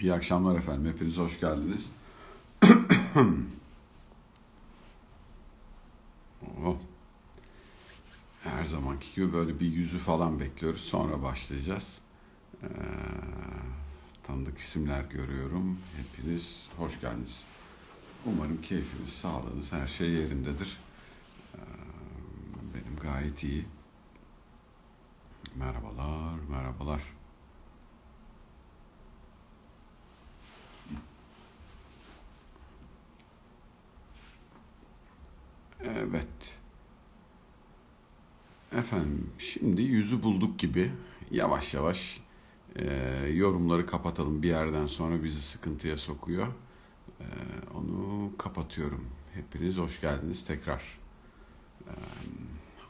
İyi 0.00 0.14
akşamlar 0.14 0.58
efendim. 0.58 0.92
Hepiniz 0.92 1.18
hoş 1.18 1.40
geldiniz. 1.40 1.92
oh. 6.64 6.76
Her 8.42 8.64
zamanki 8.64 9.14
gibi 9.14 9.32
böyle 9.32 9.60
bir 9.60 9.66
yüzü 9.66 9.98
falan 9.98 10.40
bekliyoruz. 10.40 10.80
Sonra 10.80 11.22
başlayacağız. 11.22 11.98
Ee, 12.62 12.66
tanıdık 14.22 14.58
isimler 14.58 15.04
görüyorum. 15.04 15.78
Hepiniz 15.96 16.68
hoş 16.76 17.00
geldiniz. 17.00 17.44
Umarım 18.26 18.62
keyfiniz, 18.62 19.08
sağlığınız, 19.12 19.72
her 19.72 19.86
şey 19.86 20.10
yerindedir. 20.10 20.78
Ee, 21.54 21.58
benim 22.74 22.96
gayet 23.00 23.44
iyi. 23.44 23.66
Merhabalar, 25.56 26.38
merhabalar. 26.50 27.02
Evet. 35.84 36.58
Efendim 38.88 39.30
şimdi 39.38 39.82
yüzü 39.82 40.22
bulduk 40.22 40.58
gibi 40.58 40.92
yavaş 41.30 41.74
yavaş 41.74 42.20
e, 42.76 42.84
yorumları 43.34 43.86
kapatalım. 43.86 44.42
Bir 44.42 44.48
yerden 44.48 44.86
sonra 44.86 45.24
bizi 45.24 45.42
sıkıntıya 45.42 45.96
sokuyor. 45.96 46.46
E, 47.20 47.26
onu 47.74 48.30
kapatıyorum. 48.38 49.04
Hepiniz 49.34 49.76
hoş 49.76 50.00
geldiniz 50.00 50.46
tekrar. 50.46 50.82
E, 51.86 51.92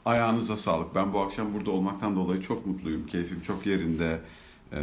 ayağınıza 0.05 0.57
sağlık. 0.57 0.95
Ben 0.95 1.13
bu 1.13 1.19
akşam 1.19 1.53
burada 1.53 1.71
olmaktan 1.71 2.15
dolayı 2.15 2.41
çok 2.41 2.65
mutluyum. 2.65 3.05
Keyfim 3.05 3.41
çok 3.41 3.65
yerinde. 3.65 4.21
E, 4.73 4.81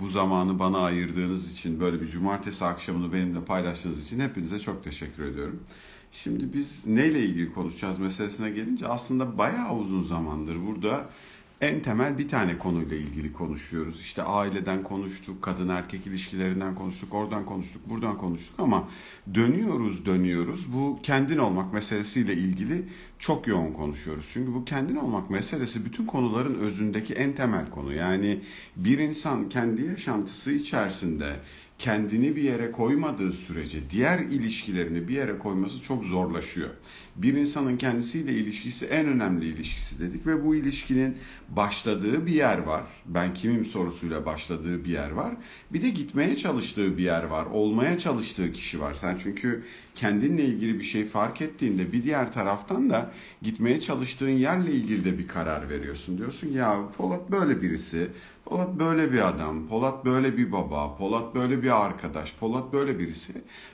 bu 0.00 0.08
zamanı 0.08 0.58
bana 0.58 0.78
ayırdığınız 0.78 1.52
için, 1.52 1.80
böyle 1.80 2.00
bir 2.00 2.06
cumartesi 2.06 2.64
akşamını 2.64 3.12
benimle 3.12 3.44
paylaştığınız 3.44 4.04
için 4.04 4.20
hepinize 4.20 4.58
çok 4.58 4.84
teşekkür 4.84 5.24
ediyorum. 5.24 5.62
Şimdi 6.14 6.52
biz 6.52 6.86
neyle 6.86 7.24
ilgili 7.24 7.52
konuşacağız 7.52 7.98
meselesine 7.98 8.50
gelince 8.50 8.88
aslında 8.88 9.38
bayağı 9.38 9.76
uzun 9.76 10.02
zamandır 10.02 10.56
burada 10.66 11.10
en 11.60 11.80
temel 11.80 12.18
bir 12.18 12.28
tane 12.28 12.58
konuyla 12.58 12.96
ilgili 12.96 13.32
konuşuyoruz. 13.32 14.00
İşte 14.00 14.22
aileden 14.22 14.82
konuştuk, 14.82 15.42
kadın 15.42 15.68
erkek 15.68 16.06
ilişkilerinden 16.06 16.74
konuştuk, 16.74 17.14
oradan 17.14 17.44
konuştuk, 17.44 17.90
buradan 17.90 18.18
konuştuk 18.18 18.54
ama 18.58 18.88
dönüyoruz 19.34 20.06
dönüyoruz. 20.06 20.72
Bu 20.72 20.98
kendin 21.02 21.38
olmak 21.38 21.72
meselesiyle 21.72 22.34
ilgili 22.34 22.88
çok 23.18 23.46
yoğun 23.46 23.72
konuşuyoruz. 23.72 24.30
Çünkü 24.32 24.54
bu 24.54 24.64
kendin 24.64 24.96
olmak 24.96 25.30
meselesi 25.30 25.84
bütün 25.84 26.06
konuların 26.06 26.54
özündeki 26.54 27.14
en 27.14 27.32
temel 27.32 27.70
konu. 27.70 27.92
Yani 27.92 28.40
bir 28.76 28.98
insan 28.98 29.48
kendi 29.48 29.82
yaşantısı 29.84 30.52
içerisinde 30.52 31.36
kendini 31.78 32.36
bir 32.36 32.42
yere 32.42 32.70
koymadığı 32.70 33.32
sürece 33.32 33.78
diğer 33.90 34.18
ilişkilerini 34.18 35.08
bir 35.08 35.14
yere 35.14 35.38
koyması 35.38 35.82
çok 35.82 36.04
zorlaşıyor. 36.04 36.70
Bir 37.16 37.34
insanın 37.34 37.76
kendisiyle 37.76 38.32
ilişkisi 38.32 38.86
en 38.86 39.06
önemli 39.06 39.46
ilişkisi 39.46 40.00
dedik 40.00 40.26
ve 40.26 40.44
bu 40.44 40.54
ilişkinin 40.54 41.18
başladığı 41.48 42.26
bir 42.26 42.32
yer 42.32 42.58
var. 42.58 42.82
Ben 43.06 43.34
kimim 43.34 43.66
sorusuyla 43.66 44.26
başladığı 44.26 44.84
bir 44.84 44.90
yer 44.90 45.10
var. 45.10 45.34
Bir 45.72 45.82
de 45.82 45.90
gitmeye 45.90 46.36
çalıştığı 46.36 46.98
bir 46.98 47.02
yer 47.02 47.24
var. 47.24 47.46
Olmaya 47.46 47.98
çalıştığı 47.98 48.52
kişi 48.52 48.80
var. 48.80 48.94
Sen 48.94 49.16
çünkü 49.22 49.64
kendinle 49.94 50.44
ilgili 50.44 50.78
bir 50.78 50.84
şey 50.84 51.06
fark 51.06 51.40
ettiğinde 51.40 51.92
bir 51.92 52.02
diğer 52.02 52.32
taraftan 52.32 52.90
da 52.90 53.10
gitmeye 53.42 53.80
çalıştığın 53.80 54.28
yerle 54.28 54.72
ilgili 54.72 55.04
de 55.04 55.18
bir 55.18 55.28
karar 55.28 55.68
veriyorsun. 55.68 56.18
Diyorsun 56.18 56.52
ya 56.52 56.78
Polat 56.96 57.30
böyle 57.30 57.62
birisi. 57.62 58.08
Polat 58.44 58.78
böyle 58.78 59.12
bir 59.12 59.28
adam, 59.28 59.68
Polat 59.68 60.04
böyle 60.04 60.36
bir 60.36 60.52
baba, 60.52 60.96
Polat 60.96 61.34
böyle 61.34 61.62
bir 61.62 61.84
arkadaş, 61.84 62.34
Polat 62.34 62.72
böyle 62.72 62.98
birisi. 62.98 63.32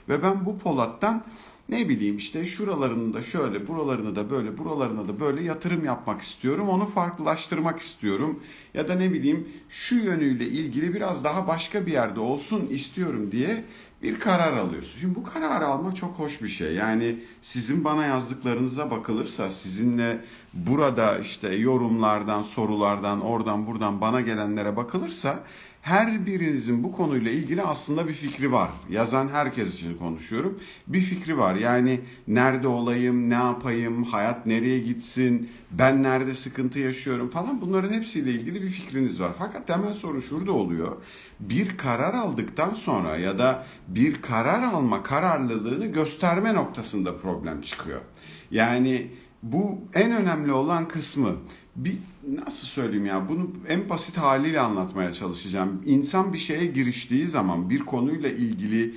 Ve 0.09 0.23
ben 0.23 0.45
bu 0.45 0.59
Polat'tan 0.59 1.23
ne 1.71 1.89
bileyim 1.89 2.17
işte 2.17 2.45
şuralarını 2.45 3.13
da 3.13 3.21
şöyle, 3.21 3.67
buralarını 3.67 4.15
da 4.15 4.29
böyle, 4.29 4.57
buralarına 4.57 5.07
da 5.07 5.19
böyle 5.19 5.43
yatırım 5.43 5.85
yapmak 5.85 6.21
istiyorum. 6.21 6.69
Onu 6.69 6.85
farklılaştırmak 6.85 7.79
istiyorum. 7.79 8.39
Ya 8.73 8.87
da 8.87 8.95
ne 8.95 9.13
bileyim 9.13 9.47
şu 9.69 9.95
yönüyle 9.95 10.45
ilgili 10.45 10.93
biraz 10.93 11.23
daha 11.23 11.47
başka 11.47 11.85
bir 11.85 11.91
yerde 11.91 12.19
olsun 12.19 12.67
istiyorum 12.69 13.31
diye 13.31 13.63
bir 14.03 14.19
karar 14.19 14.57
alıyorsun. 14.57 14.99
Şimdi 14.99 15.15
bu 15.15 15.23
kararı 15.23 15.67
almak 15.67 15.95
çok 15.95 16.19
hoş 16.19 16.41
bir 16.41 16.47
şey. 16.47 16.73
Yani 16.73 17.19
sizin 17.41 17.83
bana 17.83 18.05
yazdıklarınıza 18.05 18.91
bakılırsa 18.91 19.51
sizinle 19.51 20.25
burada 20.53 21.17
işte 21.17 21.55
yorumlardan, 21.55 22.43
sorulardan, 22.43 23.21
oradan 23.21 23.67
buradan 23.67 24.01
bana 24.01 24.21
gelenlere 24.21 24.75
bakılırsa 24.75 25.43
her 25.81 26.25
birinizin 26.25 26.83
bu 26.83 26.91
konuyla 26.91 27.31
ilgili 27.31 27.61
aslında 27.61 28.07
bir 28.07 28.13
fikri 28.13 28.51
var. 28.51 28.69
Yazan 28.89 29.27
herkes 29.27 29.75
için 29.75 29.97
konuşuyorum. 29.97 30.59
Bir 30.87 31.01
fikri 31.01 31.37
var. 31.37 31.55
Yani 31.55 32.01
nerede 32.27 32.67
olayım, 32.67 33.29
ne 33.29 33.33
yapayım, 33.33 34.03
hayat 34.03 34.45
nereye 34.45 34.79
gitsin, 34.79 35.49
ben 35.71 36.03
nerede 36.03 36.33
sıkıntı 36.33 36.79
yaşıyorum 36.79 37.29
falan 37.29 37.61
bunların 37.61 37.93
hepsiyle 37.93 38.31
ilgili 38.31 38.61
bir 38.61 38.69
fikriniz 38.69 39.21
var. 39.21 39.31
Fakat 39.37 39.67
temel 39.67 39.93
sorun 39.93 40.21
şurada 40.21 40.51
oluyor. 40.51 40.97
Bir 41.39 41.77
karar 41.77 42.13
aldıktan 42.13 42.73
sonra 42.73 43.17
ya 43.17 43.39
da 43.39 43.65
bir 43.87 44.21
karar 44.21 44.63
alma 44.63 45.03
kararlılığını 45.03 45.85
gösterme 45.85 46.53
noktasında 46.53 47.17
problem 47.17 47.61
çıkıyor. 47.61 48.01
Yani 48.51 49.07
bu 49.43 49.81
en 49.93 50.11
önemli 50.11 50.51
olan 50.51 50.87
kısmı 50.87 51.35
bir 51.75 51.97
nasıl 52.45 52.67
söyleyeyim 52.67 53.05
ya 53.05 53.29
bunu 53.29 53.51
en 53.67 53.89
basit 53.89 54.17
haliyle 54.17 54.59
anlatmaya 54.59 55.13
çalışacağım. 55.13 55.81
İnsan 55.85 56.33
bir 56.33 56.37
şeye 56.37 56.65
giriştiği 56.65 57.27
zaman 57.27 57.69
bir 57.69 57.79
konuyla 57.79 58.29
ilgili 58.29 58.95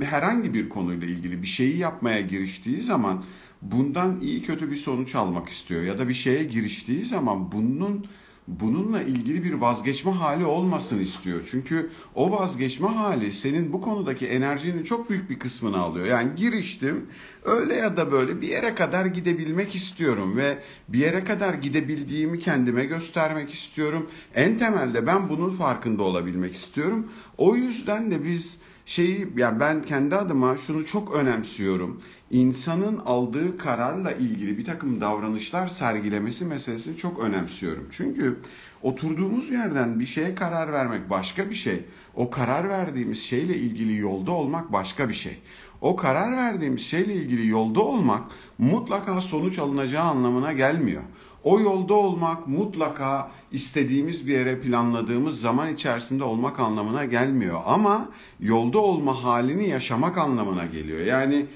herhangi 0.00 0.54
bir 0.54 0.68
konuyla 0.68 1.06
ilgili 1.06 1.42
bir 1.42 1.46
şeyi 1.46 1.76
yapmaya 1.76 2.20
giriştiği 2.20 2.82
zaman 2.82 3.24
bundan 3.62 4.20
iyi 4.20 4.42
kötü 4.42 4.70
bir 4.70 4.76
sonuç 4.76 5.14
almak 5.14 5.48
istiyor 5.48 5.82
ya 5.82 5.98
da 5.98 6.08
bir 6.08 6.14
şeye 6.14 6.44
giriştiği 6.44 7.04
zaman 7.04 7.52
bunun 7.52 8.06
bununla 8.48 9.02
ilgili 9.02 9.44
bir 9.44 9.52
vazgeçme 9.52 10.12
hali 10.12 10.44
olmasın 10.44 10.98
istiyor. 10.98 11.48
Çünkü 11.50 11.90
o 12.14 12.30
vazgeçme 12.30 12.88
hali 12.88 13.32
senin 13.32 13.72
bu 13.72 13.80
konudaki 13.80 14.26
enerjinin 14.26 14.82
çok 14.82 15.10
büyük 15.10 15.30
bir 15.30 15.38
kısmını 15.38 15.78
alıyor. 15.78 16.06
Yani 16.06 16.34
giriştim 16.36 17.06
öyle 17.44 17.74
ya 17.74 17.96
da 17.96 18.12
böyle 18.12 18.40
bir 18.40 18.48
yere 18.48 18.74
kadar 18.74 19.06
gidebilmek 19.06 19.74
istiyorum 19.74 20.36
ve 20.36 20.58
bir 20.88 20.98
yere 20.98 21.24
kadar 21.24 21.54
gidebildiğimi 21.54 22.38
kendime 22.38 22.84
göstermek 22.84 23.54
istiyorum. 23.54 24.10
En 24.34 24.58
temelde 24.58 25.06
ben 25.06 25.28
bunun 25.28 25.50
farkında 25.50 26.02
olabilmek 26.02 26.54
istiyorum. 26.54 27.12
O 27.38 27.56
yüzden 27.56 28.10
de 28.10 28.24
biz 28.24 28.58
şeyi 28.86 29.28
yani 29.36 29.60
ben 29.60 29.82
kendi 29.82 30.16
adıma 30.16 30.56
şunu 30.56 30.86
çok 30.86 31.14
önemsiyorum. 31.14 32.00
İnsanın 32.30 32.98
aldığı 32.98 33.58
kararla 33.58 34.12
ilgili 34.12 34.58
bir 34.58 34.64
takım 34.64 35.00
davranışlar 35.00 35.68
sergilemesi 35.68 36.44
meselesini 36.44 36.96
çok 36.96 37.20
önemsiyorum. 37.20 37.86
Çünkü 37.90 38.38
oturduğumuz 38.82 39.50
yerden 39.50 40.00
bir 40.00 40.06
şeye 40.06 40.34
karar 40.34 40.72
vermek 40.72 41.10
başka 41.10 41.50
bir 41.50 41.54
şey. 41.54 41.84
O 42.14 42.30
karar 42.30 42.68
verdiğimiz 42.68 43.22
şeyle 43.22 43.56
ilgili 43.56 43.96
yolda 43.96 44.30
olmak 44.30 44.72
başka 44.72 45.08
bir 45.08 45.14
şey. 45.14 45.38
O 45.80 45.96
karar 45.96 46.36
verdiğimiz 46.36 46.82
şeyle 46.82 47.14
ilgili 47.14 47.48
yolda 47.48 47.80
olmak 47.80 48.22
mutlaka 48.58 49.20
sonuç 49.20 49.58
alınacağı 49.58 50.04
anlamına 50.04 50.52
gelmiyor. 50.52 51.02
O 51.44 51.60
yolda 51.60 51.94
olmak 51.94 52.46
mutlaka 52.46 53.30
istediğimiz 53.52 54.26
bir 54.26 54.32
yere 54.32 54.60
planladığımız 54.60 55.40
zaman 55.40 55.74
içerisinde 55.74 56.24
olmak 56.24 56.60
anlamına 56.60 57.04
gelmiyor. 57.04 57.60
Ama 57.66 58.08
yolda 58.40 58.78
olma 58.78 59.24
halini 59.24 59.68
yaşamak 59.68 60.18
anlamına 60.18 60.66
geliyor. 60.66 61.00
Yani 61.00 61.46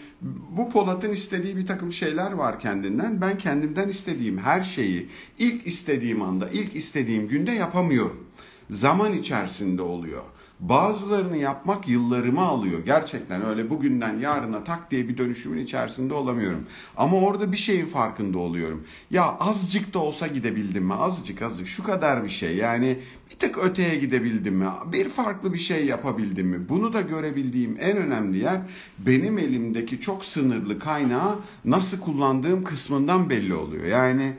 bu 0.51 0.71
Polat'ın 0.71 1.11
istediği 1.11 1.57
bir 1.57 1.67
takım 1.67 1.93
şeyler 1.93 2.33
var 2.33 2.61
kendinden. 2.61 3.21
Ben 3.21 3.39
kendimden 3.39 3.89
istediğim 3.89 4.39
her 4.39 4.63
şeyi 4.63 5.09
ilk 5.39 5.67
istediğim 5.67 6.23
anda, 6.23 6.49
ilk 6.49 6.77
istediğim 6.77 7.29
günde 7.29 7.53
yapamıyorum. 7.53 8.25
Zaman 8.71 9.13
içerisinde 9.13 9.83
oluyor. 9.83 10.23
Bazılarını 10.61 11.37
yapmak 11.37 11.89
yıllarımı 11.89 12.41
alıyor. 12.41 12.79
Gerçekten 12.85 13.45
öyle 13.45 13.71
bugünden 13.71 14.19
yarına 14.19 14.65
tak 14.65 14.91
diye 14.91 15.09
bir 15.09 15.19
dönüşümün 15.19 15.65
içerisinde 15.65 16.15
olamıyorum. 16.15 16.67
Ama 16.97 17.17
orada 17.17 17.53
bir 17.53 17.57
şeyin 17.57 17.87
farkında 17.87 18.39
oluyorum. 18.39 18.85
Ya 19.11 19.37
azıcık 19.41 19.95
da 19.95 19.99
olsa 19.99 20.27
gidebildim 20.27 20.85
mi? 20.85 20.95
Azıcık 20.95 21.43
azıcık 21.43 21.67
şu 21.67 21.83
kadar 21.83 22.25
bir 22.25 22.29
şey. 22.29 22.57
Yani 22.57 22.99
bir 23.31 23.37
tık 23.37 23.59
öteye 23.59 23.97
gidebildim 23.97 24.55
mi? 24.55 24.67
Bir 24.93 25.09
farklı 25.09 25.53
bir 25.53 25.59
şey 25.59 25.87
yapabildim 25.87 26.47
mi? 26.47 26.69
Bunu 26.69 26.93
da 26.93 27.01
görebildiğim 27.01 27.77
en 27.81 27.97
önemli 27.97 28.39
yer 28.39 28.61
benim 28.99 29.39
elimdeki 29.39 30.01
çok 30.01 30.25
sınırlı 30.25 30.79
kaynağı 30.79 31.39
nasıl 31.65 32.01
kullandığım 32.01 32.65
kısmından 32.65 33.31
belli 33.31 33.55
oluyor. 33.55 33.85
Yani 33.85 34.33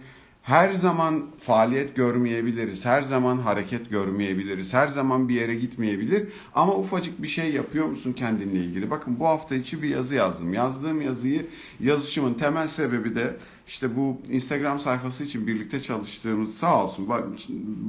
her 0.43 0.73
zaman 0.73 1.25
faaliyet 1.39 1.95
görmeyebiliriz, 1.95 2.85
her 2.85 3.01
zaman 3.01 3.37
hareket 3.37 3.89
görmeyebiliriz, 3.89 4.73
her 4.73 4.87
zaman 4.87 5.29
bir 5.29 5.33
yere 5.33 5.55
gitmeyebilir 5.55 6.27
ama 6.55 6.75
ufacık 6.75 7.23
bir 7.23 7.27
şey 7.27 7.51
yapıyor 7.53 7.85
musun 7.85 8.13
kendinle 8.13 8.59
ilgili? 8.59 8.89
Bakın 8.91 9.19
bu 9.19 9.25
hafta 9.25 9.55
içi 9.55 9.83
bir 9.83 9.89
yazı 9.89 10.15
yazdım. 10.15 10.53
Yazdığım 10.53 11.01
yazıyı 11.01 11.47
yazışımın 11.79 12.33
temel 12.33 12.67
sebebi 12.67 13.15
de 13.15 13.37
işte 13.67 13.95
bu 13.95 14.21
Instagram 14.29 14.79
sayfası 14.79 15.23
için 15.23 15.47
birlikte 15.47 15.81
çalıştığımız 15.81 16.57
sağ 16.57 16.83
olsun 16.83 17.09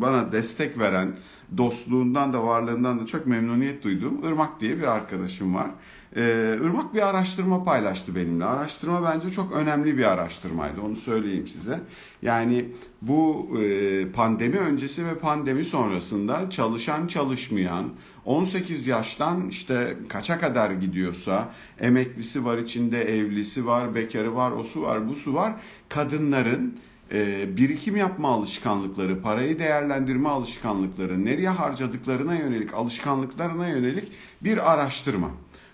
bana 0.01 0.33
destek 0.33 0.79
veren 0.79 1.17
dostluğundan 1.57 2.33
da 2.33 2.45
varlığından 2.47 3.01
da 3.01 3.07
çok 3.07 3.27
memnuniyet 3.27 3.85
duyduğum 3.85 4.25
Irmak 4.25 4.61
diye 4.61 4.79
bir 4.79 4.83
arkadaşım 4.85 5.55
var. 5.55 5.71
Ee, 6.17 6.57
Irmak 6.61 6.95
bir 6.95 7.09
araştırma 7.09 7.65
paylaştı 7.65 8.15
benimle. 8.15 8.45
Araştırma 8.45 9.03
bence 9.03 9.31
çok 9.31 9.53
önemli 9.53 9.99
bir 9.99 10.05
araştırmaydı. 10.05 10.81
Onu 10.81 10.97
söyleyeyim 10.97 11.49
size. 11.49 11.81
Yani 12.23 12.69
bu 13.03 13.51
e, 13.61 14.13
pandemi 14.13 14.59
öncesi 14.59 15.07
ve 15.07 15.15
pandemi 15.15 15.65
sonrasında 15.65 16.51
çalışan 16.51 17.07
çalışmayan 17.07 17.91
18 18.25 18.87
yaştan 18.87 19.49
işte 19.49 19.97
kaça 20.09 20.39
kadar 20.39 20.71
gidiyorsa 20.71 21.53
emeklisi 21.81 22.45
var 22.45 22.59
içinde 22.59 23.03
evlisi 23.19 23.67
var 23.67 23.95
bekarı 23.95 24.37
var 24.37 24.53
o 24.53 24.65
su 24.65 24.83
var 24.83 25.09
bu 25.09 25.15
su 25.15 25.35
var 25.35 25.55
kadınların 25.89 26.79
e, 27.13 27.49
birikim 27.57 27.97
yapma 27.97 28.29
alışkanlıkları, 28.29 29.23
parayı 29.23 29.59
değerlendirme 29.59 30.29
alışkanlıkları, 30.29 31.25
nereye 31.25 31.49
harcadıklarına 31.49 32.35
yönelik, 32.35 32.75
alışkanlıklarına 32.75 33.69
yönelik 33.69 34.13
bir 34.43 34.73
araştırma. 34.73 35.31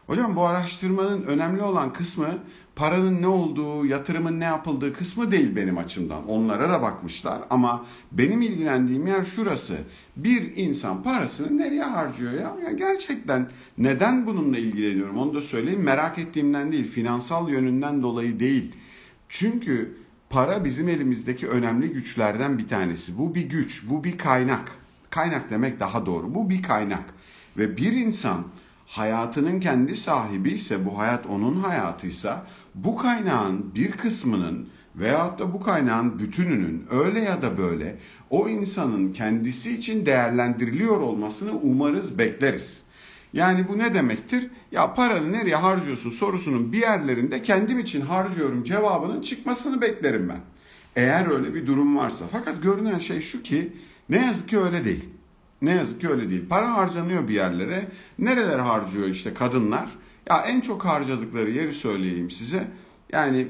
Hocam 0.07 0.37
bu 0.37 0.43
araştırmanın 0.43 1.23
önemli 1.23 1.63
olan 1.63 1.93
kısmı 1.93 2.39
paranın 2.77 3.23
ne 3.23 3.27
olduğu, 3.27 3.87
yatırımın 3.87 4.41
ne 4.41 4.45
yapıldığı 4.45 4.93
kısmı 4.93 5.33
değil 5.33 5.57
benim 5.57 5.79
açımdan. 5.79 6.29
Onlara 6.29 6.69
da 6.69 6.83
bakmışlar 6.83 7.43
ama 7.51 7.85
benim 8.13 8.43
ilgilendiğim 8.43 9.07
yer 9.07 9.25
şurası. 9.25 9.77
Bir 10.17 10.57
insan 10.57 11.03
parasını 11.03 11.59
nereye 11.59 11.83
harcıyor 11.83 12.33
ya? 12.33 12.57
ya 12.65 12.73
gerçekten 12.73 13.51
neden 13.79 14.27
bununla 14.27 14.59
ilgileniyorum 14.59 15.19
onu 15.19 15.35
da 15.35 15.43
söyleyeyim. 15.43 15.83
Merak 15.83 16.19
ettiğimden 16.19 16.73
değil, 16.73 16.91
finansal 16.91 17.49
yönünden 17.49 18.03
dolayı 18.03 18.41
değil. 18.41 18.73
Çünkü 19.29 19.97
para 20.31 20.65
bizim 20.65 20.89
elimizdeki 20.89 21.49
önemli 21.49 21.91
güçlerden 21.91 22.59
bir 22.59 22.69
tanesi. 22.69 23.19
Bu 23.19 23.35
bir 23.35 23.43
güç, 23.43 23.85
bu 23.91 24.05
bir 24.05 24.19
kaynak. 24.19 24.73
Kaynak 25.11 25.51
demek 25.51 25.81
daha 25.81 26.07
doğru. 26.07 26.35
Bu 26.35 26.51
bir 26.51 26.63
kaynak. 26.63 27.05
Ve 27.59 27.77
bir 27.77 27.93
insan 27.93 28.45
hayatının 28.87 29.61
kendi 29.61 29.97
sahibi 29.97 30.51
ise 30.51 30.87
bu 30.87 30.99
hayat 30.99 31.27
onun 31.27 31.61
hayatıysa 31.61 32.47
bu 32.75 32.97
kaynağın 32.97 33.75
bir 33.75 33.93
kısmının 33.93 34.69
veyahut 34.97 35.39
da 35.39 35.53
bu 35.53 35.61
kaynağın 35.61 36.19
bütününün 36.19 36.87
öyle 36.91 37.21
ya 37.21 37.43
da 37.43 37.59
böyle 37.59 37.99
o 38.31 38.49
insanın 38.49 39.13
kendisi 39.13 39.73
için 39.73 40.07
değerlendiriliyor 40.07 41.01
olmasını 41.01 41.53
umarız, 41.53 42.19
bekleriz. 42.19 42.83
Yani 43.33 43.69
bu 43.69 43.79
ne 43.79 43.95
demektir? 43.95 44.51
Ya 44.73 44.95
paranı 44.95 45.33
nereye 45.33 45.57
harcıyorsun 45.57 46.11
sorusunun 46.11 46.73
bir 46.73 46.81
yerlerinde 46.81 47.43
kendim 47.43 47.79
için 47.79 48.01
harcıyorum 48.01 48.65
cevabının 48.65 49.21
çıkmasını 49.21 49.81
beklerim 49.81 50.29
ben. 50.29 50.41
Eğer 50.97 51.31
öyle 51.31 51.55
bir 51.55 51.67
durum 51.67 51.97
varsa. 51.97 52.25
Fakat 52.33 52.63
görünen 52.63 52.99
şey 52.99 53.21
şu 53.21 53.43
ki 53.43 53.73
ne 54.09 54.27
yazık 54.27 54.49
ki 54.49 54.59
öyle 54.59 54.85
değil. 54.85 55.09
Ne 55.63 55.71
yazık 55.71 56.01
ki 56.01 56.09
öyle 56.09 56.31
değil. 56.31 56.49
Para 56.49 56.75
harcanıyor 56.77 57.29
bir 57.29 57.35
yerlere. 57.35 57.89
Nereler 58.19 58.59
harcıyor 58.59 59.09
işte 59.09 59.35
kadınlar? 59.35 59.89
Ya 60.31 60.39
en 60.39 60.61
çok 60.61 60.85
harcadıkları 60.85 61.51
yeri 61.51 61.73
söyleyeyim 61.73 62.31
size. 62.31 62.69
Yani 63.13 63.47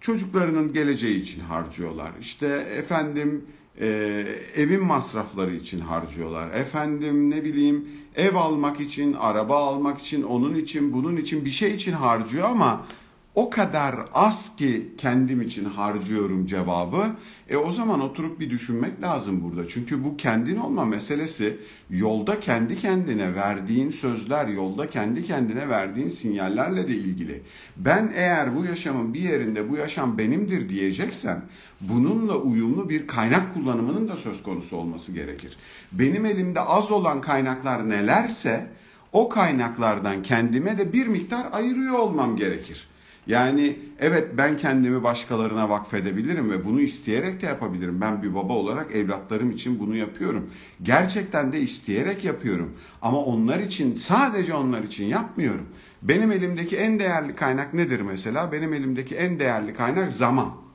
çocuklarının 0.00 0.72
geleceği 0.72 1.22
için 1.22 1.40
harcıyorlar. 1.40 2.10
İşte 2.20 2.46
efendim 2.76 3.44
e, 3.80 4.24
evin 4.56 4.84
masrafları 4.84 5.54
için 5.54 5.80
harcıyorlar. 5.80 6.50
Efendim 6.50 7.30
ne 7.30 7.44
bileyim 7.44 7.88
ev 8.16 8.34
almak 8.34 8.80
için, 8.80 9.12
araba 9.12 9.56
almak 9.56 10.00
için, 10.00 10.22
onun 10.22 10.54
için, 10.54 10.92
bunun 10.92 11.16
için 11.16 11.44
bir 11.44 11.50
şey 11.50 11.74
için 11.74 11.92
harcıyor 11.92 12.48
ama 12.48 12.86
o 13.36 13.50
kadar 13.50 13.96
az 14.14 14.56
ki 14.56 14.92
kendim 14.98 15.42
için 15.42 15.64
harcıyorum 15.64 16.46
cevabı. 16.46 17.06
E 17.48 17.56
o 17.56 17.70
zaman 17.70 18.00
oturup 18.00 18.40
bir 18.40 18.50
düşünmek 18.50 19.02
lazım 19.02 19.42
burada. 19.44 19.68
Çünkü 19.68 20.04
bu 20.04 20.16
kendin 20.16 20.56
olma 20.56 20.84
meselesi 20.84 21.56
yolda 21.90 22.40
kendi 22.40 22.76
kendine 22.78 23.34
verdiğin 23.34 23.90
sözler, 23.90 24.48
yolda 24.48 24.90
kendi 24.90 25.24
kendine 25.24 25.68
verdiğin 25.68 26.08
sinyallerle 26.08 26.88
de 26.88 26.94
ilgili. 26.94 27.42
Ben 27.76 28.12
eğer 28.14 28.56
bu 28.56 28.64
yaşamın 28.64 29.14
bir 29.14 29.20
yerinde 29.20 29.70
bu 29.70 29.76
yaşam 29.76 30.18
benimdir 30.18 30.68
diyeceksem 30.68 31.44
bununla 31.80 32.36
uyumlu 32.36 32.88
bir 32.88 33.06
kaynak 33.06 33.54
kullanımının 33.54 34.08
da 34.08 34.16
söz 34.16 34.42
konusu 34.42 34.76
olması 34.76 35.12
gerekir. 35.12 35.56
Benim 35.92 36.26
elimde 36.26 36.60
az 36.60 36.90
olan 36.90 37.20
kaynaklar 37.20 37.88
nelerse 37.88 38.66
o 39.12 39.28
kaynaklardan 39.28 40.22
kendime 40.22 40.78
de 40.78 40.92
bir 40.92 41.06
miktar 41.06 41.46
ayırıyor 41.52 41.98
olmam 41.98 42.36
gerekir. 42.36 42.88
Yani 43.26 43.78
evet 44.00 44.28
ben 44.38 44.56
kendimi 44.56 45.02
başkalarına 45.02 45.68
vakfedebilirim 45.68 46.50
ve 46.50 46.64
bunu 46.64 46.80
isteyerek 46.80 47.42
de 47.42 47.46
yapabilirim. 47.46 48.00
Ben 48.00 48.22
bir 48.22 48.34
baba 48.34 48.52
olarak 48.52 48.92
evlatlarım 48.92 49.50
için 49.50 49.78
bunu 49.78 49.96
yapıyorum. 49.96 50.50
Gerçekten 50.82 51.52
de 51.52 51.60
isteyerek 51.60 52.24
yapıyorum. 52.24 52.72
Ama 53.02 53.18
onlar 53.18 53.58
için 53.58 53.92
sadece 53.92 54.54
onlar 54.54 54.82
için 54.82 55.04
yapmıyorum. 55.04 55.66
Benim 56.02 56.32
elimdeki 56.32 56.76
en 56.76 56.98
değerli 56.98 57.34
kaynak 57.34 57.74
nedir 57.74 58.00
mesela? 58.00 58.52
Benim 58.52 58.74
elimdeki 58.74 59.14
en 59.14 59.40
değerli 59.40 59.74
kaynak 59.74 60.12
zaman. 60.12 60.65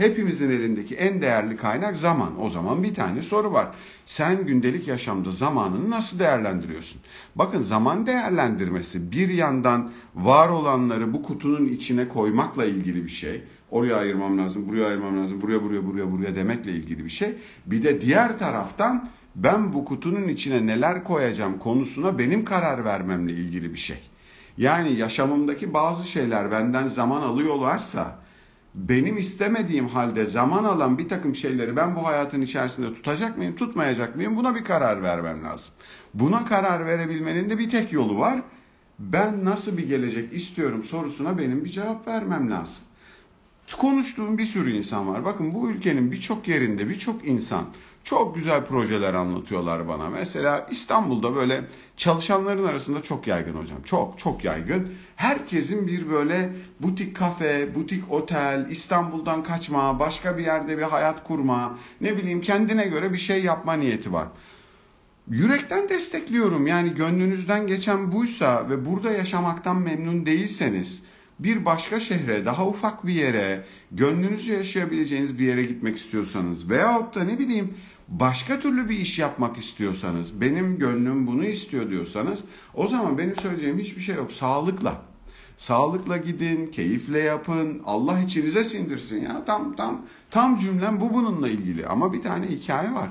Hepimizin 0.00 0.50
elindeki 0.50 0.94
en 0.94 1.22
değerli 1.22 1.56
kaynak 1.56 1.96
zaman. 1.96 2.40
O 2.40 2.50
zaman 2.50 2.82
bir 2.82 2.94
tane 2.94 3.22
soru 3.22 3.52
var. 3.52 3.68
Sen 4.04 4.46
gündelik 4.46 4.88
yaşamda 4.88 5.30
zamanını 5.30 5.90
nasıl 5.90 6.18
değerlendiriyorsun? 6.18 7.00
Bakın 7.36 7.62
zaman 7.62 8.06
değerlendirmesi 8.06 9.12
bir 9.12 9.28
yandan 9.28 9.90
var 10.14 10.48
olanları 10.48 11.12
bu 11.12 11.22
kutunun 11.22 11.68
içine 11.68 12.08
koymakla 12.08 12.64
ilgili 12.64 13.04
bir 13.04 13.10
şey. 13.10 13.42
Oraya 13.70 13.96
ayırmam 13.96 14.38
lazım, 14.38 14.68
buraya 14.68 14.86
ayırmam 14.86 15.22
lazım, 15.22 15.42
buraya 15.42 15.62
buraya 15.62 15.86
buraya 15.86 16.12
buraya 16.12 16.34
demekle 16.34 16.72
ilgili 16.72 17.04
bir 17.04 17.10
şey. 17.10 17.34
Bir 17.66 17.82
de 17.82 18.00
diğer 18.00 18.38
taraftan 18.38 19.08
ben 19.34 19.72
bu 19.72 19.84
kutunun 19.84 20.28
içine 20.28 20.66
neler 20.66 21.04
koyacağım 21.04 21.58
konusuna 21.58 22.18
benim 22.18 22.44
karar 22.44 22.84
vermemle 22.84 23.32
ilgili 23.32 23.72
bir 23.72 23.78
şey. 23.78 23.98
Yani 24.58 24.92
yaşamımdaki 24.92 25.74
bazı 25.74 26.08
şeyler 26.08 26.50
benden 26.50 26.88
zaman 26.88 27.22
alıyorlarsa 27.22 28.18
benim 28.74 29.18
istemediğim 29.18 29.88
halde 29.88 30.26
zaman 30.26 30.64
alan 30.64 30.98
bir 30.98 31.08
takım 31.08 31.34
şeyleri 31.34 31.76
ben 31.76 31.96
bu 31.96 32.06
hayatın 32.06 32.40
içerisinde 32.40 32.94
tutacak 32.94 33.38
mıyım, 33.38 33.56
tutmayacak 33.56 34.16
mıyım? 34.16 34.36
Buna 34.36 34.54
bir 34.54 34.64
karar 34.64 35.02
vermem 35.02 35.44
lazım. 35.44 35.74
Buna 36.14 36.44
karar 36.44 36.86
verebilmenin 36.86 37.50
de 37.50 37.58
bir 37.58 37.70
tek 37.70 37.92
yolu 37.92 38.18
var. 38.18 38.42
Ben 38.98 39.44
nasıl 39.44 39.76
bir 39.76 39.88
gelecek 39.88 40.32
istiyorum 40.32 40.84
sorusuna 40.84 41.38
benim 41.38 41.64
bir 41.64 41.70
cevap 41.70 42.08
vermem 42.08 42.50
lazım. 42.50 42.82
Konuştuğum 43.78 44.38
bir 44.38 44.44
sürü 44.44 44.70
insan 44.70 45.08
var. 45.08 45.24
Bakın 45.24 45.52
bu 45.52 45.70
ülkenin 45.70 46.12
birçok 46.12 46.48
yerinde 46.48 46.88
birçok 46.88 47.24
insan 47.28 47.64
çok 48.04 48.34
güzel 48.34 48.64
projeler 48.64 49.14
anlatıyorlar 49.14 49.88
bana. 49.88 50.10
Mesela 50.10 50.66
İstanbul'da 50.70 51.34
böyle 51.34 51.64
çalışanların 51.96 52.64
arasında 52.64 53.02
çok 53.02 53.26
yaygın 53.26 53.54
hocam. 53.54 53.82
Çok 53.84 54.18
çok 54.18 54.44
yaygın. 54.44 54.92
Herkesin 55.16 55.86
bir 55.86 56.10
böyle 56.10 56.52
butik 56.80 57.16
kafe, 57.16 57.74
butik 57.74 58.12
otel, 58.12 58.66
İstanbul'dan 58.70 59.42
kaçma, 59.42 59.98
başka 59.98 60.38
bir 60.38 60.44
yerde 60.44 60.78
bir 60.78 60.82
hayat 60.82 61.24
kurma, 61.24 61.78
ne 62.00 62.16
bileyim 62.16 62.40
kendine 62.40 62.86
göre 62.86 63.12
bir 63.12 63.18
şey 63.18 63.44
yapma 63.44 63.74
niyeti 63.74 64.12
var. 64.12 64.28
Yürekten 65.28 65.88
destekliyorum. 65.88 66.66
Yani 66.66 66.94
gönlünüzden 66.94 67.66
geçen 67.66 68.12
buysa 68.12 68.70
ve 68.70 68.86
burada 68.86 69.10
yaşamaktan 69.10 69.76
memnun 69.76 70.26
değilseniz 70.26 71.02
bir 71.44 71.64
başka 71.64 72.00
şehre, 72.00 72.44
daha 72.44 72.66
ufak 72.66 73.06
bir 73.06 73.12
yere, 73.12 73.64
gönlünüzü 73.92 74.52
yaşayabileceğiniz 74.52 75.38
bir 75.38 75.46
yere 75.46 75.64
gitmek 75.64 75.96
istiyorsanız 75.96 76.70
veyahut 76.70 77.14
da 77.14 77.24
ne 77.24 77.38
bileyim 77.38 77.74
başka 78.08 78.60
türlü 78.60 78.88
bir 78.88 78.96
iş 78.96 79.18
yapmak 79.18 79.58
istiyorsanız, 79.58 80.40
benim 80.40 80.78
gönlüm 80.78 81.26
bunu 81.26 81.44
istiyor 81.44 81.90
diyorsanız 81.90 82.44
o 82.74 82.86
zaman 82.86 83.18
benim 83.18 83.36
söyleyeceğim 83.36 83.78
hiçbir 83.78 84.02
şey 84.02 84.14
yok. 84.14 84.32
Sağlıkla. 84.32 85.02
Sağlıkla 85.56 86.16
gidin, 86.16 86.66
keyifle 86.66 87.18
yapın. 87.18 87.82
Allah 87.86 88.20
içinize 88.20 88.64
sindirsin 88.64 89.22
ya. 89.22 89.44
Tam 89.44 89.76
tam 89.76 90.06
tam 90.30 90.58
cümlem 90.58 91.00
bu 91.00 91.14
bununla 91.14 91.48
ilgili 91.48 91.86
ama 91.86 92.12
bir 92.12 92.22
tane 92.22 92.46
hikaye 92.46 92.94
var. 92.94 93.08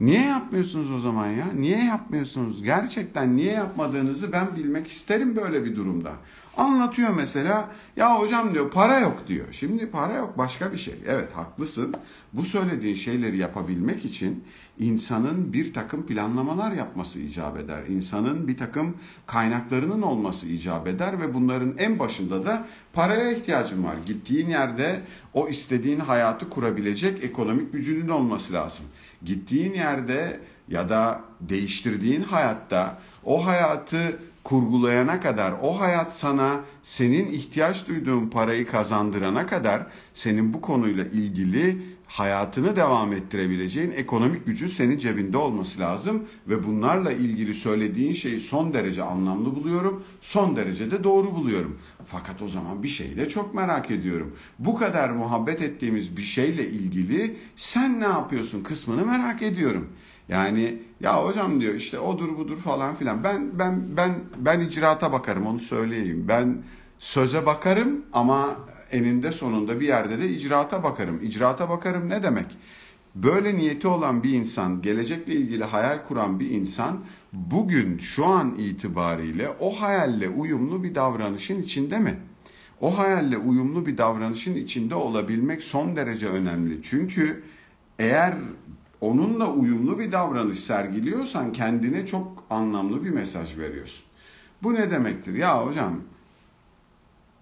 Niye 0.00 0.22
yapmıyorsunuz 0.22 0.90
o 0.90 1.00
zaman 1.00 1.26
ya? 1.26 1.46
Niye 1.54 1.84
yapmıyorsunuz? 1.84 2.62
Gerçekten 2.62 3.36
niye 3.36 3.52
yapmadığınızı 3.52 4.32
ben 4.32 4.56
bilmek 4.56 4.86
isterim 4.86 5.36
böyle 5.36 5.64
bir 5.64 5.76
durumda. 5.76 6.12
Anlatıyor 6.56 7.10
mesela 7.10 7.68
ya 7.96 8.20
hocam 8.20 8.54
diyor 8.54 8.70
para 8.70 8.98
yok 9.00 9.24
diyor. 9.28 9.46
Şimdi 9.52 9.90
para 9.90 10.12
yok 10.12 10.38
başka 10.38 10.72
bir 10.72 10.76
şey. 10.76 10.94
Evet 11.06 11.28
haklısın. 11.34 11.94
Bu 12.32 12.44
söylediğin 12.44 12.94
şeyleri 12.94 13.36
yapabilmek 13.36 14.04
için 14.04 14.44
insanın 14.78 15.52
bir 15.52 15.74
takım 15.74 16.06
planlamalar 16.06 16.72
yapması 16.72 17.20
icap 17.20 17.58
eder. 17.58 17.82
İnsanın 17.88 18.48
bir 18.48 18.56
takım 18.56 18.96
kaynaklarının 19.26 20.02
olması 20.02 20.46
icap 20.46 20.86
eder 20.86 21.20
ve 21.20 21.34
bunların 21.34 21.74
en 21.78 21.98
başında 21.98 22.46
da 22.46 22.66
paraya 22.92 23.32
ihtiyacın 23.32 23.84
var. 23.84 23.96
Gittiğin 24.06 24.48
yerde 24.48 25.00
o 25.32 25.48
istediğin 25.48 26.00
hayatı 26.00 26.50
kurabilecek 26.50 27.24
ekonomik 27.24 27.72
gücünün 27.72 28.08
olması 28.08 28.52
lazım. 28.52 28.86
Gittiğin 29.24 29.74
yerde 29.74 30.40
ya 30.68 30.88
da 30.88 31.20
değiştirdiğin 31.40 32.22
hayatta 32.22 32.98
O 33.24 33.46
hayatı 33.46 34.18
kurgulayana 34.44 35.20
kadar, 35.20 35.54
o 35.62 35.80
hayat 35.80 36.12
sana 36.16 36.60
senin 36.82 37.28
ihtiyaç 37.28 37.88
duyduğun 37.88 38.26
parayı 38.26 38.66
kazandırana 38.66 39.46
kadar 39.46 39.86
senin 40.14 40.54
bu 40.54 40.60
konuyla 40.60 41.04
ilgili 41.04 41.82
hayatını 42.06 42.76
devam 42.76 43.12
ettirebileceğin 43.12 43.90
ekonomik 43.90 44.46
gücü 44.46 44.68
senin 44.68 44.98
cebinde 44.98 45.36
olması 45.38 45.80
lazım 45.80 46.24
ve 46.48 46.66
bunlarla 46.66 47.12
ilgili 47.12 47.54
söylediğin 47.54 48.12
şeyi 48.12 48.40
son 48.40 48.74
derece 48.74 49.02
anlamlı 49.02 49.56
buluyorum, 49.56 50.04
son 50.20 50.56
derece 50.56 50.90
de 50.90 51.04
doğru 51.04 51.34
buluyorum. 51.34 51.78
Fakat 52.06 52.42
o 52.42 52.48
zaman 52.48 52.82
bir 52.82 52.88
şeyi 52.88 53.16
de 53.16 53.28
çok 53.28 53.54
merak 53.54 53.90
ediyorum. 53.90 54.36
Bu 54.58 54.76
kadar 54.76 55.10
muhabbet 55.10 55.62
ettiğimiz 55.62 56.16
bir 56.16 56.22
şeyle 56.22 56.68
ilgili 56.68 57.36
sen 57.56 58.00
ne 58.00 58.04
yapıyorsun 58.04 58.62
kısmını 58.62 59.06
merak 59.06 59.42
ediyorum. 59.42 59.88
Yani 60.28 60.78
ya 61.00 61.24
hocam 61.24 61.60
diyor 61.60 61.74
işte 61.74 61.98
odur 61.98 62.38
budur 62.38 62.56
falan 62.56 62.94
filan. 62.94 63.24
Ben 63.24 63.58
ben 63.58 63.96
ben 63.96 64.14
ben 64.36 64.60
icraata 64.60 65.12
bakarım 65.12 65.46
onu 65.46 65.60
söyleyeyim. 65.60 66.24
Ben 66.28 66.62
söze 66.98 67.46
bakarım 67.46 68.02
ama 68.12 68.56
eninde 68.90 69.32
sonunda 69.32 69.80
bir 69.80 69.86
yerde 69.86 70.18
de 70.18 70.28
icraata 70.28 70.82
bakarım. 70.82 71.20
İcraata 71.22 71.68
bakarım 71.68 72.08
ne 72.08 72.22
demek? 72.22 72.46
Böyle 73.14 73.54
niyeti 73.54 73.88
olan 73.88 74.22
bir 74.22 74.32
insan, 74.32 74.82
gelecekle 74.82 75.34
ilgili 75.34 75.64
hayal 75.64 76.04
kuran 76.04 76.40
bir 76.40 76.50
insan 76.50 77.00
bugün 77.32 77.98
şu 77.98 78.26
an 78.26 78.54
itibariyle 78.58 79.50
o 79.60 79.70
hayalle 79.70 80.28
uyumlu 80.28 80.82
bir 80.82 80.94
davranışın 80.94 81.62
içinde 81.62 81.98
mi? 81.98 82.14
O 82.80 82.98
hayalle 82.98 83.38
uyumlu 83.38 83.86
bir 83.86 83.98
davranışın 83.98 84.54
içinde 84.54 84.94
olabilmek 84.94 85.62
son 85.62 85.96
derece 85.96 86.28
önemli. 86.28 86.82
Çünkü 86.82 87.42
eğer 87.98 88.34
onunla 89.04 89.52
uyumlu 89.52 89.98
bir 89.98 90.12
davranış 90.12 90.60
sergiliyorsan 90.60 91.52
kendine 91.52 92.06
çok 92.06 92.44
anlamlı 92.50 93.04
bir 93.04 93.10
mesaj 93.10 93.58
veriyorsun. 93.58 94.04
Bu 94.62 94.74
ne 94.74 94.90
demektir? 94.90 95.34
Ya 95.34 95.66
hocam 95.66 96.00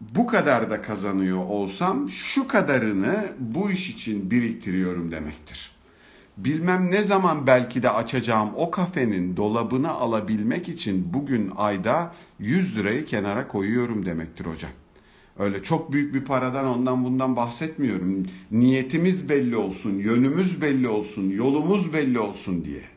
bu 0.00 0.26
kadar 0.26 0.70
da 0.70 0.82
kazanıyor 0.82 1.38
olsam 1.38 2.10
şu 2.10 2.48
kadarını 2.48 3.32
bu 3.38 3.70
iş 3.70 3.90
için 3.90 4.30
biriktiriyorum 4.30 5.12
demektir. 5.12 5.72
Bilmem 6.36 6.90
ne 6.90 7.04
zaman 7.04 7.46
belki 7.46 7.82
de 7.82 7.90
açacağım 7.90 8.50
o 8.56 8.70
kafenin 8.70 9.36
dolabını 9.36 9.90
alabilmek 9.90 10.68
için 10.68 11.08
bugün 11.14 11.52
ayda 11.56 12.14
100 12.38 12.76
lirayı 12.76 13.06
kenara 13.06 13.48
koyuyorum 13.48 14.06
demektir 14.06 14.46
hocam. 14.46 14.70
Öyle 15.38 15.62
çok 15.62 15.92
büyük 15.92 16.14
bir 16.14 16.24
paradan 16.24 16.66
ondan 16.66 17.04
bundan 17.04 17.36
bahsetmiyorum. 17.36 18.26
Niyetimiz 18.50 19.28
belli 19.28 19.56
olsun, 19.56 19.98
yönümüz 19.98 20.62
belli 20.62 20.88
olsun, 20.88 21.30
yolumuz 21.30 21.92
belli 21.92 22.18
olsun 22.18 22.64
diye. 22.64 22.91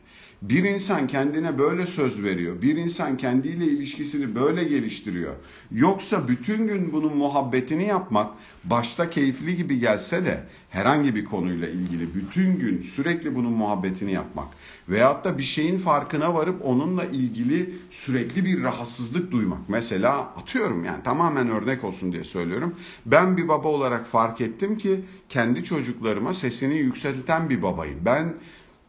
Bir 0.48 0.64
insan 0.64 1.06
kendine 1.06 1.58
böyle 1.58 1.86
söz 1.86 2.22
veriyor. 2.22 2.62
Bir 2.62 2.76
insan 2.76 3.16
kendiyle 3.16 3.64
ilişkisini 3.64 4.34
böyle 4.34 4.64
geliştiriyor. 4.64 5.34
Yoksa 5.70 6.28
bütün 6.28 6.66
gün 6.66 6.92
bunun 6.92 7.16
muhabbetini 7.16 7.86
yapmak 7.86 8.30
başta 8.64 9.10
keyifli 9.10 9.56
gibi 9.56 9.78
gelse 9.78 10.24
de 10.24 10.44
herhangi 10.70 11.14
bir 11.14 11.24
konuyla 11.24 11.68
ilgili 11.68 12.14
bütün 12.14 12.58
gün 12.58 12.80
sürekli 12.80 13.34
bunun 13.34 13.52
muhabbetini 13.52 14.12
yapmak 14.12 14.48
veyahut 14.88 15.24
da 15.24 15.38
bir 15.38 15.42
şeyin 15.42 15.78
farkına 15.78 16.34
varıp 16.34 16.64
onunla 16.64 17.04
ilgili 17.04 17.74
sürekli 17.90 18.44
bir 18.44 18.62
rahatsızlık 18.62 19.32
duymak. 19.32 19.68
Mesela 19.68 20.18
atıyorum 20.18 20.84
yani 20.84 21.02
tamamen 21.02 21.50
örnek 21.50 21.84
olsun 21.84 22.12
diye 22.12 22.24
söylüyorum. 22.24 22.74
Ben 23.06 23.36
bir 23.36 23.48
baba 23.48 23.68
olarak 23.68 24.06
fark 24.06 24.40
ettim 24.40 24.78
ki 24.78 25.00
kendi 25.28 25.64
çocuklarıma 25.64 26.34
sesini 26.34 26.76
yükselten 26.76 27.50
bir 27.50 27.62
babayım. 27.62 27.98
Ben 28.04 28.34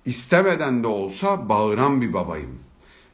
istemeden 0.08 0.84
de 0.84 0.88
olsa 0.88 1.50
bağıran 1.50 2.02
bir 2.02 2.14
babayım. 2.14 2.60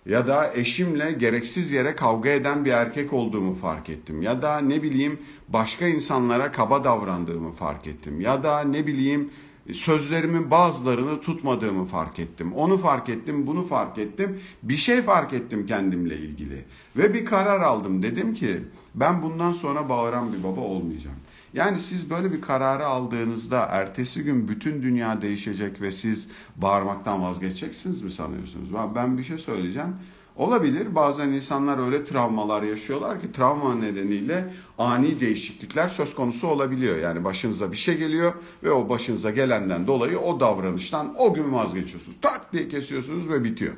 Ya 0.06 0.28
da 0.28 0.54
eşimle 0.56 1.12
gereksiz 1.12 1.72
yere 1.72 1.96
kavga 1.96 2.30
eden 2.30 2.66
bir 2.66 2.72
erkek 2.72 3.14
olduğumu 3.14 3.56
fark 3.56 3.90
ettim. 3.90 4.22
Ya 4.22 4.42
da 4.42 4.60
ne 4.60 4.84
bileyim 4.84 5.20
başka 5.48 5.88
insanlara 5.88 6.52
kaba 6.52 6.84
davrandığımı 6.84 7.52
fark 7.52 7.88
ettim. 7.88 8.22
Ya 8.22 8.44
da 8.44 8.62
ne 8.62 8.88
bileyim 8.88 9.30
sözlerimin 9.72 10.52
bazılarını 10.52 11.22
tutmadığımı 11.22 11.86
fark 11.86 12.20
ettim. 12.20 12.54
Onu 12.54 12.78
fark 12.78 13.10
ettim, 13.10 13.48
bunu 13.48 13.68
fark 13.68 13.98
ettim. 13.98 14.40
Bir 14.64 14.78
şey 14.78 15.02
fark 15.02 15.34
ettim 15.34 15.66
kendimle 15.66 16.18
ilgili. 16.18 16.66
Ve 16.98 17.14
bir 17.14 17.26
karar 17.26 17.62
aldım. 17.62 18.04
Dedim 18.04 18.34
ki 18.34 18.58
ben 18.96 19.22
bundan 19.22 19.54
sonra 19.54 19.90
bağıran 19.90 20.34
bir 20.34 20.44
baba 20.44 20.62
olmayacağım. 20.62 21.18
Yani 21.54 21.80
siz 21.80 22.10
böyle 22.10 22.32
bir 22.32 22.42
kararı 22.42 22.86
aldığınızda 22.86 23.60
ertesi 23.60 24.24
gün 24.24 24.48
bütün 24.48 24.82
dünya 24.82 25.22
değişecek 25.22 25.82
ve 25.82 25.92
siz 25.92 26.28
bağırmaktan 26.56 27.24
vazgeçeceksiniz 27.24 28.02
mi 28.02 28.12
sanıyorsunuz? 28.12 28.70
Ben 28.96 29.18
bir 29.18 29.24
şey 29.24 29.38
söyleyeceğim. 29.38 29.96
Olabilir 30.36 30.96
bazen 30.96 31.30
insanlar 31.30 31.86
öyle 31.86 32.06
travmalar 32.06 32.64
yaşıyorlar 32.64 33.22
ki 33.22 33.32
travma 33.32 33.76
nedeniyle 33.76 34.54
ani 34.78 35.20
değişiklikler 35.20 35.90
söz 35.90 36.16
konusu 36.16 36.48
olabiliyor. 36.48 36.98
Yani 36.98 37.24
başınıza 37.24 37.72
bir 37.72 37.78
şey 37.78 37.98
geliyor 37.98 38.34
ve 38.64 38.72
o 38.72 38.90
başınıza 38.90 39.32
gelenden 39.32 39.88
dolayı 39.88 40.20
o 40.20 40.40
davranıştan 40.40 41.16
o 41.18 41.34
gün 41.34 41.54
vazgeçiyorsunuz. 41.54 42.18
Tak 42.22 42.54
diye 42.54 42.68
kesiyorsunuz 42.68 43.30
ve 43.30 43.44
bitiyor. 43.44 43.74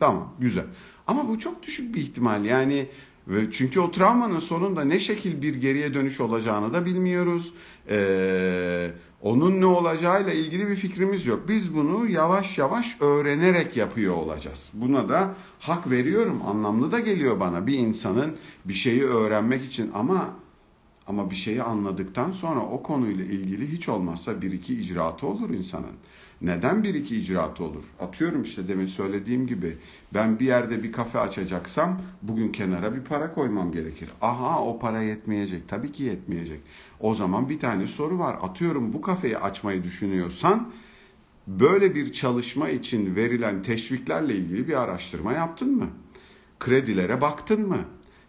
Tamam 0.00 0.32
güzel. 0.38 0.64
Ama 1.06 1.28
bu 1.28 1.38
çok 1.38 1.62
düşük 1.62 1.94
bir 1.94 2.00
ihtimal. 2.00 2.44
Yani 2.44 2.88
ve 3.28 3.50
çünkü 3.50 3.80
o 3.80 3.90
travmanın 3.90 4.38
sonunda 4.38 4.84
ne 4.84 4.98
şekil 4.98 5.42
bir 5.42 5.54
geriye 5.54 5.94
dönüş 5.94 6.20
olacağını 6.20 6.72
da 6.72 6.86
bilmiyoruz. 6.86 7.52
Ee, 7.90 8.90
onun 9.22 9.60
ne 9.60 9.66
olacağıyla 9.66 10.32
ilgili 10.32 10.68
bir 10.68 10.76
fikrimiz 10.76 11.26
yok. 11.26 11.48
Biz 11.48 11.74
bunu 11.74 12.08
yavaş 12.08 12.58
yavaş 12.58 12.96
öğrenerek 13.00 13.76
yapıyor 13.76 14.14
olacağız. 14.14 14.70
Buna 14.74 15.08
da 15.08 15.34
hak 15.60 15.90
veriyorum. 15.90 16.42
Anlamlı 16.46 16.92
da 16.92 17.00
geliyor 17.00 17.40
bana 17.40 17.66
bir 17.66 17.78
insanın 17.78 18.36
bir 18.64 18.74
şeyi 18.74 19.04
öğrenmek 19.04 19.64
için 19.64 19.90
ama 19.94 20.28
ama 21.06 21.30
bir 21.30 21.36
şeyi 21.36 21.62
anladıktan 21.62 22.32
sonra 22.32 22.60
o 22.60 22.82
konuyla 22.82 23.24
ilgili 23.24 23.72
hiç 23.72 23.88
olmazsa 23.88 24.42
bir 24.42 24.52
iki 24.52 24.80
icraatı 24.80 25.26
olur 25.26 25.50
insanın. 25.50 25.96
Neden 26.40 26.82
bir 26.82 26.94
iki 26.94 27.16
icraat 27.16 27.60
olur? 27.60 27.84
Atıyorum 28.00 28.42
işte 28.42 28.68
demin 28.68 28.86
söylediğim 28.86 29.46
gibi 29.46 29.76
ben 30.14 30.38
bir 30.38 30.46
yerde 30.46 30.82
bir 30.82 30.92
kafe 30.92 31.18
açacaksam 31.18 32.00
bugün 32.22 32.52
kenara 32.52 32.94
bir 32.94 33.00
para 33.00 33.34
koymam 33.34 33.72
gerekir. 33.72 34.08
Aha 34.20 34.64
o 34.64 34.78
para 34.78 35.02
yetmeyecek. 35.02 35.68
Tabii 35.68 35.92
ki 35.92 36.02
yetmeyecek. 36.02 36.60
O 37.00 37.14
zaman 37.14 37.48
bir 37.48 37.60
tane 37.60 37.86
soru 37.86 38.18
var. 38.18 38.38
Atıyorum 38.42 38.92
bu 38.92 39.00
kafeyi 39.00 39.38
açmayı 39.38 39.84
düşünüyorsan 39.84 40.72
böyle 41.46 41.94
bir 41.94 42.12
çalışma 42.12 42.68
için 42.68 43.16
verilen 43.16 43.62
teşviklerle 43.62 44.34
ilgili 44.34 44.68
bir 44.68 44.82
araştırma 44.82 45.32
yaptın 45.32 45.76
mı? 45.76 45.88
Kredilere 46.60 47.20
baktın 47.20 47.68
mı? 47.68 47.78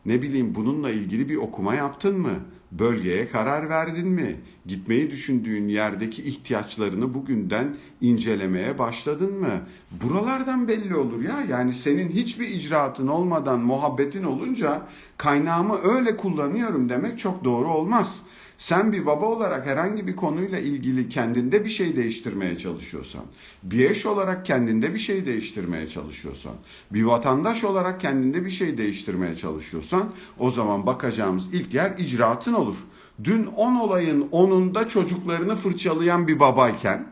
Ne 0.06 0.22
bileyim 0.22 0.56
bununla 0.56 0.92
ilgili 0.92 1.30
bir 1.30 1.36
okuma 1.36 1.76
yaptın 1.76 2.20
mı? 2.20 2.34
Bölgeye 2.72 3.30
karar 3.30 3.70
verdin 3.70 4.08
mi? 4.08 4.36
Gitmeyi 4.66 5.12
düşündüğün 5.12 5.68
yerdeki 5.68 6.24
ihtiyaçlarını 6.24 7.14
bugünden 7.14 7.76
incelemeye 8.02 8.80
başladın 8.80 9.40
mı? 9.40 9.62
Buralardan 9.92 10.68
belli 10.68 10.96
olur 10.96 11.22
ya. 11.22 11.44
Yani 11.50 11.74
senin 11.74 12.10
hiçbir 12.10 12.48
icraatın 12.48 13.08
olmadan 13.08 13.60
muhabbetin 13.60 14.24
olunca 14.24 14.82
kaynağımı 15.18 15.78
öyle 15.84 16.18
kullanıyorum 16.18 16.90
demek 16.90 17.20
çok 17.20 17.44
doğru 17.44 17.68
olmaz. 17.68 18.22
Sen 18.58 18.92
bir 18.92 19.06
baba 19.06 19.26
olarak 19.26 19.66
herhangi 19.66 20.08
bir 20.08 20.16
konuyla 20.16 20.60
ilgili 20.60 21.10
kendinde 21.10 21.66
bir 21.66 21.70
şey 21.70 21.96
değiştirmeye 21.96 22.58
çalışıyorsan, 22.58 23.22
bir 23.64 23.90
eş 23.90 24.06
olarak 24.06 24.46
kendinde 24.46 24.94
bir 24.94 25.00
şey 25.00 25.26
değiştirmeye 25.26 25.88
çalışıyorsan, 25.90 26.54
bir 26.92 27.04
vatandaş 27.04 27.64
olarak 27.64 28.02
kendinde 28.02 28.46
bir 28.46 28.50
şey 28.50 28.78
değiştirmeye 28.78 29.36
çalışıyorsan 29.36 30.10
o 30.40 30.52
zaman 30.52 30.86
bakacağımız 30.86 31.54
ilk 31.54 31.74
yer 31.74 31.98
icraatın 31.98 32.54
olur. 32.54 32.76
Dün 33.24 33.46
10 33.46 33.76
olayın 33.76 34.30
10'unda 34.32 34.88
çocuklarını 34.88 35.56
fırçalayan 35.56 36.28
bir 36.28 36.40
babayken 36.40 37.08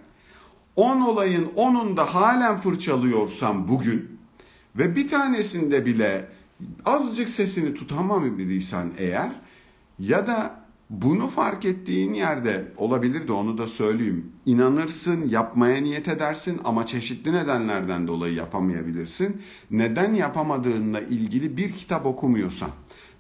10 0.75 1.01
olayın 1.01 1.51
10'unda 1.55 2.05
halen 2.05 2.57
fırçalıyorsam 2.57 3.67
bugün 3.67 4.19
ve 4.75 4.95
bir 4.95 5.07
tanesinde 5.07 5.85
bile 5.85 6.27
azıcık 6.85 7.29
sesini 7.29 7.73
tutamamadıysan 7.73 8.91
eğer 8.97 9.31
ya 9.99 10.27
da 10.27 10.64
bunu 10.89 11.27
fark 11.27 11.65
ettiğin 11.65 12.13
yerde 12.13 12.71
olabilir 12.77 13.27
de 13.27 13.31
onu 13.31 13.57
da 13.57 13.67
söyleyeyim. 13.67 14.31
İnanırsın, 14.45 15.29
yapmaya 15.29 15.81
niyet 15.81 16.07
edersin 16.07 16.59
ama 16.63 16.85
çeşitli 16.85 17.33
nedenlerden 17.33 18.07
dolayı 18.07 18.33
yapamayabilirsin. 18.33 19.41
Neden 19.71 20.13
yapamadığınla 20.13 21.01
ilgili 21.01 21.57
bir 21.57 21.71
kitap 21.71 22.05
okumuyorsan, 22.05 22.69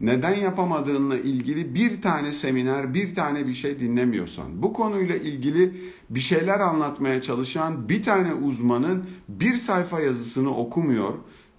neden 0.01 0.35
yapamadığınla 0.35 1.17
ilgili 1.17 1.75
bir 1.75 2.01
tane 2.01 2.31
seminer, 2.31 2.93
bir 2.93 3.15
tane 3.15 3.47
bir 3.47 3.53
şey 3.53 3.79
dinlemiyorsan, 3.79 4.63
bu 4.63 4.73
konuyla 4.73 5.15
ilgili 5.15 5.73
bir 6.09 6.19
şeyler 6.19 6.59
anlatmaya 6.59 7.21
çalışan 7.21 7.89
bir 7.89 8.03
tane 8.03 8.33
uzmanın 8.33 9.05
bir 9.29 9.55
sayfa 9.55 9.99
yazısını 9.99 10.57
okumuyor, 10.57 11.13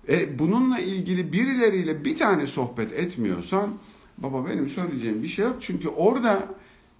e, 0.08 0.38
bununla 0.38 0.78
ilgili 0.78 1.32
birileriyle 1.32 2.04
bir 2.04 2.16
tane 2.16 2.46
sohbet 2.46 2.92
etmiyorsan 2.92 3.70
Baba 4.18 4.48
benim 4.48 4.68
söyleyeceğim 4.68 5.22
bir 5.22 5.28
şey 5.28 5.44
yok. 5.44 5.56
Çünkü 5.60 5.88
orada 5.88 6.48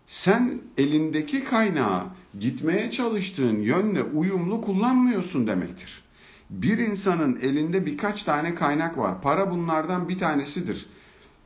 sen 0.06 0.60
elindeki 0.78 1.44
kaynağı 1.44 2.04
gitmeye 2.40 2.90
çalıştığın 2.90 3.56
yönle 3.60 4.02
uyumlu 4.02 4.60
kullanmıyorsun 4.60 5.46
demektir. 5.46 6.02
Bir 6.50 6.78
insanın 6.78 7.38
elinde 7.42 7.86
birkaç 7.86 8.22
tane 8.22 8.54
kaynak 8.54 8.98
var. 8.98 9.22
Para 9.22 9.50
bunlardan 9.50 10.08
bir 10.08 10.18
tanesidir. 10.18 10.86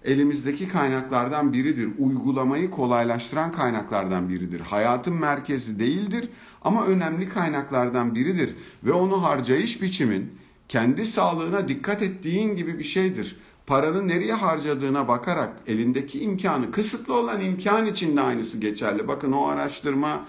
Elimizdeki 0.05 0.69
kaynaklardan 0.69 1.53
biridir. 1.53 1.89
Uygulamayı 1.99 2.71
kolaylaştıran 2.71 3.53
kaynaklardan 3.53 4.29
biridir. 4.29 4.61
Hayatın 4.61 5.15
merkezi 5.15 5.79
değildir 5.79 6.29
ama 6.63 6.87
önemli 6.87 7.29
kaynaklardan 7.29 8.15
biridir. 8.15 8.55
Ve 8.85 8.93
onu 8.93 9.23
harcayış 9.23 9.83
biçimin 9.83 10.33
kendi 10.69 11.07
sağlığına 11.07 11.69
dikkat 11.69 12.03
ettiğin 12.03 12.57
gibi 12.57 12.79
bir 12.79 12.85
şeydir. 12.85 13.37
Paranı 13.71 14.09
nereye 14.09 14.33
harcadığına 14.33 15.09
bakarak 15.09 15.51
elindeki 15.67 16.21
imkanı, 16.21 16.71
kısıtlı 16.71 17.15
olan 17.15 17.41
imkan 17.41 17.87
için 17.87 18.17
de 18.17 18.21
aynısı 18.21 18.59
geçerli. 18.59 19.09
Bakın 19.09 19.33
o 19.33 19.47
araştırma 19.47 20.27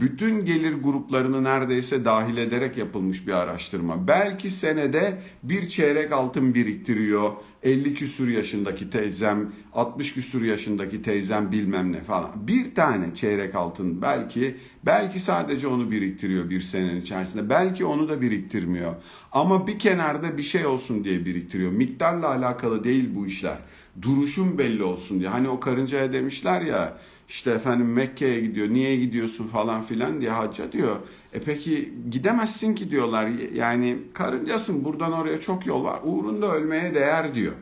bütün 0.00 0.44
gelir 0.44 0.72
gruplarını 0.72 1.44
neredeyse 1.44 2.04
dahil 2.04 2.36
ederek 2.36 2.78
yapılmış 2.78 3.26
bir 3.26 3.32
araştırma. 3.32 4.08
Belki 4.08 4.50
senede 4.50 5.18
bir 5.42 5.68
çeyrek 5.68 6.12
altın 6.12 6.54
biriktiriyor. 6.54 7.32
50 7.62 7.94
küsür 7.94 8.28
yaşındaki 8.28 8.90
teyzem, 8.90 9.52
60 9.72 10.14
küsür 10.14 10.44
yaşındaki 10.44 11.02
teyzem 11.02 11.52
bilmem 11.52 11.92
ne 11.92 12.00
falan. 12.00 12.30
Bir 12.36 12.74
tane 12.74 13.14
çeyrek 13.14 13.54
altın 13.54 14.02
belki, 14.02 14.56
belki 14.86 15.20
sadece 15.20 15.66
onu 15.66 15.90
biriktiriyor 15.90 16.50
bir 16.50 16.60
senenin 16.60 17.00
içerisinde. 17.00 17.50
Belki 17.50 17.84
onu 17.84 18.08
da 18.08 18.20
biriktirmiyor. 18.20 18.94
Ama 19.32 19.66
bir 19.66 19.78
kenarda 19.78 20.36
bir 20.38 20.42
şey 20.42 20.66
olsun 20.66 21.04
diye 21.04 21.24
biriktiriyor. 21.24 21.72
Miktarla 21.72 22.28
alakalı 22.28 22.84
değil 22.84 23.08
bu 23.14 23.26
işler. 23.26 23.58
Duruşun 24.02 24.58
belli 24.58 24.82
olsun 24.82 25.20
diye. 25.20 25.28
Hani 25.28 25.48
o 25.48 25.60
karıncaya 25.60 26.12
demişler 26.12 26.60
ya 26.62 26.98
işte 27.28 27.50
efendim 27.50 27.92
Mekke'ye 27.92 28.40
gidiyor 28.40 28.68
niye 28.68 28.96
gidiyorsun 28.96 29.46
falan 29.46 29.82
filan 29.82 30.20
diye 30.20 30.30
hacca 30.30 30.72
diyor. 30.72 30.96
E 31.32 31.40
peki 31.40 31.92
gidemezsin 32.10 32.74
ki 32.74 32.90
diyorlar 32.90 33.30
yani 33.54 33.98
karıncasın 34.14 34.84
buradan 34.84 35.12
oraya 35.12 35.40
çok 35.40 35.66
yol 35.66 35.84
var 35.84 36.00
uğrunda 36.04 36.52
ölmeye 36.54 36.94
değer 36.94 37.34
diyor. 37.34 37.52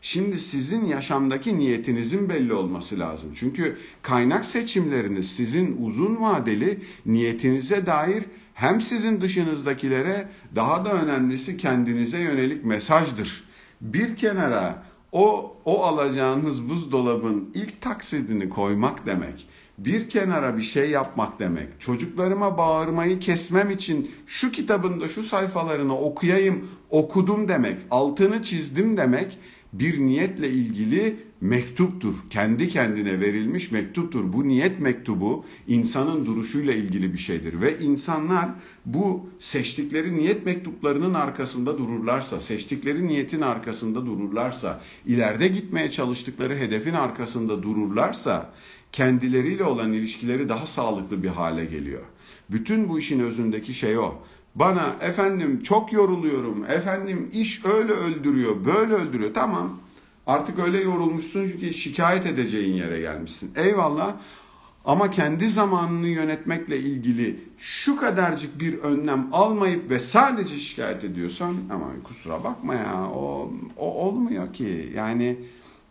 Şimdi 0.00 0.40
sizin 0.40 0.84
yaşamdaki 0.84 1.58
niyetinizin 1.58 2.28
belli 2.28 2.52
olması 2.52 2.98
lazım. 2.98 3.30
Çünkü 3.34 3.76
kaynak 4.02 4.44
seçimleriniz 4.44 5.30
sizin 5.30 5.76
uzun 5.86 6.20
vadeli 6.20 6.80
niyetinize 7.06 7.86
dair 7.86 8.24
hem 8.54 8.80
sizin 8.80 9.20
dışınızdakilere 9.20 10.28
daha 10.56 10.84
da 10.84 10.92
önemlisi 10.92 11.56
kendinize 11.56 12.18
yönelik 12.18 12.64
mesajdır. 12.64 13.44
Bir 13.80 14.16
kenara 14.16 14.82
o, 15.14 15.56
o 15.64 15.82
alacağınız 15.82 16.68
buzdolabın 16.68 17.50
ilk 17.54 17.80
taksidini 17.80 18.48
koymak 18.48 19.06
demek. 19.06 19.48
Bir 19.78 20.08
kenara 20.08 20.56
bir 20.56 20.62
şey 20.62 20.90
yapmak 20.90 21.38
demek. 21.38 21.80
Çocuklarıma 21.80 22.58
bağırmayı 22.58 23.20
kesmem 23.20 23.70
için 23.70 24.10
şu 24.26 24.52
kitabında 24.52 25.08
şu 25.08 25.22
sayfalarını 25.22 25.98
okuyayım, 25.98 26.68
okudum 26.90 27.48
demek. 27.48 27.76
Altını 27.90 28.42
çizdim 28.42 28.96
demek 28.96 29.38
bir 29.72 29.98
niyetle 29.98 30.48
ilgili 30.50 31.16
mektuptur. 31.44 32.14
Kendi 32.30 32.68
kendine 32.68 33.20
verilmiş 33.20 33.70
mektuptur. 33.70 34.32
Bu 34.32 34.48
niyet 34.48 34.80
mektubu 34.80 35.44
insanın 35.68 36.26
duruşuyla 36.26 36.72
ilgili 36.72 37.12
bir 37.12 37.18
şeydir 37.18 37.60
ve 37.60 37.78
insanlar 37.78 38.48
bu 38.86 39.26
seçtikleri 39.38 40.16
niyet 40.16 40.46
mektuplarının 40.46 41.14
arkasında 41.14 41.78
dururlarsa, 41.78 42.40
seçtikleri 42.40 43.08
niyetin 43.08 43.40
arkasında 43.40 44.06
dururlarsa, 44.06 44.80
ileride 45.06 45.48
gitmeye 45.48 45.90
çalıştıkları 45.90 46.56
hedefin 46.56 46.94
arkasında 46.94 47.62
dururlarsa 47.62 48.50
kendileriyle 48.92 49.64
olan 49.64 49.92
ilişkileri 49.92 50.48
daha 50.48 50.66
sağlıklı 50.66 51.22
bir 51.22 51.28
hale 51.28 51.64
geliyor. 51.64 52.02
Bütün 52.50 52.88
bu 52.88 52.98
işin 52.98 53.20
özündeki 53.20 53.74
şey 53.74 53.98
o. 53.98 54.14
Bana 54.54 54.96
efendim 55.00 55.62
çok 55.62 55.92
yoruluyorum, 55.92 56.64
efendim 56.64 57.30
iş 57.32 57.64
öyle 57.64 57.92
öldürüyor, 57.92 58.64
böyle 58.64 58.94
öldürüyor. 58.94 59.34
Tamam 59.34 59.83
artık 60.26 60.58
öyle 60.58 60.80
yorulmuşsun 60.80 61.48
ki 61.48 61.74
şikayet 61.74 62.26
edeceğin 62.26 62.74
yere 62.74 63.00
gelmişsin. 63.00 63.52
Eyvallah 63.56 64.14
ama 64.84 65.10
kendi 65.10 65.48
zamanını 65.48 66.06
yönetmekle 66.06 66.78
ilgili 66.78 67.40
şu 67.58 67.96
kadarcık 67.96 68.60
bir 68.60 68.78
önlem 68.78 69.28
almayıp 69.32 69.90
ve 69.90 69.98
sadece 69.98 70.54
şikayet 70.58 71.04
ediyorsan 71.04 71.56
ama 71.70 71.86
kusura 72.04 72.44
bakma 72.44 72.74
ya 72.74 73.10
o, 73.14 73.52
o 73.76 73.94
olmuyor 73.94 74.52
ki. 74.52 74.92
Yani 74.96 75.36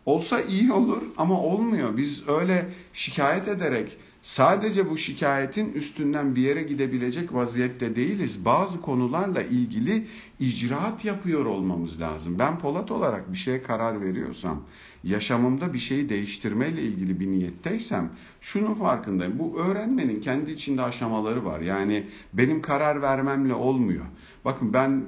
olsa 0.06 0.40
iyi 0.40 0.72
olur 0.72 1.02
ama 1.16 1.40
olmuyor. 1.40 1.96
Biz 1.96 2.28
öyle 2.28 2.66
şikayet 2.92 3.48
ederek 3.48 3.98
sadece 4.24 4.90
bu 4.90 4.98
şikayetin 4.98 5.72
üstünden 5.72 6.36
bir 6.36 6.42
yere 6.42 6.62
gidebilecek 6.62 7.34
vaziyette 7.34 7.96
değiliz. 7.96 8.44
Bazı 8.44 8.80
konularla 8.80 9.42
ilgili 9.42 10.06
icraat 10.40 11.04
yapıyor 11.04 11.46
olmamız 11.46 12.00
lazım. 12.00 12.38
Ben 12.38 12.58
Polat 12.58 12.90
olarak 12.90 13.32
bir 13.32 13.36
şeye 13.36 13.62
karar 13.62 14.00
veriyorsam, 14.00 14.62
yaşamımda 15.04 15.72
bir 15.72 15.78
şeyi 15.78 16.08
değiştirmeyle 16.08 16.82
ilgili 16.82 17.20
bir 17.20 17.26
niyetteysem 17.26 18.10
şunun 18.40 18.74
farkındayım. 18.74 19.38
Bu 19.38 19.58
öğrenmenin 19.60 20.20
kendi 20.20 20.50
içinde 20.50 20.82
aşamaları 20.82 21.44
var. 21.44 21.60
Yani 21.60 22.06
benim 22.32 22.62
karar 22.62 23.02
vermemle 23.02 23.54
olmuyor. 23.54 24.04
Bakın 24.44 24.72
ben 24.72 25.04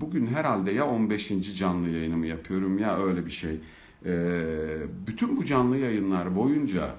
bugün 0.00 0.26
herhalde 0.26 0.72
ya 0.72 0.86
15. 0.86 1.56
canlı 1.56 1.88
yayınımı 1.88 2.26
yapıyorum 2.26 2.78
ya 2.78 2.98
öyle 2.98 3.26
bir 3.26 3.30
şey. 3.30 3.60
Ee, 4.06 4.12
bütün 5.06 5.36
bu 5.36 5.44
canlı 5.44 5.76
yayınlar 5.76 6.36
boyunca 6.36 6.94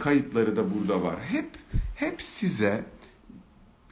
kayıtları 0.00 0.56
da 0.56 0.64
burada 0.74 1.02
var. 1.02 1.16
Hep 1.28 1.50
hep 1.96 2.22
size 2.22 2.84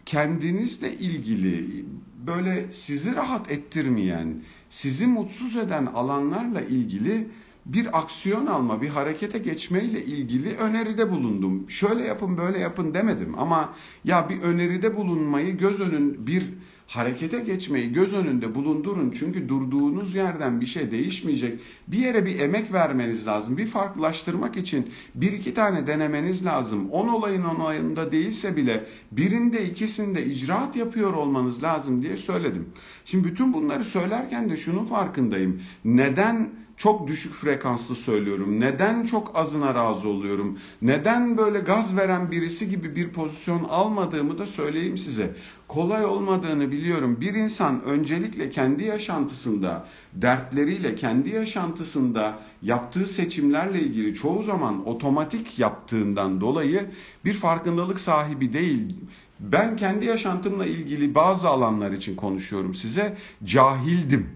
kendinizle 0.07 0.93
ilgili 0.93 1.85
böyle 2.27 2.73
sizi 2.73 3.15
rahat 3.15 3.51
ettirmeyen, 3.51 4.43
sizi 4.69 5.07
mutsuz 5.07 5.57
eden 5.57 5.87
alanlarla 5.87 6.61
ilgili 6.61 7.29
bir 7.67 7.99
aksiyon 7.99 8.47
alma, 8.47 8.83
bir 8.83 8.89
harekete 8.89 9.39
geçmeyle 9.39 10.05
ilgili 10.05 10.57
öneride 10.57 11.11
bulundum. 11.11 11.71
Şöyle 11.71 12.03
yapın, 12.05 12.39
böyle 12.39 12.59
yapın 12.59 12.95
demedim 12.95 13.39
ama 13.39 13.75
ya 14.05 14.29
bir 14.29 14.43
öneride 14.43 14.97
bulunmayı 14.97 15.59
göz 15.59 15.81
önün 15.81 16.27
bir 16.27 16.45
harekete 16.89 17.39
geçmeyi 17.39 17.93
göz 17.93 18.13
önünde 18.13 18.55
bulundurun. 18.55 19.15
Çünkü 19.19 19.49
durduğunuz 19.49 20.15
yerden 20.15 20.61
bir 20.61 20.67
şey 20.67 20.91
değişmeyecek. 20.91 21.61
Bir 21.89 21.99
yere 21.99 22.27
bir 22.27 22.39
emek 22.39 22.73
vermeniz 22.73 23.27
lazım. 23.27 23.57
Bir 23.57 23.67
farklılaştırmak 23.67 24.57
için 24.57 24.91
bir 25.15 25.33
iki 25.33 25.55
tane 25.55 25.87
denemeniz 25.87 26.45
lazım. 26.45 26.91
On 26.91 27.09
olayın 27.09 27.45
on 27.45 27.61
olayında 27.61 28.13
değilse 28.13 28.57
bile 28.57 28.85
birinde 29.13 29.65
ikisinde 29.65 30.27
icraat 30.27 30.77
yapıyor 30.77 31.13
olmanız 31.13 31.63
lazım 31.63 32.03
diye 32.03 32.17
söyledim. 32.17 32.69
Şimdi 33.05 33.29
bütün 33.29 33.53
bunları 33.53 33.85
söylerken 33.85 34.51
de 34.51 34.57
şunun 34.57 34.85
farkındayım. 34.85 35.63
Neden 35.85 36.49
çok 36.79 37.09
düşük 37.09 37.35
frekanslı 37.35 37.95
söylüyorum? 37.95 38.61
Neden 38.61 39.05
çok 39.05 39.37
azına 39.37 39.75
razı 39.75 40.09
oluyorum? 40.09 40.59
Neden 40.83 41.39
böyle 41.39 41.59
gaz 41.59 41.97
veren 41.97 42.31
birisi 42.31 42.71
gibi 42.71 42.97
bir 42.97 43.09
pozisyon 43.09 43.65
almadığımı 43.65 44.39
da 44.39 44.47
söyleyeyim 44.47 44.99
size. 44.99 45.35
Kolay 45.69 46.05
olmadığını 46.05 46.71
biliyorum. 46.71 47.21
Bir 47.21 47.35
insan 47.35 47.83
öncelikle 47.83 48.51
kendi 48.51 48.85
yaşantısında, 48.85 49.87
dertleriyle 50.13 50.95
kendi 50.95 51.31
yaşantısında 51.31 52.39
yaptığı 52.63 53.07
seçimlerle 53.07 53.81
ilgili 53.81 54.15
çoğu 54.15 54.43
zaman 54.43 54.89
otomatik 54.89 55.59
yaptığından 55.59 56.41
dolayı 56.41 56.91
bir 57.25 57.35
farkındalık 57.35 58.01
sahibi 58.01 58.53
değil. 58.53 58.95
Ben 59.41 59.77
kendi 59.77 60.07
yaşantımla 60.07 60.67
ilgili 60.67 61.15
bazı 61.15 61.49
alanlar 61.49 61.91
için 61.91 62.17
konuşuyorum 62.17 62.75
size. 62.75 63.17
Cahildim 63.45 64.27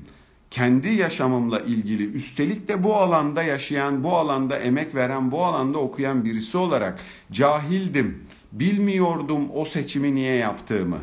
kendi 0.53 0.89
yaşamımla 0.89 1.61
ilgili 1.61 2.13
üstelik 2.13 2.69
de 2.69 2.83
bu 2.83 2.97
alanda 2.97 3.43
yaşayan, 3.43 4.05
bu 4.05 4.17
alanda 4.17 4.59
emek 4.59 4.95
veren, 4.95 5.33
bu 5.33 5.45
alanda 5.45 5.79
okuyan 5.79 6.25
birisi 6.25 6.59
olarak 6.59 7.01
cahildim. 7.33 8.25
Bilmiyordum 8.53 9.49
o 9.55 9.65
seçimi 9.65 10.15
niye 10.15 10.35
yaptığımı. 10.35 10.99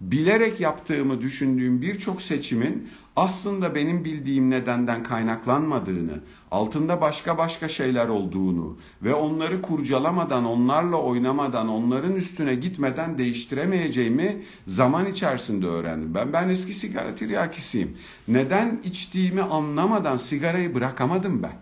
Bilerek 0.00 0.60
yaptığımı 0.60 1.20
düşündüğüm 1.20 1.82
birçok 1.82 2.22
seçimin 2.22 2.88
aslında 3.16 3.74
benim 3.74 4.04
bildiğim 4.04 4.50
nedenden 4.50 5.02
kaynaklanmadığını, 5.02 6.20
altında 6.50 7.00
başka 7.00 7.38
başka 7.38 7.68
şeyler 7.68 8.08
olduğunu 8.08 8.76
ve 9.02 9.14
onları 9.14 9.62
kurcalamadan, 9.62 10.44
onlarla 10.44 10.96
oynamadan, 10.96 11.68
onların 11.68 12.16
üstüne 12.16 12.54
gitmeden 12.54 13.18
değiştiremeyeceğimi 13.18 14.42
zaman 14.66 15.06
içerisinde 15.06 15.66
öğrendim. 15.66 16.14
Ben 16.14 16.32
ben 16.32 16.48
eski 16.48 16.74
sigara 16.74 17.14
tiryakisiyim. 17.14 17.96
Neden 18.28 18.80
içtiğimi 18.84 19.42
anlamadan 19.42 20.16
sigarayı 20.16 20.74
bırakamadım 20.74 21.42
ben. 21.42 21.56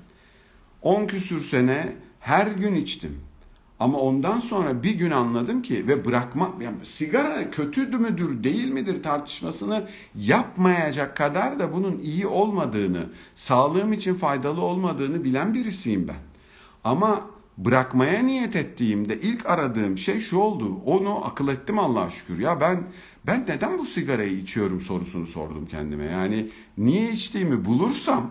10 0.82 1.06
küsür 1.06 1.40
sene 1.40 1.96
her 2.20 2.46
gün 2.46 2.74
içtim. 2.74 3.20
Ama 3.82 3.98
ondan 3.98 4.38
sonra 4.38 4.82
bir 4.82 4.94
gün 4.94 5.10
anladım 5.10 5.62
ki 5.62 5.88
ve 5.88 6.04
bırakma 6.04 6.50
yani 6.60 6.76
sigara 6.82 7.50
kötü 7.50 7.98
müdür 7.98 8.44
değil 8.44 8.68
midir 8.68 9.02
tartışmasını 9.02 9.88
yapmayacak 10.14 11.16
kadar 11.16 11.58
da 11.58 11.72
bunun 11.72 11.98
iyi 11.98 12.26
olmadığını, 12.26 13.06
sağlığım 13.34 13.92
için 13.92 14.14
faydalı 14.14 14.60
olmadığını 14.60 15.24
bilen 15.24 15.54
birisiyim 15.54 16.08
ben. 16.08 16.16
Ama 16.84 17.20
bırakmaya 17.58 18.22
niyet 18.22 18.56
ettiğimde 18.56 19.20
ilk 19.20 19.46
aradığım 19.46 19.98
şey 19.98 20.20
şu 20.20 20.38
oldu. 20.38 20.76
Onu 20.86 21.24
akıl 21.24 21.48
ettim 21.48 21.78
Allah'a 21.78 22.10
şükür. 22.10 22.38
Ya 22.38 22.60
ben 22.60 22.82
Ben 23.26 23.44
neden 23.48 23.78
bu 23.78 23.86
sigarayı 23.86 24.32
içiyorum 24.32 24.80
sorusunu 24.80 25.26
sordum 25.26 25.66
kendime. 25.66 26.04
Yani 26.04 26.48
niye 26.78 27.12
içtiğimi 27.12 27.64
bulursam 27.64 28.30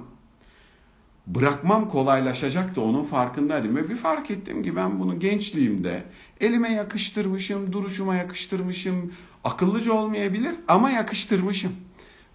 bırakmam 1.27 1.89
kolaylaşacak 1.89 2.75
da 2.75 2.81
onun 2.81 3.03
farkındaydım. 3.03 3.75
Ve 3.75 3.89
bir 3.89 3.95
fark 3.95 4.31
ettim 4.31 4.63
ki 4.63 4.75
ben 4.75 4.99
bunu 4.99 5.19
gençliğimde 5.19 6.03
elime 6.41 6.73
yakıştırmışım, 6.73 7.73
duruşuma 7.73 8.15
yakıştırmışım. 8.15 9.13
Akıllıca 9.43 9.93
olmayabilir 9.93 10.55
ama 10.67 10.89
yakıştırmışım. 10.89 11.71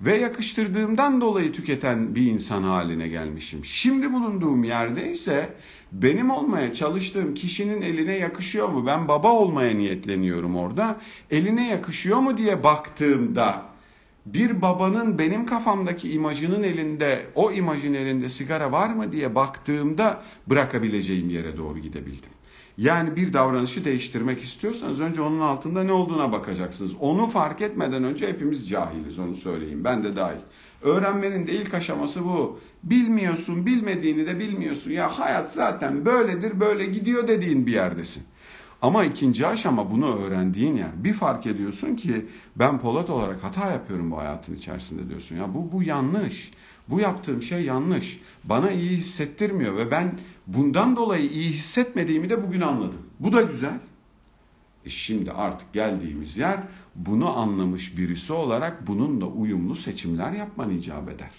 Ve 0.01 0.19
yakıştırdığımdan 0.19 1.21
dolayı 1.21 1.53
tüketen 1.53 2.15
bir 2.15 2.27
insan 2.27 2.63
haline 2.63 3.09
gelmişim. 3.09 3.65
Şimdi 3.65 4.13
bulunduğum 4.13 4.65
yerde 4.65 5.11
ise 5.11 5.49
benim 5.93 6.31
olmaya 6.31 6.75
çalıştığım 6.75 7.35
kişinin 7.35 7.83
eline 7.83 8.13
yakışıyor 8.13 8.69
mu? 8.69 8.87
Ben 8.87 9.09
baba 9.09 9.33
olmaya 9.33 9.75
niyetleniyorum 9.75 10.57
orada. 10.57 10.97
Eline 11.31 11.69
yakışıyor 11.69 12.19
mu 12.19 12.39
diye 12.39 12.65
baktığımda 12.65 13.63
bir 14.27 14.63
babanın 14.63 15.19
benim 15.19 15.47
kafamdaki 15.47 16.13
imajının 16.13 16.63
elinde, 16.63 17.27
o 17.35 17.53
imajın 17.53 17.95
elinde 17.95 18.29
sigara 18.29 18.73
var 18.73 18.89
mı 18.89 19.13
diye 19.13 19.35
baktığımda 19.35 20.23
bırakabileceğim 20.47 21.31
yere 21.31 21.57
doğru 21.57 21.79
gidebildim. 21.79 22.31
Yani 22.79 23.17
bir 23.17 23.33
davranışı 23.33 23.85
değiştirmek 23.85 24.43
istiyorsanız 24.43 25.01
önce 25.01 25.21
onun 25.21 25.41
altında 25.41 25.85
ne 25.85 25.93
olduğuna 25.93 26.33
bakacaksınız. 26.33 26.93
Onu 27.01 27.27
fark 27.27 27.61
etmeden 27.61 28.05
önce 28.05 28.29
hepimiz 28.29 28.69
cahiliz 28.69 29.19
onu 29.19 29.35
söyleyeyim. 29.35 29.85
Ben 29.85 30.05
de 30.05 30.17
dahil. 30.17 30.41
Öğrenmenin 30.83 31.47
de 31.47 31.53
ilk 31.53 31.75
aşaması 31.75 32.25
bu. 32.25 32.61
Bilmiyorsun, 32.83 33.67
bilmediğini 33.67 34.27
de 34.27 34.39
bilmiyorsun. 34.39 34.91
Ya 34.91 35.19
hayat 35.19 35.53
zaten 35.53 36.05
böyledir, 36.05 36.61
böyle 36.61 36.87
gidiyor 36.87 37.29
dediğin 37.29 37.67
bir 37.67 37.73
yerdesin. 37.73 38.23
Ama 38.83 39.05
ikinci 39.05 39.47
aşama 39.47 39.91
bunu 39.91 40.17
öğrendiğin 40.17 40.77
yer. 40.77 41.05
Bir 41.05 41.13
fark 41.13 41.47
ediyorsun 41.47 41.97
ki 41.97 42.27
ben 42.57 42.79
Polat 42.81 43.11
olarak 43.11 43.45
hata 43.45 43.71
yapıyorum 43.71 44.11
bu 44.11 44.19
hayatın 44.19 44.55
içerisinde 44.55 45.09
diyorsun. 45.09 45.37
Ya 45.37 45.55
bu 45.55 45.73
bu 45.73 45.83
yanlış. 45.83 46.51
Bu 46.89 47.01
yaptığım 47.01 47.43
şey 47.43 47.63
yanlış. 47.65 48.21
Bana 48.45 48.71
iyi 48.71 48.91
hissettirmiyor 48.91 49.77
ve 49.77 49.91
ben 49.91 50.19
bundan 50.47 50.97
dolayı 50.97 51.31
iyi 51.31 51.51
hissetmediğimi 51.51 52.31
de 52.31 52.47
bugün 52.47 52.61
anladım. 52.61 53.01
Bu 53.21 53.33
da 53.33 53.43
güzel. 53.43 53.79
E 54.85 54.91
şimdi 54.91 55.33
artık 55.33 55.73
geldiğimiz 55.73 56.39
yer 56.39 56.59
bunu 56.95 57.39
anlamış 57.39 57.99
birisi 57.99 58.33
olarak 58.33 58.87
bununla 58.87 59.27
uyumlu 59.27 59.77
seçimler 59.77 60.33
yapman 60.33 60.71
icap 60.71 61.09
eder. 61.09 61.31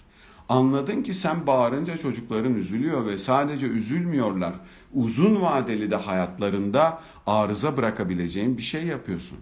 Anladın 0.50 1.04
ki 1.04 1.14
sen 1.14 1.48
bağırınca 1.48 1.98
çocukların 1.98 2.56
üzülüyor 2.56 3.06
ve 3.06 3.18
sadece 3.18 3.66
üzülmüyorlar. 3.66 4.54
Uzun 4.98 5.42
vadeli 5.42 5.92
de 5.92 5.96
hayatlarında 5.96 7.00
arıza 7.28 7.78
bırakabileceğin 7.78 8.58
bir 8.58 8.62
şey 8.62 8.84
yapıyorsun. 8.84 9.38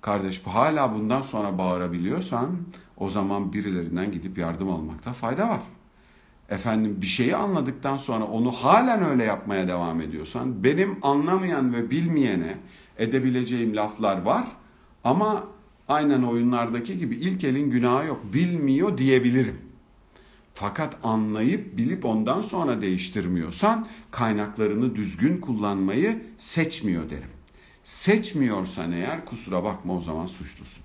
Kardeş 0.00 0.42
hala 0.42 0.94
bundan 0.94 1.22
sonra 1.22 1.58
bağırabiliyorsan 1.58 2.50
o 2.96 3.08
zaman 3.08 3.52
birilerinden 3.52 4.12
gidip 4.12 4.38
yardım 4.38 4.70
almakta 4.70 5.12
fayda 5.12 5.48
var. 5.48 5.60
Efendim 6.48 6.98
bir 7.00 7.06
şeyi 7.06 7.36
anladıktan 7.36 7.96
sonra 7.96 8.24
onu 8.24 8.50
halen 8.50 9.04
öyle 9.04 9.24
yapmaya 9.24 9.68
devam 9.68 10.00
ediyorsan 10.00 10.64
benim 10.64 10.98
anlamayan 11.02 11.74
ve 11.74 11.90
bilmeyene 11.90 12.58
edebileceğim 12.98 13.76
laflar 13.76 14.22
var 14.22 14.46
ama 15.04 15.44
aynen 15.88 16.22
oyunlardaki 16.22 16.98
gibi 16.98 17.14
ilk 17.14 17.44
elin 17.44 17.70
günahı 17.70 18.06
yok 18.06 18.20
bilmiyor 18.32 18.98
diyebilirim. 18.98 19.58
Fakat 20.54 20.96
anlayıp 21.02 21.76
bilip 21.76 22.04
ondan 22.04 22.42
sonra 22.42 22.82
değiştirmiyorsan 22.82 23.88
kaynaklarını 24.10 24.94
düzgün 24.94 25.40
kullanmayı 25.40 26.22
seçmiyor 26.38 27.10
derim. 27.10 27.30
Seçmiyorsan 27.84 28.92
eğer 28.92 29.24
kusura 29.24 29.64
bakma 29.64 29.96
o 29.96 30.00
zaman 30.00 30.26
suçlusun. 30.26 30.84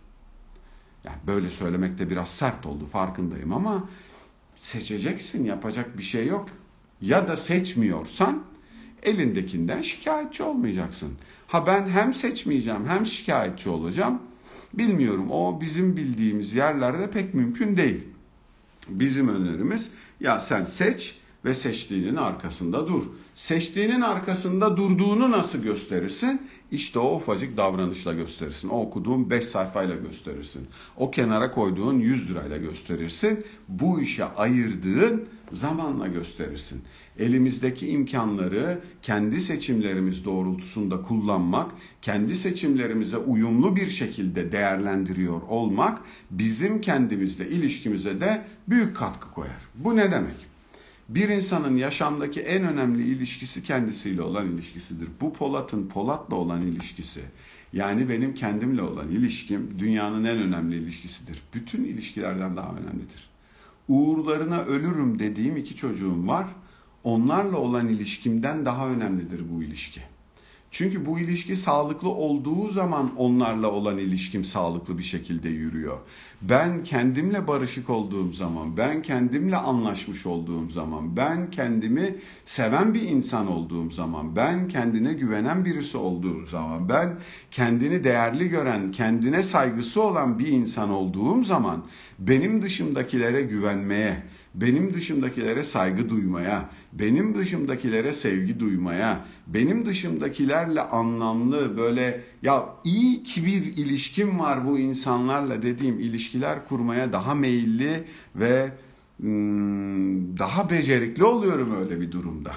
Yani 1.03 1.17
böyle 1.27 1.49
söylemek 1.49 1.99
de 1.99 2.10
biraz 2.10 2.29
sert 2.29 2.65
oldu 2.65 2.86
farkındayım 2.86 3.53
ama 3.53 3.89
seçeceksin 4.55 5.45
yapacak 5.45 5.97
bir 5.97 6.03
şey 6.03 6.27
yok. 6.27 6.49
Ya 7.01 7.27
da 7.27 7.38
seçmiyorsan 7.38 8.43
elindekinden 9.03 9.82
şikayetçi 9.82 10.43
olmayacaksın. 10.43 11.13
Ha 11.47 11.67
ben 11.67 11.89
hem 11.89 12.13
seçmeyeceğim 12.13 12.88
hem 12.88 13.05
şikayetçi 13.05 13.69
olacağım. 13.69 14.21
Bilmiyorum 14.73 15.32
o 15.32 15.62
bizim 15.62 15.97
bildiğimiz 15.97 16.53
yerlerde 16.53 17.12
pek 17.12 17.34
mümkün 17.34 17.77
değil. 17.77 18.08
Bizim 18.89 19.30
önerimiz 19.30 19.89
ya 20.19 20.39
sen 20.39 20.63
seç 20.63 21.19
ve 21.45 21.56
seçtiğinin 21.56 22.15
arkasında 22.15 22.88
dur. 22.88 23.04
Seçtiğinin 23.36 24.02
arkasında 24.02 24.78
durduğunu 24.78 25.32
nasıl 25.32 25.60
gösterirsin? 25.60 26.41
İşte 26.71 26.99
o 26.99 27.15
ufacık 27.15 27.58
davranışla 27.58 28.13
gösterirsin. 28.13 28.69
O 28.69 28.82
okuduğun 28.82 29.30
5 29.30 29.45
sayfayla 29.45 29.95
gösterirsin. 29.95 30.67
O 30.97 31.12
kenara 31.12 31.52
koyduğun 31.52 31.99
100 31.99 32.30
lirayla 32.30 32.58
gösterirsin. 32.58 33.45
Bu 33.67 34.02
işe 34.02 34.25
ayırdığın 34.25 35.25
zamanla 35.52 36.08
gösterirsin. 36.08 36.82
Elimizdeki 37.19 37.88
imkanları 37.88 38.79
kendi 39.01 39.41
seçimlerimiz 39.41 40.25
doğrultusunda 40.25 41.01
kullanmak, 41.01 41.71
kendi 42.01 42.36
seçimlerimize 42.36 43.17
uyumlu 43.17 43.75
bir 43.75 43.89
şekilde 43.89 44.51
değerlendiriyor 44.51 45.41
olmak 45.41 46.01
bizim 46.32 46.82
kendimizle 46.82 47.49
ilişkimize 47.49 48.21
de 48.21 48.45
büyük 48.67 48.95
katkı 48.95 49.32
koyar. 49.32 49.62
Bu 49.75 49.95
ne 49.95 50.12
demek? 50.12 50.49
bir 51.10 51.29
insanın 51.29 51.75
yaşamdaki 51.75 52.41
en 52.41 52.63
önemli 52.63 53.03
ilişkisi 53.03 53.63
kendisiyle 53.63 54.21
olan 54.21 54.51
ilişkisidir. 54.51 55.10
Bu 55.21 55.34
Polat'ın 55.34 55.88
Polat'la 55.88 56.36
olan 56.36 56.62
ilişkisi. 56.62 57.21
Yani 57.73 58.10
benim 58.10 58.36
kendimle 58.36 58.82
olan 58.82 59.10
ilişkim 59.10 59.69
dünyanın 59.79 60.23
en 60.23 60.38
önemli 60.38 60.75
ilişkisidir. 60.75 61.41
Bütün 61.53 61.84
ilişkilerden 61.84 62.58
daha 62.58 62.71
önemlidir. 62.71 63.29
Uğurlarına 63.88 64.62
ölürüm 64.62 65.19
dediğim 65.19 65.58
iki 65.58 65.75
çocuğum 65.75 66.27
var. 66.27 66.47
Onlarla 67.03 67.57
olan 67.57 67.88
ilişkimden 67.88 68.65
daha 68.65 68.89
önemlidir 68.89 69.41
bu 69.51 69.63
ilişki. 69.63 70.01
Çünkü 70.71 71.05
bu 71.05 71.19
ilişki 71.19 71.55
sağlıklı 71.55 72.09
olduğu 72.09 72.67
zaman 72.67 73.15
onlarla 73.17 73.71
olan 73.71 73.97
ilişkim 73.97 74.45
sağlıklı 74.45 74.97
bir 74.97 75.03
şekilde 75.03 75.49
yürüyor. 75.49 75.97
Ben 76.41 76.83
kendimle 76.83 77.47
barışık 77.47 77.89
olduğum 77.89 78.33
zaman, 78.33 78.77
ben 78.77 79.01
kendimle 79.01 79.57
anlaşmış 79.57 80.25
olduğum 80.25 80.69
zaman, 80.69 81.17
ben 81.17 81.51
kendimi 81.51 82.15
seven 82.45 82.93
bir 82.93 83.01
insan 83.01 83.47
olduğum 83.47 83.91
zaman, 83.91 84.35
ben 84.35 84.67
kendine 84.67 85.13
güvenen 85.13 85.65
birisi 85.65 85.97
olduğum 85.97 86.45
zaman, 86.45 86.89
ben 86.89 87.19
kendini 87.51 88.03
değerli 88.03 88.49
gören, 88.49 88.91
kendine 88.91 89.43
saygısı 89.43 90.01
olan 90.01 90.39
bir 90.39 90.47
insan 90.47 90.89
olduğum 90.89 91.43
zaman 91.43 91.83
benim 92.19 92.62
dışımdakilere 92.62 93.41
güvenmeye, 93.41 94.23
benim 94.55 94.93
dışımdakilere 94.93 95.63
saygı 95.63 96.09
duymaya, 96.09 96.69
benim 96.93 97.38
dışımdakilere 97.38 98.13
sevgi 98.13 98.59
duymaya, 98.59 99.25
benim 99.47 99.85
dışımdakilerle 99.85 100.81
anlamlı 100.81 101.77
böyle 101.77 102.23
ya 102.41 102.65
iyi 102.83 103.23
ki 103.23 103.45
bir 103.45 103.63
ilişkim 103.77 104.39
var 104.39 104.67
bu 104.67 104.79
insanlarla 104.79 105.62
dediğim 105.62 105.99
ilişkiler 105.99 106.67
kurmaya 106.67 107.13
daha 107.13 107.35
meyilli 107.35 108.03
ve 108.35 108.71
daha 110.39 110.69
becerikli 110.69 111.23
oluyorum 111.23 111.75
öyle 111.81 112.01
bir 112.01 112.12
durumda. 112.12 112.51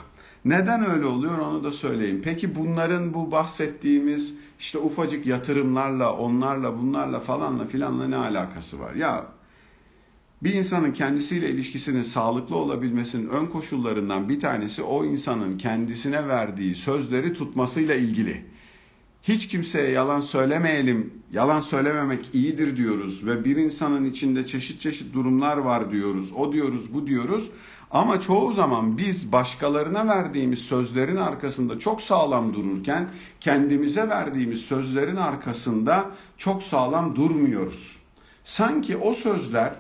Neden 0.45 0.91
öyle 0.91 1.07
oluyor 1.07 1.39
onu 1.39 1.65
da 1.65 1.73
söyleyeyim. 1.73 2.21
Peki 2.25 2.55
bunların 2.55 3.15
bu 3.15 3.31
bahsettiğimiz 3.31 4.35
işte 4.59 4.79
ufacık 4.79 5.27
yatırımlarla, 5.27 6.13
onlarla, 6.13 6.79
bunlarla 6.79 7.21
falanla 7.21 7.67
filanla 7.67 8.09
ne 8.09 8.17
alakası 8.17 8.81
var? 8.81 8.95
Ya 8.95 9.27
bir 10.43 10.55
insanın 10.55 10.93
kendisiyle 10.93 11.51
ilişkisinin 11.51 12.03
sağlıklı 12.03 12.57
olabilmesinin 12.57 13.29
ön 13.29 13.47
koşullarından 13.47 14.29
bir 14.29 14.41
tanesi 14.41 14.83
o 14.83 15.05
insanın 15.05 15.59
kendisine 15.59 16.29
verdiği 16.29 16.75
sözleri 16.75 17.33
tutmasıyla 17.33 17.95
ilgili. 17.95 18.45
Hiç 19.23 19.49
kimseye 19.49 19.91
yalan 19.91 20.21
söylemeyelim, 20.21 21.13
yalan 21.33 21.61
söylememek 21.61 22.31
iyidir 22.33 22.77
diyoruz 22.77 23.27
ve 23.27 23.45
bir 23.45 23.57
insanın 23.57 24.05
içinde 24.05 24.47
çeşit 24.47 24.81
çeşit 24.81 25.15
durumlar 25.15 25.57
var 25.57 25.91
diyoruz. 25.91 26.33
O 26.33 26.53
diyoruz, 26.53 26.95
bu 26.95 27.07
diyoruz. 27.07 27.51
Ama 27.91 28.21
çoğu 28.21 28.53
zaman 28.53 28.99
biz 28.99 29.33
başkalarına 29.33 30.07
verdiğimiz 30.07 30.59
sözlerin 30.59 31.17
arkasında 31.17 31.79
çok 31.79 32.01
sağlam 32.01 32.55
dururken 32.55 33.09
kendimize 33.41 34.09
verdiğimiz 34.09 34.61
sözlerin 34.61 35.17
arkasında 35.17 36.11
çok 36.39 36.63
sağlam 36.63 37.17
durmuyoruz. 37.17 37.97
Sanki 38.45 38.97
o 38.97 39.13
sözler 39.13 39.75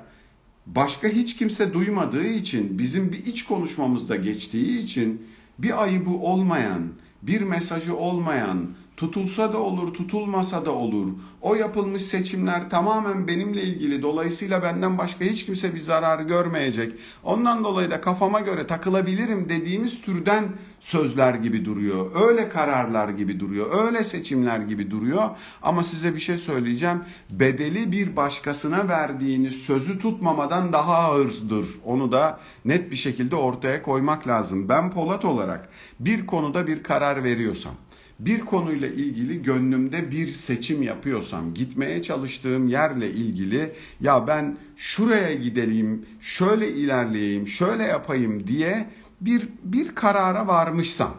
başka 0.66 1.08
hiç 1.08 1.36
kimse 1.36 1.74
duymadığı 1.74 2.26
için, 2.26 2.78
bizim 2.78 3.12
bir 3.12 3.24
iç 3.24 3.44
konuşmamızda 3.44 4.16
geçtiği 4.16 4.78
için 4.78 5.22
bir 5.58 5.82
ayıbı 5.82 6.10
olmayan, 6.10 6.82
bir 7.22 7.40
mesajı 7.40 7.96
olmayan, 7.96 8.70
Tutulsa 9.02 9.52
da 9.52 9.58
olur, 9.58 9.94
tutulmasa 9.94 10.66
da 10.66 10.72
olur. 10.72 11.06
O 11.40 11.54
yapılmış 11.54 12.02
seçimler 12.02 12.70
tamamen 12.70 13.28
benimle 13.28 13.62
ilgili. 13.62 14.02
Dolayısıyla 14.02 14.62
benden 14.62 14.98
başka 14.98 15.24
hiç 15.24 15.46
kimse 15.46 15.74
bir 15.74 15.80
zarar 15.80 16.20
görmeyecek. 16.20 16.92
Ondan 17.24 17.64
dolayı 17.64 17.90
da 17.90 18.00
kafama 18.00 18.40
göre 18.40 18.66
takılabilirim 18.66 19.48
dediğimiz 19.48 20.00
türden 20.00 20.44
sözler 20.80 21.34
gibi 21.34 21.64
duruyor. 21.64 22.10
Öyle 22.28 22.48
kararlar 22.48 23.08
gibi 23.08 23.40
duruyor. 23.40 23.84
Öyle 23.84 24.04
seçimler 24.04 24.60
gibi 24.60 24.90
duruyor. 24.90 25.30
Ama 25.62 25.82
size 25.82 26.14
bir 26.14 26.20
şey 26.20 26.38
söyleyeceğim. 26.38 27.00
Bedeli 27.30 27.92
bir 27.92 28.16
başkasına 28.16 28.88
verdiğiniz 28.88 29.54
sözü 29.54 29.98
tutmamadan 29.98 30.72
daha 30.72 30.94
ağırdır. 30.94 31.66
Onu 31.84 32.12
da 32.12 32.40
net 32.64 32.90
bir 32.90 32.96
şekilde 32.96 33.36
ortaya 33.36 33.82
koymak 33.82 34.28
lazım. 34.28 34.68
Ben 34.68 34.90
Polat 34.90 35.24
olarak 35.24 35.68
bir 36.00 36.26
konuda 36.26 36.66
bir 36.66 36.82
karar 36.82 37.24
veriyorsam 37.24 37.74
bir 38.18 38.40
konuyla 38.40 38.88
ilgili 38.88 39.42
gönlümde 39.42 40.10
bir 40.10 40.32
seçim 40.32 40.82
yapıyorsam, 40.82 41.54
gitmeye 41.54 42.02
çalıştığım 42.02 42.68
yerle 42.68 43.10
ilgili 43.10 43.72
ya 44.00 44.26
ben 44.26 44.56
şuraya 44.76 45.34
gideleyim, 45.34 46.06
şöyle 46.20 46.72
ilerleyeyim, 46.72 47.48
şöyle 47.48 47.82
yapayım 47.82 48.46
diye 48.46 48.86
bir 49.20 49.48
bir 49.64 49.94
karara 49.94 50.46
varmışsam 50.46 51.14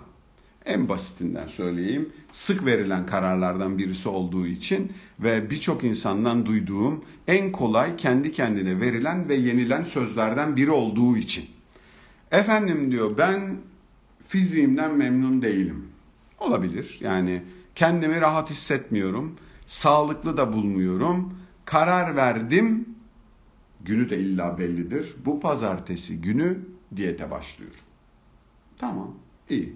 en 0.65 0.89
basitinden 0.89 1.47
söyleyeyim 1.47 2.10
sık 2.32 2.65
verilen 2.65 3.06
kararlardan 3.06 3.77
birisi 3.77 4.10
olduğu 4.10 4.47
için 4.47 4.91
ve 5.19 5.49
birçok 5.49 5.84
insandan 5.84 6.45
duyduğum 6.45 7.06
en 7.27 7.51
kolay 7.51 7.95
kendi 7.95 8.32
kendine 8.32 8.82
verilen 8.82 9.29
ve 9.29 9.36
yenilen 9.36 9.84
sözlerden 9.84 10.56
biri 10.56 10.71
olduğu 10.71 11.17
için. 11.17 11.45
Efendim 12.32 12.91
diyor 12.91 13.17
ben 13.17 13.58
fiziğimden 14.27 14.97
memnun 14.97 15.41
değilim. 15.41 15.92
Olabilir. 16.43 16.97
Yani 17.01 17.43
kendimi 17.75 18.21
rahat 18.21 18.49
hissetmiyorum. 18.49 19.36
Sağlıklı 19.65 20.38
da 20.38 20.53
bulmuyorum. 20.53 21.34
Karar 21.65 22.15
verdim. 22.15 22.89
Günü 23.82 24.10
de 24.10 24.19
illa 24.19 24.58
bellidir. 24.58 25.15
Bu 25.25 25.39
pazartesi 25.39 26.21
günü 26.21 26.60
diyete 26.95 27.32
başlıyorum. 27.32 27.79
Tamam, 28.77 29.12
iyi. 29.49 29.75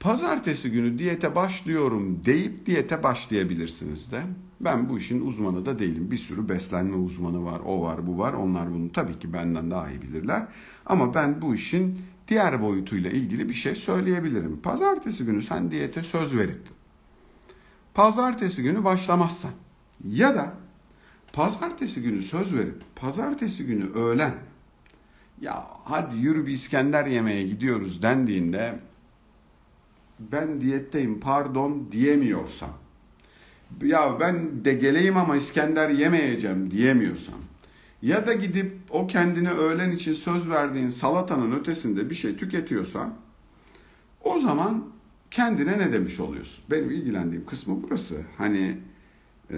Pazartesi 0.00 0.70
günü 0.70 0.98
diyete 0.98 1.34
başlıyorum 1.34 2.24
deyip 2.24 2.66
diyete 2.66 3.02
başlayabilirsiniz 3.02 4.12
de. 4.12 4.22
Ben 4.60 4.88
bu 4.88 4.98
işin 4.98 5.26
uzmanı 5.26 5.66
da 5.66 5.78
değilim. 5.78 6.10
Bir 6.10 6.16
sürü 6.16 6.48
beslenme 6.48 6.96
uzmanı 6.96 7.44
var, 7.44 7.60
o 7.66 7.82
var, 7.82 8.06
bu 8.06 8.18
var. 8.18 8.32
Onlar 8.32 8.74
bunu 8.74 8.92
tabii 8.92 9.18
ki 9.18 9.32
benden 9.32 9.70
daha 9.70 9.90
iyi 9.90 10.02
bilirler. 10.02 10.46
Ama 10.86 11.14
ben 11.14 11.42
bu 11.42 11.54
işin 11.54 11.98
diğer 12.28 12.62
boyutuyla 12.62 13.10
ilgili 13.10 13.48
bir 13.48 13.54
şey 13.54 13.74
söyleyebilirim. 13.74 14.60
Pazartesi 14.62 15.24
günü 15.24 15.42
sen 15.42 15.70
diyete 15.70 16.02
söz 16.02 16.36
verip 16.36 16.60
pazartesi 17.94 18.62
günü 18.62 18.84
başlamazsan 18.84 19.50
ya 20.04 20.34
da 20.34 20.52
pazartesi 21.32 22.02
günü 22.02 22.22
söz 22.22 22.54
verip 22.54 22.82
pazartesi 22.96 23.66
günü 23.66 23.92
öğlen 23.92 24.34
ya 25.40 25.66
hadi 25.84 26.16
yürü 26.16 26.46
bir 26.46 26.52
İskender 26.52 27.06
yemeğe 27.06 27.42
gidiyoruz 27.42 28.02
dendiğinde 28.02 28.78
ben 30.18 30.60
diyetteyim 30.60 31.20
pardon 31.20 31.88
diyemiyorsam 31.92 32.72
ya 33.82 34.20
ben 34.20 34.64
de 34.64 34.74
geleyim 34.74 35.16
ama 35.16 35.36
İskender 35.36 35.90
yemeyeceğim 35.90 36.70
diyemiyorsam 36.70 37.47
ya 38.02 38.26
da 38.26 38.34
gidip 38.34 38.72
o 38.90 39.06
kendine 39.06 39.50
öğlen 39.50 39.90
için 39.90 40.12
söz 40.12 40.50
verdiğin 40.50 40.88
salatanın 40.88 41.52
ötesinde 41.52 42.10
bir 42.10 42.14
şey 42.14 42.36
tüketiyorsan 42.36 43.14
o 44.24 44.38
zaman 44.38 44.84
kendine 45.30 45.78
ne 45.78 45.92
demiş 45.92 46.20
oluyorsun? 46.20 46.64
Benim 46.70 46.90
ilgilendiğim 46.90 47.46
kısmı 47.46 47.82
burası. 47.82 48.16
Hani 48.38 48.78
ee, 49.50 49.56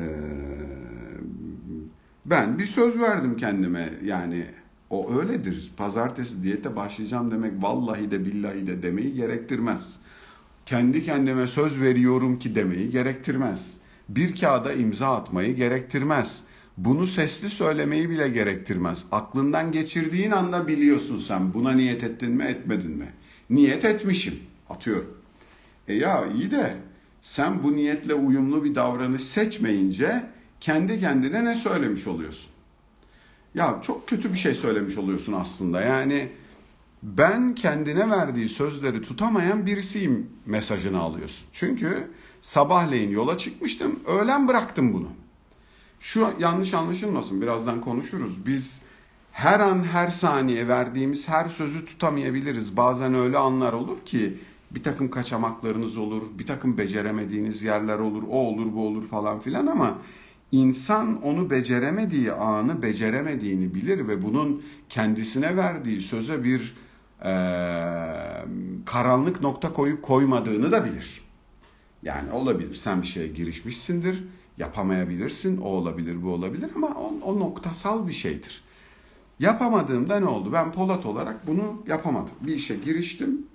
ben 2.27 2.59
bir 2.59 2.67
söz 2.67 3.01
verdim 3.01 3.37
kendime 3.37 3.93
yani 4.05 4.47
o 4.91 5.15
öyledir. 5.15 5.73
Pazartesi 5.77 6.43
diyete 6.43 6.77
başlayacağım 6.77 7.31
demek 7.31 7.53
vallahi 7.63 8.11
de 8.11 8.25
billahi 8.25 8.67
de 8.67 8.83
demeyi 8.83 9.15
gerektirmez. 9.15 9.97
Kendi 10.67 11.05
kendime 11.05 11.47
söz 11.47 11.81
veriyorum 11.81 12.39
ki 12.39 12.55
demeyi 12.55 12.91
gerektirmez. 12.91 13.77
Bir 14.09 14.37
kağıda 14.37 14.73
imza 14.73 15.17
atmayı 15.17 15.57
gerektirmez 15.57 16.43
bunu 16.85 17.07
sesli 17.07 17.51
söylemeyi 17.51 18.11
bile 18.11 18.29
gerektirmez. 18.29 19.05
Aklından 19.13 19.73
geçirdiğin 19.73 20.31
anda 20.31 20.69
biliyorsun 20.69 21.19
sen 21.19 21.55
buna 21.55 21.73
niyet 21.73 22.05
ettin 22.05 22.33
mi 22.33 22.45
etmedin 22.45 22.91
mi? 22.91 23.13
Niyet 23.51 23.85
etmişim 23.85 24.35
atıyorum. 24.71 25.19
E 25.89 25.95
ya 25.95 26.27
iyi 26.27 26.51
de 26.51 26.75
sen 27.23 27.63
bu 27.63 27.77
niyetle 27.77 28.15
uyumlu 28.15 28.65
bir 28.65 28.75
davranış 28.75 29.23
seçmeyince 29.23 30.23
kendi 30.61 31.01
kendine 31.01 31.45
ne 31.45 31.55
söylemiş 31.55 32.07
oluyorsun? 32.07 32.51
Ya 33.55 33.81
çok 33.83 34.09
kötü 34.09 34.33
bir 34.33 34.39
şey 34.39 34.55
söylemiş 34.55 34.99
oluyorsun 34.99 35.33
aslında. 35.33 35.81
Yani 35.81 36.29
ben 37.03 37.55
kendine 37.55 38.11
verdiği 38.11 38.49
sözleri 38.49 39.03
tutamayan 39.03 39.67
birisiyim 39.67 40.31
mesajını 40.47 41.01
alıyorsun. 41.01 41.47
Çünkü 41.53 42.11
sabahleyin 42.41 43.11
yola 43.11 43.39
çıkmıştım, 43.39 44.01
öğlen 44.07 44.49
bıraktım 44.49 44.93
bunu. 44.93 45.09
Şu 46.01 46.29
yanlış 46.39 46.75
anlaşılmasın 46.75 47.43
birazdan 47.43 47.81
konuşuruz. 47.81 48.47
Biz 48.47 48.81
her 49.33 49.61
an 49.61 49.85
her 49.85 50.11
saniye 50.11 50.69
verdiğimiz 50.69 51.29
her 51.29 51.49
sözü 51.49 51.85
tutamayabiliriz. 51.85 52.77
Bazen 52.77 53.15
öyle 53.15 53.39
anlar 53.39 53.73
olur 53.73 53.97
ki 54.07 54.39
bir 54.71 54.83
takım 54.83 55.11
kaçamaklarınız 55.11 55.97
olur, 55.97 56.23
bir 56.39 56.47
takım 56.47 56.79
beceremediğiniz 56.79 57.63
yerler 57.63 57.99
olur, 57.99 58.23
o 58.31 58.37
olur 58.37 58.73
bu 58.73 58.87
olur 58.87 59.07
falan 59.07 59.41
filan 59.41 59.67
ama 59.67 59.99
insan 60.53 61.23
onu 61.23 61.51
beceremediği 61.51 62.33
anı 62.33 62.83
beceremediğini 62.83 63.75
bilir 63.75 64.09
ve 64.09 64.23
bunun 64.23 64.63
kendisine 64.89 65.57
verdiği 65.57 66.01
söze 66.01 66.45
bir 66.45 66.77
e, 67.25 67.33
karanlık 68.87 69.41
nokta 69.41 69.73
koyup 69.73 70.03
koymadığını 70.03 70.73
da 70.73 70.85
bilir. 70.85 71.21
Yani 72.03 72.33
olabilir 72.33 72.75
sen 72.75 73.03
bir 73.03 73.07
şeye 73.07 73.29
girişmişsindir 73.29 74.25
Yapamayabilirsin, 74.61 75.57
o 75.57 75.65
olabilir, 75.65 76.23
bu 76.23 76.29
olabilir 76.29 76.71
ama 76.77 76.89
o, 76.89 77.15
o 77.25 77.41
noktasal 77.41 78.09
bir 78.09 78.13
şeydir. 78.13 78.63
Yapamadığımda 79.39 80.21
ne 80.21 80.27
oldu? 80.27 80.53
Ben 80.53 80.73
Polat 80.73 81.07
olarak 81.07 81.47
bunu 81.47 81.83
yapamadım. 81.87 82.35
Bir 82.41 82.55
işe 82.55 82.77
giriştim 82.77 83.47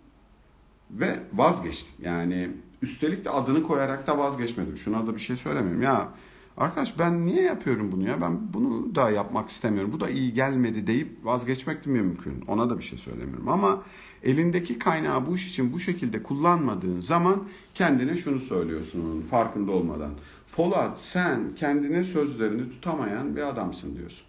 ve 0.92 1.20
vazgeçtim. 1.34 2.06
Yani 2.06 2.50
üstelik 2.82 3.26
de 3.26 3.30
adını 3.30 3.64
koyarak 3.64 4.08
da 4.08 4.18
vazgeçmedim. 4.18 4.78
Şuna 4.78 5.08
da 5.08 5.16
bir 5.16 5.20
şey 5.20 5.38
söylemiyorum. 5.38 5.82
Ya 5.82 6.10
arkadaş 6.58 7.00
ben 7.00 7.26
niye 7.26 7.42
yapıyorum 7.42 7.92
bunu 7.92 8.08
ya? 8.08 8.22
Ben 8.22 8.54
bunu 8.54 8.96
da 8.96 9.10
yapmak 9.10 9.50
istemiyorum. 9.50 9.92
Bu 9.94 10.00
da 10.00 10.10
iyi 10.10 10.34
gelmedi 10.34 10.88
deyip 10.88 11.26
vazgeçmek 11.26 11.86
de 11.86 11.90
mümkün. 11.90 12.44
Ona 12.48 12.70
da 12.70 12.78
bir 12.78 12.84
şey 12.84 12.98
söylemiyorum. 12.98 13.50
Ama 13.50 13.84
elindeki 14.24 14.80
kaynağı 14.80 15.28
bu 15.28 15.36
iş 15.36 15.50
için 15.50 15.74
bu 15.74 15.80
şekilde 15.80 16.24
kullanmadığın 16.24 17.00
zaman 17.00 17.44
kendine 17.76 18.18
şunu 18.18 18.40
söylüyorsun 18.40 19.26
farkında 19.32 19.72
olmadan. 19.72 20.12
Polat 20.56 21.00
sen 21.00 21.56
kendine 21.56 22.04
sözlerini 22.04 22.70
tutamayan 22.70 23.36
bir 23.36 23.42
adamsın 23.42 23.96
diyorsun. 23.96 24.28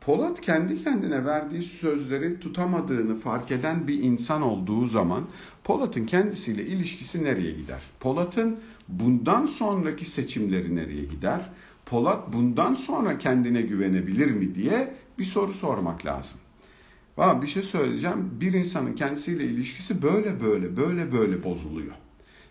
Polat 0.00 0.40
kendi 0.40 0.84
kendine 0.84 1.24
verdiği 1.24 1.62
sözleri 1.62 2.40
tutamadığını 2.40 3.18
fark 3.18 3.50
eden 3.50 3.88
bir 3.88 4.02
insan 4.02 4.42
olduğu 4.42 4.86
zaman 4.86 5.24
Polat'ın 5.64 6.06
kendisiyle 6.06 6.66
ilişkisi 6.66 7.24
nereye 7.24 7.52
gider? 7.52 7.80
Polat'ın 8.00 8.58
bundan 8.88 9.46
sonraki 9.46 10.10
seçimleri 10.10 10.76
nereye 10.76 11.04
gider? 11.04 11.50
Polat 11.86 12.32
bundan 12.32 12.74
sonra 12.74 13.18
kendine 13.18 13.62
güvenebilir 13.62 14.30
mi 14.30 14.54
diye 14.54 14.94
bir 15.18 15.24
soru 15.24 15.52
sormak 15.52 16.06
lazım. 16.06 16.40
Valla 17.16 17.42
bir 17.42 17.46
şey 17.46 17.62
söyleyeceğim. 17.62 18.30
Bir 18.40 18.52
insanın 18.52 18.94
kendisiyle 18.94 19.44
ilişkisi 19.44 20.02
böyle 20.02 20.42
böyle 20.42 20.76
böyle 20.76 21.12
böyle 21.12 21.44
bozuluyor. 21.44 21.94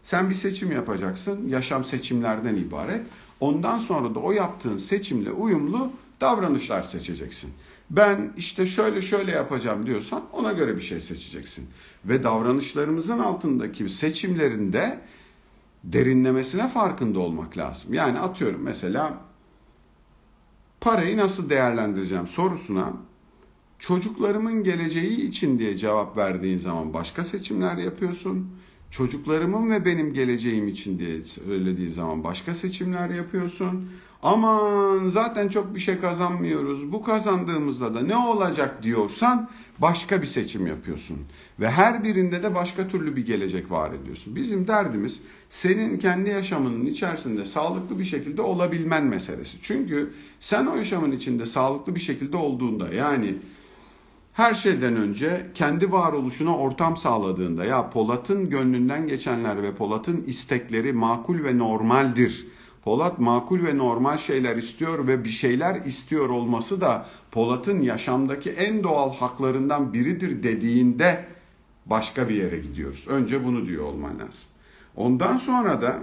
Sen 0.09 0.29
bir 0.29 0.35
seçim 0.35 0.71
yapacaksın. 0.71 1.47
Yaşam 1.47 1.85
seçimlerden 1.85 2.55
ibaret. 2.55 3.01
Ondan 3.39 3.77
sonra 3.77 4.15
da 4.15 4.19
o 4.19 4.31
yaptığın 4.31 4.77
seçimle 4.77 5.31
uyumlu 5.31 5.91
davranışlar 6.21 6.83
seçeceksin. 6.83 7.49
Ben 7.89 8.33
işte 8.37 8.65
şöyle 8.65 9.01
şöyle 9.01 9.31
yapacağım 9.31 9.85
diyorsan 9.85 10.23
ona 10.33 10.51
göre 10.51 10.75
bir 10.75 10.81
şey 10.81 10.99
seçeceksin. 10.99 11.69
Ve 12.05 12.23
davranışlarımızın 12.23 13.19
altındaki 13.19 13.89
seçimlerinde 13.89 14.99
derinlemesine 15.83 16.67
farkında 16.67 17.19
olmak 17.19 17.57
lazım. 17.57 17.93
Yani 17.93 18.19
atıyorum 18.19 18.61
mesela 18.61 19.17
parayı 20.81 21.17
nasıl 21.17 21.49
değerlendireceğim 21.49 22.27
sorusuna 22.27 22.93
çocuklarımın 23.79 24.63
geleceği 24.63 25.27
için 25.27 25.59
diye 25.59 25.77
cevap 25.77 26.17
verdiğin 26.17 26.57
zaman 26.57 26.93
başka 26.93 27.23
seçimler 27.23 27.77
yapıyorsun 27.77 28.59
Çocuklarımın 28.91 29.71
ve 29.71 29.85
benim 29.85 30.13
geleceğim 30.13 30.67
için 30.67 30.99
diye 30.99 31.21
söylediği 31.23 31.89
zaman 31.89 32.23
başka 32.23 32.53
seçimler 32.53 33.09
yapıyorsun. 33.09 33.89
Aman 34.23 35.09
zaten 35.09 35.47
çok 35.47 35.75
bir 35.75 35.79
şey 35.79 35.99
kazanmıyoruz. 35.99 36.91
Bu 36.91 37.03
kazandığımızda 37.03 37.95
da 37.95 38.01
ne 38.01 38.17
olacak 38.17 38.83
diyorsan 38.83 39.49
başka 39.79 40.21
bir 40.21 40.27
seçim 40.27 40.67
yapıyorsun. 40.67 41.17
Ve 41.59 41.71
her 41.71 42.03
birinde 42.03 42.43
de 42.43 42.55
başka 42.55 42.87
türlü 42.87 43.15
bir 43.15 43.25
gelecek 43.25 43.71
var 43.71 43.91
ediyorsun. 43.93 44.35
Bizim 44.35 44.67
derdimiz 44.67 45.21
senin 45.49 45.97
kendi 45.97 46.29
yaşamının 46.29 46.85
içerisinde 46.85 47.45
sağlıklı 47.45 47.99
bir 47.99 48.05
şekilde 48.05 48.41
olabilmen 48.41 49.05
meselesi. 49.05 49.57
Çünkü 49.61 50.13
sen 50.39 50.65
o 50.65 50.75
yaşamın 50.75 51.11
içinde 51.11 51.45
sağlıklı 51.45 51.95
bir 51.95 51.99
şekilde 51.99 52.37
olduğunda 52.37 52.93
yani 52.93 53.35
her 54.39 54.53
şeyden 54.53 54.95
önce 54.95 55.45
kendi 55.55 55.91
varoluşuna 55.91 56.57
ortam 56.57 56.97
sağladığında 56.97 57.65
ya 57.65 57.89
Polat'ın 57.89 58.49
gönlünden 58.49 59.07
geçenler 59.07 59.63
ve 59.63 59.75
Polat'ın 59.75 60.23
istekleri 60.27 60.93
makul 60.93 61.43
ve 61.43 61.57
normaldir. 61.57 62.47
Polat 62.83 63.19
makul 63.19 63.65
ve 63.65 63.77
normal 63.77 64.17
şeyler 64.17 64.55
istiyor 64.55 65.07
ve 65.07 65.23
bir 65.23 65.29
şeyler 65.29 65.75
istiyor 65.75 66.29
olması 66.29 66.81
da 66.81 67.05
Polat'ın 67.31 67.81
yaşamdaki 67.81 68.49
en 68.49 68.83
doğal 68.83 69.13
haklarından 69.13 69.93
biridir 69.93 70.43
dediğinde 70.43 71.25
başka 71.85 72.29
bir 72.29 72.35
yere 72.35 72.59
gidiyoruz. 72.59 73.07
Önce 73.07 73.45
bunu 73.45 73.65
diyor 73.67 73.83
olman 73.83 74.19
lazım. 74.19 74.49
Ondan 74.95 75.37
sonra 75.37 75.81
da 75.81 75.99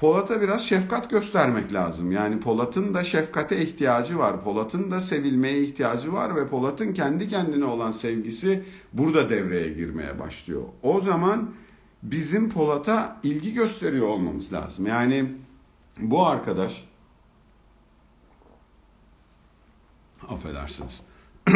Polat'a 0.00 0.40
biraz 0.40 0.66
şefkat 0.66 1.10
göstermek 1.10 1.72
lazım. 1.72 2.12
Yani 2.12 2.40
Polat'ın 2.40 2.94
da 2.94 3.04
şefkate 3.04 3.62
ihtiyacı 3.62 4.18
var. 4.18 4.44
Polat'ın 4.44 4.90
da 4.90 5.00
sevilmeye 5.00 5.62
ihtiyacı 5.62 6.12
var 6.12 6.36
ve 6.36 6.48
Polat'ın 6.48 6.92
kendi 6.94 7.28
kendine 7.28 7.64
olan 7.64 7.92
sevgisi 7.92 8.64
burada 8.92 9.30
devreye 9.30 9.68
girmeye 9.68 10.18
başlıyor. 10.18 10.62
O 10.82 11.00
zaman 11.00 11.50
bizim 12.02 12.50
Polat'a 12.50 13.20
ilgi 13.22 13.54
gösteriyor 13.54 14.08
olmamız 14.08 14.52
lazım. 14.52 14.86
Yani 14.86 15.32
bu 15.98 16.26
arkadaş 16.26 16.84
affedersiniz. 20.28 21.02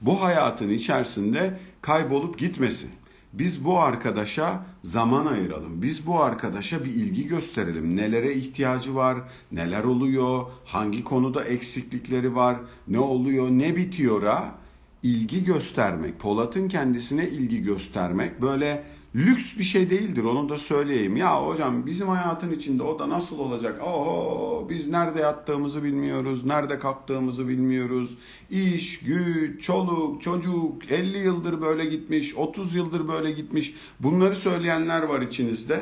bu 0.00 0.22
hayatın 0.22 0.68
içerisinde 0.68 1.60
kaybolup 1.82 2.38
gitmesin. 2.38 2.90
Biz 3.38 3.64
bu 3.64 3.80
arkadaşa 3.80 4.66
zaman 4.82 5.26
ayıralım. 5.26 5.82
Biz 5.82 6.06
bu 6.06 6.22
arkadaşa 6.22 6.84
bir 6.84 6.90
ilgi 6.90 7.26
gösterelim. 7.26 7.96
Nelere 7.96 8.34
ihtiyacı 8.34 8.94
var, 8.94 9.18
neler 9.52 9.84
oluyor, 9.84 10.42
hangi 10.64 11.04
konuda 11.04 11.44
eksiklikleri 11.44 12.34
var, 12.34 12.56
ne 12.88 12.98
oluyor, 12.98 13.50
ne 13.50 13.76
bitiyor 13.76 14.22
ha? 14.22 14.54
İlgi 15.02 15.44
göstermek, 15.44 16.20
Polat'ın 16.20 16.68
kendisine 16.68 17.28
ilgi 17.28 17.62
göstermek 17.62 18.42
böyle 18.42 18.84
lüks 19.14 19.58
bir 19.58 19.64
şey 19.64 19.90
değildir 19.90 20.24
onu 20.24 20.48
da 20.48 20.58
söyleyeyim. 20.58 21.16
Ya 21.16 21.46
hocam 21.46 21.86
bizim 21.86 22.08
hayatın 22.08 22.52
içinde 22.52 22.82
o 22.82 22.98
da 22.98 23.08
nasıl 23.08 23.38
olacak? 23.38 23.82
Oho 23.82 24.66
biz 24.70 24.88
nerede 24.88 25.20
yattığımızı 25.20 25.84
bilmiyoruz, 25.84 26.44
nerede 26.44 26.78
kalktığımızı 26.78 27.48
bilmiyoruz. 27.48 28.18
İş, 28.50 28.98
güç, 28.98 29.62
çoluk, 29.62 30.22
çocuk 30.22 30.90
50 30.90 31.18
yıldır 31.18 31.60
böyle 31.60 31.84
gitmiş, 31.84 32.34
30 32.34 32.74
yıldır 32.74 33.08
böyle 33.08 33.32
gitmiş. 33.32 33.74
Bunları 34.00 34.36
söyleyenler 34.36 35.02
var 35.02 35.22
içinizde. 35.22 35.80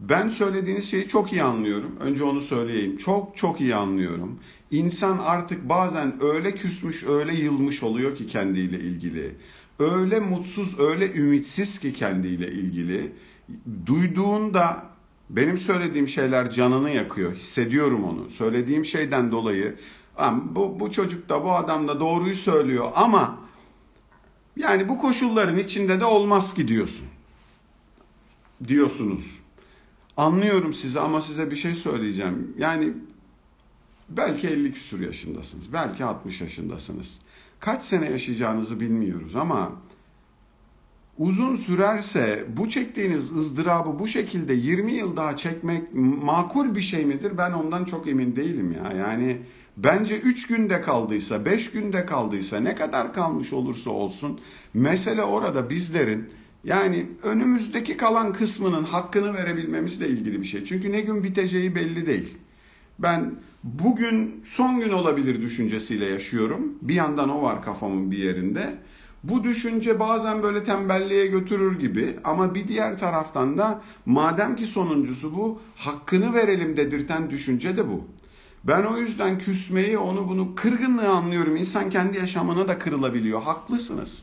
Ben 0.00 0.28
söylediğiniz 0.28 0.90
şeyi 0.90 1.08
çok 1.08 1.32
iyi 1.32 1.42
anlıyorum. 1.42 1.96
Önce 2.00 2.24
onu 2.24 2.40
söyleyeyim. 2.40 2.96
Çok 2.96 3.36
çok 3.36 3.60
iyi 3.60 3.74
anlıyorum. 3.74 4.38
İnsan 4.70 5.18
artık 5.18 5.68
bazen 5.68 6.14
öyle 6.20 6.54
küsmüş, 6.54 7.04
öyle 7.04 7.34
yılmış 7.34 7.82
oluyor 7.82 8.16
ki 8.16 8.26
kendiyle 8.26 8.80
ilgili 8.80 9.34
öyle 9.78 10.20
mutsuz, 10.20 10.80
öyle 10.80 11.12
ümitsiz 11.12 11.78
ki 11.80 11.92
kendiyle 11.92 12.52
ilgili. 12.52 13.12
Duyduğunda 13.86 14.86
benim 15.30 15.58
söylediğim 15.58 16.08
şeyler 16.08 16.50
canını 16.50 16.90
yakıyor. 16.90 17.34
Hissediyorum 17.34 18.04
onu. 18.04 18.30
Söylediğim 18.30 18.84
şeyden 18.84 19.32
dolayı 19.32 19.76
bu, 20.42 20.80
bu 20.80 20.90
çocuk 20.90 21.28
da 21.28 21.44
bu 21.44 21.52
adam 21.52 21.88
da 21.88 22.00
doğruyu 22.00 22.34
söylüyor 22.34 22.90
ama 22.94 23.38
yani 24.56 24.88
bu 24.88 24.98
koşulların 24.98 25.58
içinde 25.58 26.00
de 26.00 26.04
olmaz 26.04 26.54
ki 26.54 26.68
diyorsun. 26.68 27.06
Diyorsunuz. 28.68 29.38
Anlıyorum 30.16 30.74
sizi 30.74 31.00
ama 31.00 31.20
size 31.20 31.50
bir 31.50 31.56
şey 31.56 31.74
söyleyeceğim. 31.74 32.54
Yani 32.58 32.92
belki 34.08 34.48
50 34.48 34.72
küsur 34.72 35.00
yaşındasınız. 35.00 35.72
Belki 35.72 36.04
60 36.04 36.40
yaşındasınız. 36.40 37.18
Kaç 37.60 37.84
sene 37.84 38.10
yaşayacağınızı 38.10 38.80
bilmiyoruz 38.80 39.36
ama 39.36 39.72
uzun 41.18 41.56
sürerse 41.56 42.44
bu 42.56 42.68
çektiğiniz 42.68 43.32
ızdırabı 43.32 43.98
bu 43.98 44.08
şekilde 44.08 44.52
20 44.54 44.92
yıl 44.92 45.16
daha 45.16 45.36
çekmek 45.36 45.94
makul 46.22 46.74
bir 46.74 46.80
şey 46.80 47.04
midir? 47.04 47.38
Ben 47.38 47.52
ondan 47.52 47.84
çok 47.84 48.08
emin 48.08 48.36
değilim 48.36 48.72
ya. 48.72 48.92
Yani 48.98 49.36
bence 49.76 50.18
3 50.18 50.46
günde 50.46 50.80
kaldıysa, 50.80 51.44
5 51.44 51.70
günde 51.70 52.06
kaldıysa, 52.06 52.60
ne 52.60 52.74
kadar 52.74 53.12
kalmış 53.12 53.52
olursa 53.52 53.90
olsun 53.90 54.40
mesele 54.74 55.22
orada 55.22 55.70
bizlerin 55.70 56.28
yani 56.64 57.06
önümüzdeki 57.22 57.96
kalan 57.96 58.32
kısmının 58.32 58.84
hakkını 58.84 59.34
verebilmemizle 59.34 60.08
ilgili 60.08 60.40
bir 60.40 60.46
şey. 60.46 60.64
Çünkü 60.64 60.92
ne 60.92 61.00
gün 61.00 61.22
biteceği 61.22 61.74
belli 61.74 62.06
değil. 62.06 62.38
Ben 62.98 63.34
bugün 63.64 64.40
son 64.44 64.80
gün 64.80 64.90
olabilir 64.90 65.42
düşüncesiyle 65.42 66.06
yaşıyorum. 66.06 66.72
Bir 66.82 66.94
yandan 66.94 67.28
o 67.28 67.42
var 67.42 67.62
kafamın 67.62 68.10
bir 68.10 68.18
yerinde. 68.18 68.78
Bu 69.24 69.44
düşünce 69.44 70.00
bazen 70.00 70.42
böyle 70.42 70.64
tembelliğe 70.64 71.26
götürür 71.26 71.78
gibi 71.78 72.16
ama 72.24 72.54
bir 72.54 72.68
diğer 72.68 72.98
taraftan 72.98 73.58
da 73.58 73.80
madem 74.06 74.56
ki 74.56 74.66
sonuncusu 74.66 75.36
bu 75.36 75.60
hakkını 75.76 76.34
verelim 76.34 76.76
dedirten 76.76 77.30
düşünce 77.30 77.76
de 77.76 77.88
bu. 77.88 78.04
Ben 78.64 78.84
o 78.84 78.98
yüzden 78.98 79.38
küsmeyi, 79.38 79.98
onu 79.98 80.28
bunu 80.28 80.54
kırgınlığı 80.54 81.08
anlıyorum. 81.08 81.56
İnsan 81.56 81.90
kendi 81.90 82.18
yaşamına 82.18 82.68
da 82.68 82.78
kırılabiliyor. 82.78 83.42
Haklısınız. 83.42 84.22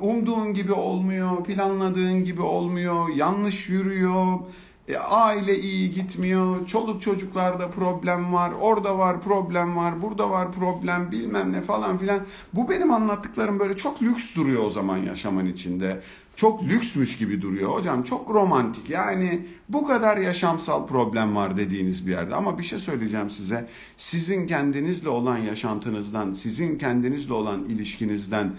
Umduğun 0.00 0.54
gibi 0.54 0.72
olmuyor, 0.72 1.44
planladığın 1.44 2.24
gibi 2.24 2.42
olmuyor, 2.42 3.08
yanlış 3.08 3.68
yürüyor 3.68 4.38
e, 4.88 4.96
aile 4.96 5.58
iyi 5.58 5.92
gitmiyor, 5.92 6.66
çoluk 6.66 7.02
çocuklarda 7.02 7.70
problem 7.70 8.32
var, 8.32 8.52
orada 8.60 8.98
var 8.98 9.20
problem 9.20 9.76
var, 9.76 10.02
burada 10.02 10.30
var 10.30 10.52
problem 10.52 11.12
bilmem 11.12 11.52
ne 11.52 11.62
falan 11.62 11.98
filan. 11.98 12.20
Bu 12.52 12.70
benim 12.70 12.90
anlattıklarım 12.90 13.58
böyle 13.58 13.76
çok 13.76 14.02
lüks 14.02 14.36
duruyor 14.36 14.64
o 14.64 14.70
zaman 14.70 14.96
yaşamın 14.96 15.46
içinde. 15.46 16.00
Çok 16.36 16.64
lüksmüş 16.64 17.16
gibi 17.16 17.42
duruyor 17.42 17.72
hocam 17.72 18.02
çok 18.02 18.30
romantik 18.30 18.90
yani 18.90 19.46
bu 19.68 19.86
kadar 19.86 20.16
yaşamsal 20.16 20.86
problem 20.86 21.36
var 21.36 21.56
dediğiniz 21.56 22.06
bir 22.06 22.10
yerde 22.10 22.34
ama 22.34 22.58
bir 22.58 22.62
şey 22.62 22.78
söyleyeceğim 22.78 23.30
size 23.30 23.68
sizin 23.96 24.46
kendinizle 24.46 25.08
olan 25.08 25.38
yaşantınızdan 25.38 26.32
sizin 26.32 26.78
kendinizle 26.78 27.32
olan 27.32 27.64
ilişkinizden 27.64 28.52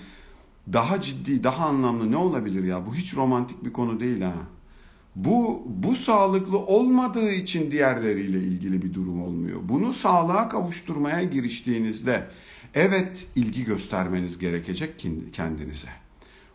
daha 0.73 1.01
ciddi 1.01 1.43
daha 1.43 1.65
anlamlı 1.65 2.11
ne 2.11 2.17
olabilir 2.17 2.63
ya 2.63 2.85
bu 2.87 2.95
hiç 2.95 3.15
romantik 3.15 3.65
bir 3.65 3.73
konu 3.73 3.99
değil 3.99 4.21
ha. 4.21 4.33
Bu, 5.15 5.63
bu 5.65 5.95
sağlıklı 5.95 6.57
olmadığı 6.57 7.31
için 7.31 7.71
diğerleriyle 7.71 8.37
ilgili 8.37 8.81
bir 8.81 8.93
durum 8.93 9.21
olmuyor. 9.21 9.59
Bunu 9.63 9.93
sağlığa 9.93 10.49
kavuşturmaya 10.49 11.23
giriştiğinizde 11.23 12.27
evet 12.73 13.27
ilgi 13.35 13.65
göstermeniz 13.65 14.37
gerekecek 14.37 15.07
kendinize. 15.33 15.89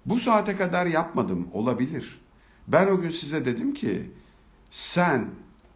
Bu 0.07 0.17
saate 0.17 0.57
kadar 0.57 0.87
yapmadım 0.87 1.49
olabilir. 1.53 2.21
Ben 2.69 2.87
o 2.87 3.01
gün 3.01 3.11
size 3.11 3.45
dedim 3.45 3.75
ki 3.75 4.11
sen 4.71 5.27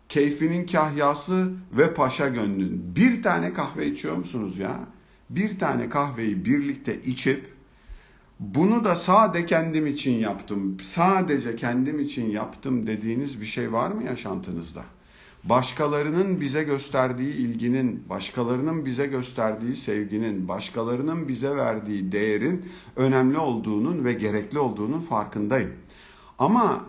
keyfinin 0.09 0.67
kahyası 0.67 1.53
ve 1.73 1.95
paşa 1.95 2.29
gönlün 2.29 2.97
bir 2.97 3.23
tane 3.23 3.53
kahve 3.53 3.87
içiyor 3.87 4.17
musunuz 4.17 4.59
ya? 4.59 4.81
Bir 5.31 5.59
tane 5.59 5.89
kahveyi 5.89 6.45
birlikte 6.45 7.03
içip 7.03 7.54
bunu 8.41 8.85
da 8.85 8.95
sade 8.95 9.47
kendim 9.47 9.87
için 9.87 10.13
yaptım, 10.13 10.77
sadece 10.83 11.57
kendim 11.57 12.01
için 12.01 12.31
yaptım 12.31 12.87
dediğiniz 12.87 13.41
bir 13.41 13.47
şey 13.47 13.73
var 13.73 13.91
mı 13.91 14.05
yaşantınızda? 14.05 14.83
Başkalarının 15.45 16.41
bize 16.41 16.63
gösterdiği 16.63 17.35
ilginin, 17.35 18.09
başkalarının 18.09 18.85
bize 18.85 19.07
gösterdiği 19.07 19.77
sevginin, 19.77 20.49
başkalarının 20.49 21.29
bize 21.29 21.57
verdiği 21.57 22.13
değerin 22.13 22.67
önemli 22.97 23.39
olduğunun 23.39 24.05
ve 24.05 24.13
gerekli 24.13 24.59
olduğunun 24.59 25.01
farkındayım. 25.01 25.73
Ama 26.39 26.85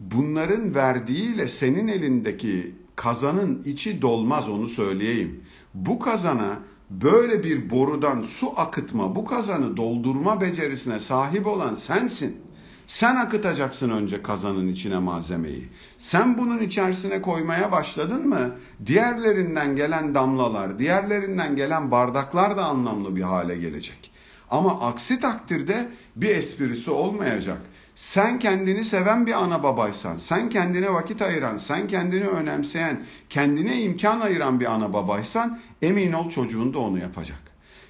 bunların 0.00 0.74
verdiğiyle 0.74 1.48
senin 1.48 1.88
elindeki 1.88 2.74
kazanın 2.96 3.62
içi 3.62 4.02
dolmaz 4.02 4.48
onu 4.48 4.66
söyleyeyim. 4.66 5.40
Bu 5.74 5.98
kazana 5.98 6.58
böyle 6.90 7.44
bir 7.44 7.70
borudan 7.70 8.22
su 8.22 8.52
akıtma, 8.56 9.16
bu 9.16 9.24
kazanı 9.24 9.76
doldurma 9.76 10.40
becerisine 10.40 11.00
sahip 11.00 11.46
olan 11.46 11.74
sensin. 11.74 12.40
Sen 12.86 13.16
akıtacaksın 13.16 13.90
önce 13.90 14.22
kazanın 14.22 14.68
içine 14.68 14.98
malzemeyi. 14.98 15.68
Sen 15.98 16.38
bunun 16.38 16.58
içerisine 16.58 17.22
koymaya 17.22 17.72
başladın 17.72 18.28
mı? 18.28 18.56
Diğerlerinden 18.86 19.76
gelen 19.76 20.14
damlalar, 20.14 20.78
diğerlerinden 20.78 21.56
gelen 21.56 21.90
bardaklar 21.90 22.56
da 22.56 22.64
anlamlı 22.64 23.16
bir 23.16 23.22
hale 23.22 23.56
gelecek. 23.56 24.10
Ama 24.50 24.80
aksi 24.80 25.20
takdirde 25.20 25.88
bir 26.16 26.28
esprisi 26.28 26.90
olmayacak. 26.90 27.58
Sen 27.94 28.38
kendini 28.38 28.84
seven 28.84 29.26
bir 29.26 29.32
ana 29.32 29.62
babaysan, 29.62 30.16
sen 30.16 30.48
kendine 30.48 30.92
vakit 30.92 31.22
ayıran, 31.22 31.56
sen 31.56 31.88
kendini 31.88 32.28
önemseyen, 32.28 33.04
kendine 33.30 33.82
imkan 33.82 34.20
ayıran 34.20 34.60
bir 34.60 34.66
ana 34.66 34.92
babaysan 34.92 35.60
emin 35.82 36.12
ol 36.12 36.30
çocuğun 36.30 36.74
da 36.74 36.78
onu 36.78 36.98
yapacak. 36.98 37.38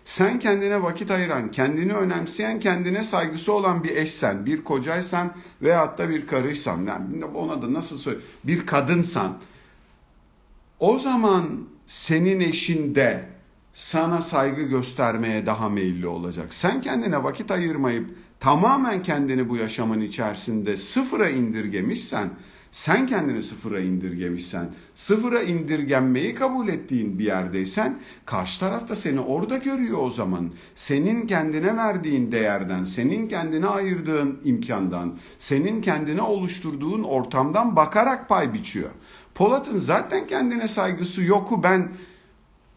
Sen 0.05 0.39
kendine 0.39 0.83
vakit 0.83 1.11
ayıran, 1.11 1.51
kendini 1.51 1.95
önemseyen, 1.95 2.61
kendine 2.61 3.05
saygısı 3.05 3.53
olan 3.53 3.85
bir 3.85 3.97
eşsen, 3.97 4.47
bir 4.47 4.65
kocaysan 4.65 5.33
veyahut 5.63 5.99
da 5.99 6.09
bir 6.09 6.27
karıysan, 6.27 6.87
yani 6.87 7.25
ona 7.25 7.63
da 7.63 7.73
nasıl 7.73 7.99
söyle, 7.99 8.19
bir 8.45 8.67
kadınsan, 8.67 9.39
o 10.81 10.99
zaman 10.99 11.69
senin 11.87 12.41
eşin 12.41 12.95
de 12.95 13.25
sana 13.73 14.23
saygı 14.23 14.63
göstermeye 14.63 15.47
daha 15.47 15.69
meyilli 15.69 16.07
olacak. 16.07 16.55
Sen 16.55 16.81
kendine 16.81 17.25
vakit 17.25 17.51
ayırmayıp 17.51 18.11
tamamen 18.41 19.03
kendini 19.03 19.49
bu 19.49 19.57
yaşamın 19.57 20.01
içerisinde 20.01 20.77
sıfıra 20.77 21.29
indirgemişsen, 21.29 22.31
sen 22.71 23.07
kendini 23.07 23.43
sıfıra 23.43 23.81
indirgemişsen, 23.81 24.67
sıfıra 24.95 25.43
indirgenmeyi 25.43 26.35
kabul 26.35 26.69
ettiğin 26.69 27.19
bir 27.19 27.25
yerdeysen, 27.25 27.99
karşı 28.27 28.61
taraf 28.61 28.89
da 28.89 28.97
seni 28.97 29.21
orada 29.21 29.59
görüyor 29.59 29.99
o 30.03 30.11
zaman. 30.11 30.51
Senin 30.75 31.27
kendine 31.27 31.77
verdiğin 31.77 32.33
değerden, 32.33 32.85
senin 32.85 33.29
kendine 33.29 33.67
ayırdığın 33.67 34.41
imkandan, 34.45 35.17
senin 35.39 35.83
kendine 35.83 36.23
oluşturduğun 36.23 37.03
ortamdan 37.03 37.77
bakarak 37.77 38.29
pay 38.29 38.55
biçiyor. 38.55 38.91
Polat'ın 39.35 39.79
zaten 39.79 40.27
kendine 40.27 40.69
saygısı 40.69 41.23
yoku 41.23 41.63
ben 41.63 41.89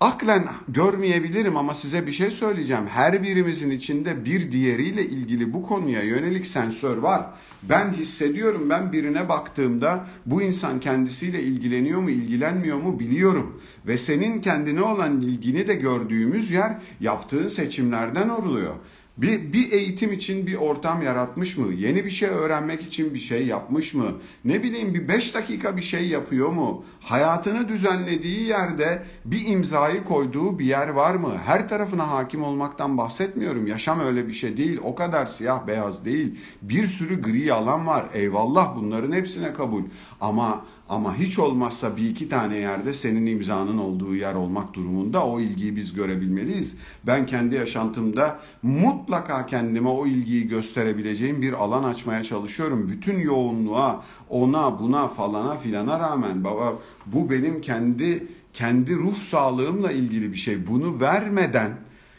Aklen 0.01 0.45
görmeyebilirim 0.67 1.57
ama 1.57 1.73
size 1.73 2.07
bir 2.07 2.11
şey 2.11 2.31
söyleyeceğim. 2.31 2.87
Her 2.87 3.23
birimizin 3.23 3.71
içinde 3.71 4.25
bir 4.25 4.51
diğeriyle 4.51 5.05
ilgili 5.05 5.53
bu 5.53 5.63
konuya 5.63 6.03
yönelik 6.03 6.47
sensör 6.47 6.97
var. 6.97 7.25
Ben 7.63 7.93
hissediyorum 7.93 8.69
ben 8.69 8.91
birine 8.91 9.29
baktığımda 9.29 10.07
bu 10.25 10.41
insan 10.41 10.79
kendisiyle 10.79 11.43
ilgileniyor 11.43 11.99
mu 11.99 12.09
ilgilenmiyor 12.09 12.77
mu 12.77 12.99
biliyorum. 12.99 13.61
Ve 13.87 13.97
senin 13.97 14.41
kendine 14.41 14.81
olan 14.81 15.21
ilgini 15.21 15.67
de 15.67 15.75
gördüğümüz 15.75 16.51
yer 16.51 16.77
yaptığın 16.99 17.47
seçimlerden 17.47 18.29
oluyor. 18.29 18.75
Bir, 19.17 19.53
bir 19.53 19.71
eğitim 19.71 20.13
için 20.13 20.47
bir 20.47 20.55
ortam 20.55 21.01
yaratmış 21.01 21.57
mı? 21.57 21.73
Yeni 21.73 22.05
bir 22.05 22.09
şey 22.09 22.29
öğrenmek 22.29 22.81
için 22.81 23.13
bir 23.13 23.19
şey 23.19 23.45
yapmış 23.47 23.93
mı? 23.93 24.05
Ne 24.45 24.63
bileyim 24.63 24.93
bir 24.93 25.07
beş 25.07 25.35
dakika 25.35 25.77
bir 25.77 25.81
şey 25.81 26.07
yapıyor 26.07 26.49
mu? 26.49 26.85
Hayatını 26.99 27.67
düzenlediği 27.67 28.43
yerde 28.43 29.03
bir 29.25 29.47
imzayı 29.47 30.03
koyduğu 30.03 30.59
bir 30.59 30.65
yer 30.65 30.87
var 30.87 31.15
mı? 31.15 31.33
Her 31.45 31.69
tarafına 31.69 32.11
hakim 32.11 32.43
olmaktan 32.43 32.97
bahsetmiyorum. 32.97 33.67
Yaşam 33.67 33.99
öyle 33.99 34.27
bir 34.27 34.33
şey 34.33 34.57
değil. 34.57 34.79
O 34.83 34.95
kadar 34.95 35.25
siyah 35.25 35.67
beyaz 35.67 36.05
değil. 36.05 36.39
Bir 36.61 36.85
sürü 36.85 37.21
gri 37.21 37.53
alan 37.53 37.87
var. 37.87 38.05
Eyvallah 38.13 38.75
bunların 38.75 39.11
hepsine 39.11 39.53
kabul. 39.53 39.83
Ama 40.21 40.65
ama 40.89 41.15
hiç 41.15 41.39
olmazsa 41.39 41.97
bir 41.97 42.09
iki 42.09 42.29
tane 42.29 42.57
yerde 42.57 42.93
senin 42.93 43.25
imzanın 43.25 43.77
olduğu 43.77 44.15
yer 44.15 44.33
olmak 44.33 44.73
durumunda 44.73 45.25
o 45.25 45.39
ilgiyi 45.39 45.75
biz 45.75 45.93
görebilmeliyiz. 45.93 46.75
Ben 47.03 47.25
kendi 47.25 47.55
yaşantımda 47.55 48.39
mutlaka 48.63 49.45
kendime 49.45 49.89
o 49.89 50.07
ilgiyi 50.07 50.47
gösterebileceğim 50.47 51.41
bir 51.41 51.53
alan 51.53 51.83
açmaya 51.83 52.23
çalışıyorum. 52.23 52.89
Bütün 52.89 53.19
yoğunluğa, 53.19 54.03
ona, 54.29 54.79
buna, 54.79 55.07
falana 55.07 55.57
filana 55.57 55.99
rağmen 55.99 56.43
baba 56.43 56.73
bu 57.05 57.29
benim 57.29 57.61
kendi 57.61 58.27
kendi 58.53 58.95
ruh 58.95 59.15
sağlığımla 59.15 59.91
ilgili 59.91 60.31
bir 60.31 60.37
şey. 60.37 60.67
Bunu 60.67 61.01
vermeden 61.01 61.71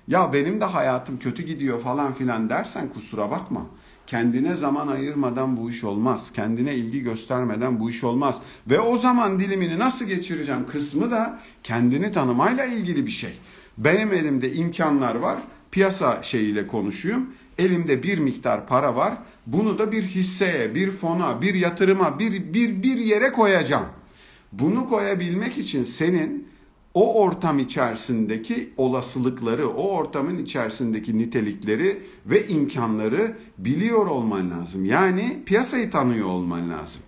ya 0.09 0.33
benim 0.33 0.61
de 0.61 0.65
hayatım 0.65 1.19
kötü 1.19 1.43
gidiyor 1.43 1.81
falan 1.81 2.15
filan 2.15 2.51
dersen 2.51 2.89
kusura 2.89 3.31
bakma. 3.31 3.67
Kendine 4.09 4.57
zaman 4.57 4.89
ayırmadan 4.89 5.57
bu 5.57 5.71
iş 5.71 5.85
olmaz. 5.85 6.33
Kendine 6.35 6.75
ilgi 6.75 7.03
göstermeden 7.03 7.81
bu 7.81 7.91
iş 7.91 8.05
olmaz. 8.05 8.39
Ve 8.67 8.81
o 8.81 8.99
zaman 8.99 9.41
dilimini 9.41 9.79
nasıl 9.79 10.05
geçireceğim 10.05 10.67
kısmı 10.67 11.11
da 11.11 11.39
kendini 11.63 12.13
tanımayla 12.13 12.65
ilgili 12.65 13.07
bir 13.07 13.11
şey. 13.11 13.31
Benim 13.79 14.13
elimde 14.13 14.53
imkanlar 14.53 15.15
var. 15.15 15.39
Piyasa 15.71 16.23
şeyiyle 16.23 16.67
konuşuyum. 16.67 17.33
Elimde 17.59 18.03
bir 18.03 18.19
miktar 18.19 18.67
para 18.67 18.97
var. 18.97 19.15
Bunu 19.47 19.79
da 19.79 19.93
bir 19.93 20.03
hisseye, 20.03 20.75
bir 20.75 20.91
fona, 20.91 21.43
bir 21.43 21.55
yatırıma, 21.55 22.19
bir 22.19 22.53
bir 22.53 22.83
bir 22.83 22.97
yere 22.97 23.33
koyacağım. 23.33 23.87
Bunu 24.53 24.89
koyabilmek 24.89 25.59
için 25.59 25.85
senin 25.85 26.49
o 26.99 27.23
ortam 27.23 27.59
içerisindeki 27.59 28.71
olasılıkları, 28.77 29.69
o 29.69 29.97
ortamın 29.97 30.39
içerisindeki 30.39 31.19
nitelikleri 31.19 32.03
ve 32.27 32.47
imkanları 32.47 33.37
biliyor 33.59 34.07
olman 34.07 34.51
lazım. 34.51 34.85
Yani 34.85 35.43
piyasayı 35.47 35.91
tanıyor 35.91 36.27
olman 36.27 36.71
lazım. 36.71 37.03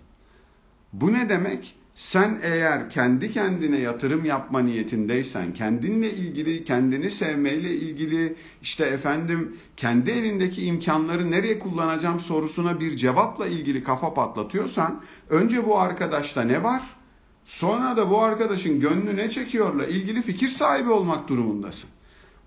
Bu 0.93 1.13
ne 1.13 1.29
demek? 1.29 1.75
Sen 1.95 2.39
eğer 2.43 2.89
kendi 2.89 3.31
kendine 3.31 3.79
yatırım 3.79 4.25
yapma 4.25 4.59
niyetindeysen, 4.59 5.53
kendinle 5.53 6.13
ilgili, 6.13 6.63
kendini 6.63 7.11
sevmeyle 7.11 7.75
ilgili, 7.75 8.35
işte 8.61 8.85
efendim 8.85 9.57
kendi 9.77 10.11
elindeki 10.11 10.65
imkanları 10.65 11.31
nereye 11.31 11.59
kullanacağım 11.59 12.19
sorusuna 12.19 12.79
bir 12.79 12.95
cevapla 12.95 13.47
ilgili 13.47 13.83
kafa 13.83 14.13
patlatıyorsan, 14.13 15.01
önce 15.29 15.65
bu 15.65 15.79
arkadaşta 15.79 16.41
ne 16.41 16.63
var? 16.63 16.81
Sonra 17.45 17.97
da 17.97 18.09
bu 18.09 18.21
arkadaşın 18.21 18.79
gönlü 18.79 19.15
ne 19.15 19.29
çekiyorla 19.29 19.85
ilgili 19.85 20.21
fikir 20.21 20.49
sahibi 20.49 20.89
olmak 20.89 21.27
durumundasın. 21.27 21.89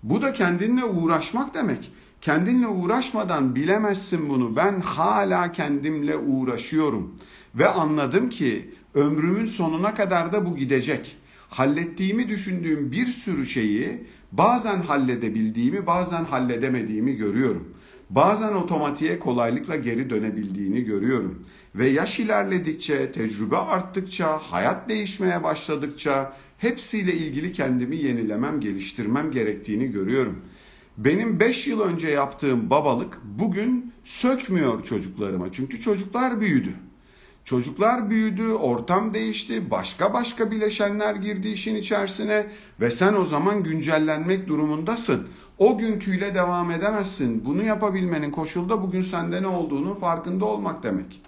Bu 0.03 0.21
da 0.21 0.33
kendinle 0.33 0.83
uğraşmak 0.83 1.53
demek. 1.53 1.91
Kendinle 2.21 2.67
uğraşmadan 2.67 3.55
bilemezsin 3.55 4.29
bunu. 4.29 4.55
Ben 4.55 4.79
hala 4.79 5.51
kendimle 5.51 6.17
uğraşıyorum 6.17 7.15
ve 7.55 7.69
anladım 7.69 8.29
ki 8.29 8.73
ömrümün 8.93 9.45
sonuna 9.45 9.93
kadar 9.93 10.33
da 10.33 10.45
bu 10.45 10.57
gidecek. 10.57 11.17
Hallettiğimi 11.49 12.29
düşündüğüm 12.29 12.91
bir 12.91 13.05
sürü 13.05 13.45
şeyi 13.45 14.07
bazen 14.31 14.77
halledebildiğimi, 14.81 15.87
bazen 15.87 16.25
halledemediğimi 16.25 17.15
görüyorum. 17.15 17.73
Bazen 18.09 18.53
otomatiğe 18.53 19.19
kolaylıkla 19.19 19.75
geri 19.75 20.09
dönebildiğini 20.09 20.81
görüyorum. 20.81 21.45
Ve 21.77 21.87
yaş 21.87 22.19
ilerledikçe, 22.19 23.11
tecrübe 23.11 23.57
arttıkça, 23.57 24.37
hayat 24.37 24.89
değişmeye 24.89 25.43
başladıkça 25.43 26.33
hepsiyle 26.57 27.13
ilgili 27.13 27.53
kendimi 27.53 27.97
yenilemem, 27.97 28.59
geliştirmem 28.59 29.31
gerektiğini 29.31 29.91
görüyorum. 29.91 30.41
Benim 30.97 31.39
5 31.39 31.67
yıl 31.67 31.81
önce 31.81 32.07
yaptığım 32.07 32.69
babalık 32.69 33.21
bugün 33.23 33.93
sökmüyor 34.03 34.83
çocuklarıma. 34.83 35.51
Çünkü 35.51 35.81
çocuklar 35.81 36.41
büyüdü. 36.41 36.73
Çocuklar 37.43 38.09
büyüdü, 38.09 38.47
ortam 38.47 39.13
değişti, 39.13 39.71
başka 39.71 40.13
başka 40.13 40.51
bileşenler 40.51 41.15
girdi 41.15 41.47
işin 41.47 41.75
içerisine 41.75 42.47
ve 42.79 42.91
sen 42.91 43.13
o 43.13 43.25
zaman 43.25 43.63
güncellenmek 43.63 44.47
durumundasın. 44.47 45.27
O 45.57 45.77
günküyle 45.77 46.35
devam 46.35 46.71
edemezsin. 46.71 47.45
Bunu 47.45 47.63
yapabilmenin 47.63 48.31
koşulu 48.31 48.69
da 48.69 48.83
bugün 48.83 49.01
sende 49.01 49.41
ne 49.41 49.47
olduğunu 49.47 49.99
farkında 49.99 50.45
olmak 50.45 50.83
demek. 50.83 51.21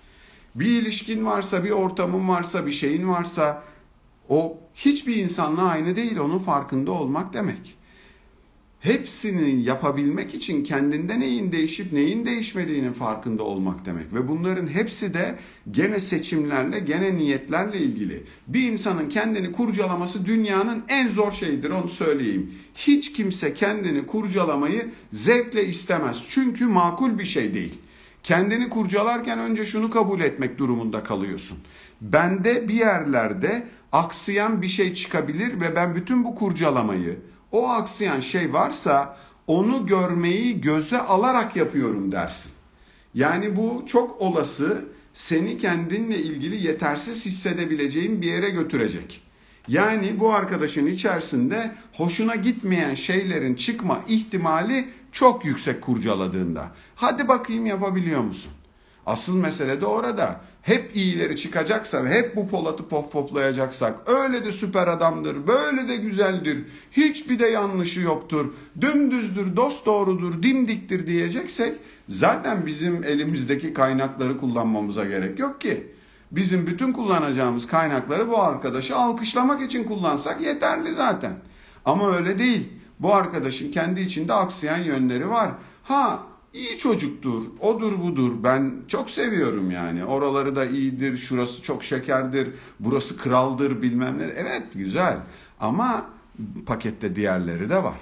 Bir 0.60 0.82
ilişkin 0.82 1.26
varsa, 1.26 1.64
bir 1.64 1.72
ortamın 1.72 2.28
varsa, 2.28 2.66
bir 2.66 2.72
şeyin 2.72 3.10
varsa 3.10 3.64
o 4.30 4.58
hiçbir 4.76 5.16
insanla 5.16 5.62
aynı 5.62 5.96
değil. 5.96 6.18
Onun 6.20 6.40
farkında 6.40 6.92
olmak 6.92 7.34
demek. 7.34 7.78
Hepsini 8.80 9.64
yapabilmek 9.64 10.34
için 10.36 10.64
kendinde 10.64 11.20
neyin 11.20 11.52
değişip 11.52 11.94
neyin 11.94 12.26
değişmediğinin 12.26 12.94
farkında 12.94 13.44
olmak 13.44 13.86
demek. 13.86 14.14
Ve 14.14 14.28
bunların 14.28 14.68
hepsi 14.68 15.14
de 15.14 15.36
gene 15.72 16.00
seçimlerle, 16.00 16.80
gene 16.80 17.16
niyetlerle 17.16 17.80
ilgili. 17.80 18.24
Bir 18.48 18.72
insanın 18.72 19.10
kendini 19.10 19.52
kurcalaması 19.52 20.26
dünyanın 20.26 20.84
en 20.90 21.08
zor 21.08 21.32
şeyidir 21.32 21.70
onu 21.70 21.90
söyleyeyim. 21.90 22.52
Hiç 22.76 23.14
kimse 23.14 23.54
kendini 23.54 24.06
kurcalamayı 24.06 24.92
zevkle 25.12 25.66
istemez. 25.66 26.24
Çünkü 26.30 26.66
makul 26.66 27.20
bir 27.20 27.26
şey 27.26 27.54
değil. 27.54 27.74
Kendini 28.24 28.70
kurcalarken 28.70 29.40
önce 29.40 29.66
şunu 29.66 29.90
kabul 29.90 30.22
etmek 30.22 30.58
durumunda 30.58 31.04
kalıyorsun. 31.04 31.58
Bende 32.02 32.68
bir 32.68 32.74
yerlerde 32.74 33.68
aksayan 33.92 34.62
bir 34.62 34.68
şey 34.68 34.94
çıkabilir 34.94 35.62
ve 35.62 35.76
ben 35.76 35.96
bütün 35.96 36.24
bu 36.24 36.36
kurcalamayı, 36.36 37.20
o 37.52 37.70
aksayan 37.70 38.20
şey 38.20 38.54
varsa 38.54 39.18
onu 39.48 39.86
görmeyi 39.86 40.62
göze 40.62 41.00
alarak 41.00 41.56
yapıyorum 41.56 42.12
dersin. 42.12 42.52
Yani 43.14 43.56
bu 43.56 43.84
çok 43.88 44.22
olası 44.22 44.86
seni 45.14 45.58
kendinle 45.58 46.18
ilgili 46.18 46.68
yetersiz 46.68 47.26
hissedebileceğin 47.26 48.22
bir 48.22 48.28
yere 48.28 48.50
götürecek. 48.50 49.22
Yani 49.68 50.20
bu 50.20 50.34
arkadaşın 50.34 50.86
içerisinde 50.86 51.72
hoşuna 51.94 52.36
gitmeyen 52.36 52.96
şeylerin 52.96 53.56
çıkma 53.56 54.02
ihtimali 54.08 54.88
çok 55.18 55.46
yüksek 55.46 55.82
kurcaladığında. 55.82 56.72
Hadi 56.96 57.28
bakayım 57.28 57.66
yapabiliyor 57.66 58.22
musun? 58.22 58.52
Asıl 59.06 59.36
mesele 59.36 59.82
de 59.82 59.86
orada. 59.86 60.42
Hep 60.62 60.96
iyileri 60.96 61.36
çıkacaksa 61.38 62.04
ve 62.04 62.10
hep 62.10 62.36
bu 62.36 62.50
Polat'ı 62.50 62.88
pop 62.88 63.12
poplayacaksak 63.12 64.10
öyle 64.10 64.46
de 64.46 64.52
süper 64.52 64.88
adamdır, 64.88 65.48
böyle 65.48 65.88
de 65.88 65.96
güzeldir, 65.96 66.66
hiçbir 66.92 67.40
de 67.40 67.48
yanlışı 67.48 68.02
yoktur, 68.02 68.54
dümdüzdür, 68.82 69.56
dost 69.56 69.86
doğrudur, 69.86 70.44
dimdiktir 70.44 71.08
diyeceksek 71.08 71.74
zaten 72.10 72.66
bizim 72.66 73.04
elimizdeki 73.04 73.74
kaynakları 73.74 74.38
kullanmamıza 74.38 75.06
gerek 75.06 75.40
yok 75.40 75.62
ki. 75.62 75.88
Bizim 76.32 76.68
bütün 76.68 76.94
kullanacağımız 76.94 77.68
kaynakları 77.68 78.30
bu 78.30 78.42
arkadaşı 78.42 78.96
alkışlamak 78.96 79.62
için 79.62 79.84
kullansak 79.84 80.42
yeterli 80.42 80.94
zaten. 80.94 81.32
Ama 81.86 82.16
öyle 82.16 82.40
değil. 82.40 82.77
Bu 83.00 83.14
arkadaşın 83.14 83.72
kendi 83.72 84.02
içinde 84.02 84.34
aksayan 84.34 84.84
yönleri 84.84 85.30
var. 85.30 85.52
Ha 85.84 86.20
iyi 86.54 86.78
çocuktur, 86.78 87.42
odur 87.60 88.00
budur. 88.04 88.32
Ben 88.44 88.74
çok 88.88 89.10
seviyorum 89.10 89.72
yani. 89.72 90.06
Oraları 90.06 90.56
da 90.56 90.66
iyidir, 90.66 91.18
şurası 91.18 91.64
çok 91.64 91.84
şekerdir, 91.84 92.50
burası 92.80 93.18
kraldır 93.18 93.82
bilmem 93.82 94.18
ne. 94.18 94.24
Evet 94.24 94.64
güzel 94.76 95.18
ama 95.60 96.06
pakette 96.66 97.16
diğerleri 97.16 97.70
de 97.70 97.84
var. 97.84 97.98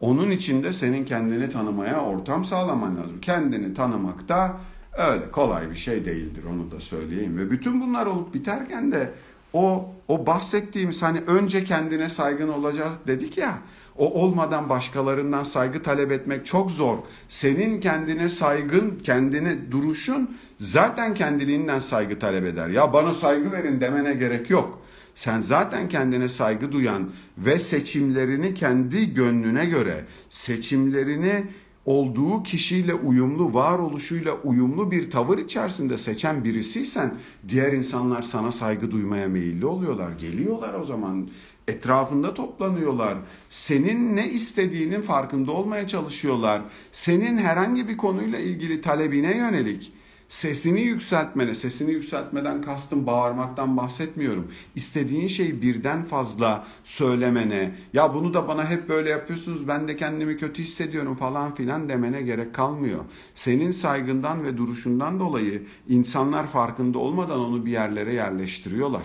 Onun 0.00 0.30
için 0.30 0.62
de 0.62 0.72
senin 0.72 1.04
kendini 1.04 1.50
tanımaya 1.50 2.00
ortam 2.00 2.44
sağlaman 2.44 2.96
lazım. 2.96 3.20
Kendini 3.22 3.74
tanımak 3.74 4.28
da 4.28 4.56
öyle 4.98 5.30
kolay 5.30 5.70
bir 5.70 5.76
şey 5.76 6.04
değildir 6.04 6.44
onu 6.52 6.70
da 6.70 6.80
söyleyeyim. 6.80 7.38
Ve 7.38 7.50
bütün 7.50 7.80
bunlar 7.80 8.06
olup 8.06 8.34
biterken 8.34 8.92
de 8.92 9.10
o 9.52 9.88
o 10.08 10.26
bahsettiğimiz 10.26 11.02
hani 11.02 11.18
önce 11.26 11.64
kendine 11.64 12.08
saygın 12.08 12.48
olacak 12.48 12.88
dedik 13.06 13.38
ya. 13.38 13.58
O 14.00 14.22
olmadan 14.22 14.68
başkalarından 14.68 15.42
saygı 15.42 15.82
talep 15.82 16.12
etmek 16.12 16.46
çok 16.46 16.70
zor. 16.70 16.98
Senin 17.28 17.80
kendine 17.80 18.28
saygın, 18.28 18.98
kendine 19.04 19.70
duruşun 19.70 20.36
zaten 20.58 21.14
kendiliğinden 21.14 21.78
saygı 21.78 22.18
talep 22.18 22.44
eder. 22.44 22.68
Ya 22.68 22.92
bana 22.92 23.12
saygı 23.12 23.52
verin 23.52 23.80
demene 23.80 24.14
gerek 24.14 24.50
yok. 24.50 24.82
Sen 25.14 25.40
zaten 25.40 25.88
kendine 25.88 26.28
saygı 26.28 26.72
duyan 26.72 27.10
ve 27.38 27.58
seçimlerini 27.58 28.54
kendi 28.54 29.14
gönlüne 29.14 29.66
göre, 29.66 30.04
seçimlerini 30.30 31.44
olduğu 31.84 32.42
kişiyle 32.42 32.94
uyumlu, 32.94 33.54
varoluşuyla 33.54 34.34
uyumlu 34.44 34.90
bir 34.90 35.10
tavır 35.10 35.38
içerisinde 35.38 35.98
seçen 35.98 36.44
birisiysen 36.44 37.14
diğer 37.48 37.72
insanlar 37.72 38.22
sana 38.22 38.52
saygı 38.52 38.90
duymaya 38.90 39.28
meyilli 39.28 39.66
oluyorlar. 39.66 40.12
Geliyorlar 40.12 40.74
o 40.74 40.84
zaman 40.84 41.28
etrafında 41.68 42.34
toplanıyorlar. 42.34 43.18
Senin 43.48 44.16
ne 44.16 44.30
istediğinin 44.30 45.02
farkında 45.02 45.52
olmaya 45.52 45.86
çalışıyorlar. 45.86 46.62
Senin 46.92 47.36
herhangi 47.36 47.88
bir 47.88 47.96
konuyla 47.96 48.38
ilgili 48.38 48.80
talebine 48.80 49.36
yönelik 49.36 49.92
sesini 50.30 50.80
yükseltmene, 50.80 51.54
sesini 51.54 51.90
yükseltmeden 51.90 52.62
kastım 52.62 53.06
bağırmaktan 53.06 53.76
bahsetmiyorum. 53.76 54.52
İstediğin 54.74 55.28
şeyi 55.28 55.62
birden 55.62 56.04
fazla 56.04 56.66
söylemene, 56.84 57.74
ya 57.92 58.14
bunu 58.14 58.34
da 58.34 58.48
bana 58.48 58.70
hep 58.70 58.88
böyle 58.88 59.10
yapıyorsunuz, 59.10 59.68
ben 59.68 59.88
de 59.88 59.96
kendimi 59.96 60.36
kötü 60.36 60.62
hissediyorum 60.62 61.16
falan 61.16 61.54
filan 61.54 61.88
demene 61.88 62.22
gerek 62.22 62.54
kalmıyor. 62.54 63.04
Senin 63.34 63.70
saygından 63.70 64.44
ve 64.44 64.56
duruşundan 64.56 65.20
dolayı 65.20 65.62
insanlar 65.88 66.46
farkında 66.46 66.98
olmadan 66.98 67.40
onu 67.40 67.66
bir 67.66 67.70
yerlere 67.70 68.14
yerleştiriyorlar 68.14 69.02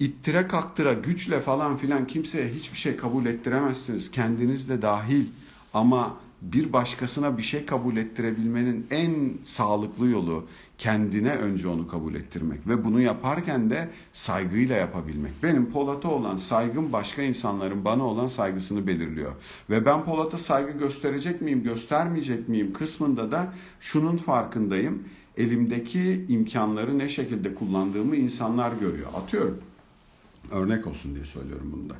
ittire 0.00 0.46
kaktıra 0.48 0.92
güçle 0.92 1.40
falan 1.40 1.76
filan 1.76 2.06
kimseye 2.06 2.48
hiçbir 2.48 2.78
şey 2.78 2.96
kabul 2.96 3.26
ettiremezsiniz. 3.26 4.10
Kendiniz 4.10 4.68
de 4.68 4.82
dahil. 4.82 5.24
Ama 5.74 6.16
bir 6.42 6.72
başkasına 6.72 7.38
bir 7.38 7.42
şey 7.42 7.66
kabul 7.66 7.96
ettirebilmenin 7.96 8.86
en 8.90 9.14
sağlıklı 9.44 10.08
yolu 10.08 10.44
kendine 10.78 11.34
önce 11.34 11.68
onu 11.68 11.88
kabul 11.88 12.14
ettirmek 12.14 12.68
ve 12.68 12.84
bunu 12.84 13.00
yaparken 13.00 13.70
de 13.70 13.88
saygıyla 14.12 14.76
yapabilmek. 14.76 15.32
Benim 15.42 15.70
Polat'a 15.70 16.08
olan 16.08 16.36
saygım 16.36 16.92
başka 16.92 17.22
insanların 17.22 17.84
bana 17.84 18.04
olan 18.04 18.26
saygısını 18.26 18.86
belirliyor. 18.86 19.32
Ve 19.70 19.86
ben 19.86 20.04
Polat'a 20.04 20.38
saygı 20.38 20.78
gösterecek 20.78 21.40
miyim, 21.40 21.62
göstermeyecek 21.62 22.48
miyim 22.48 22.72
kısmında 22.72 23.32
da 23.32 23.52
şunun 23.80 24.16
farkındayım. 24.16 25.02
Elimdeki 25.36 26.24
imkanları 26.28 26.98
ne 26.98 27.08
şekilde 27.08 27.54
kullandığımı 27.54 28.16
insanlar 28.16 28.72
görüyor. 28.72 29.08
Atıyorum. 29.14 29.58
Örnek 30.50 30.86
olsun 30.86 31.14
diye 31.14 31.24
söylüyorum 31.24 31.70
bunu 31.72 31.90
da. 31.90 31.94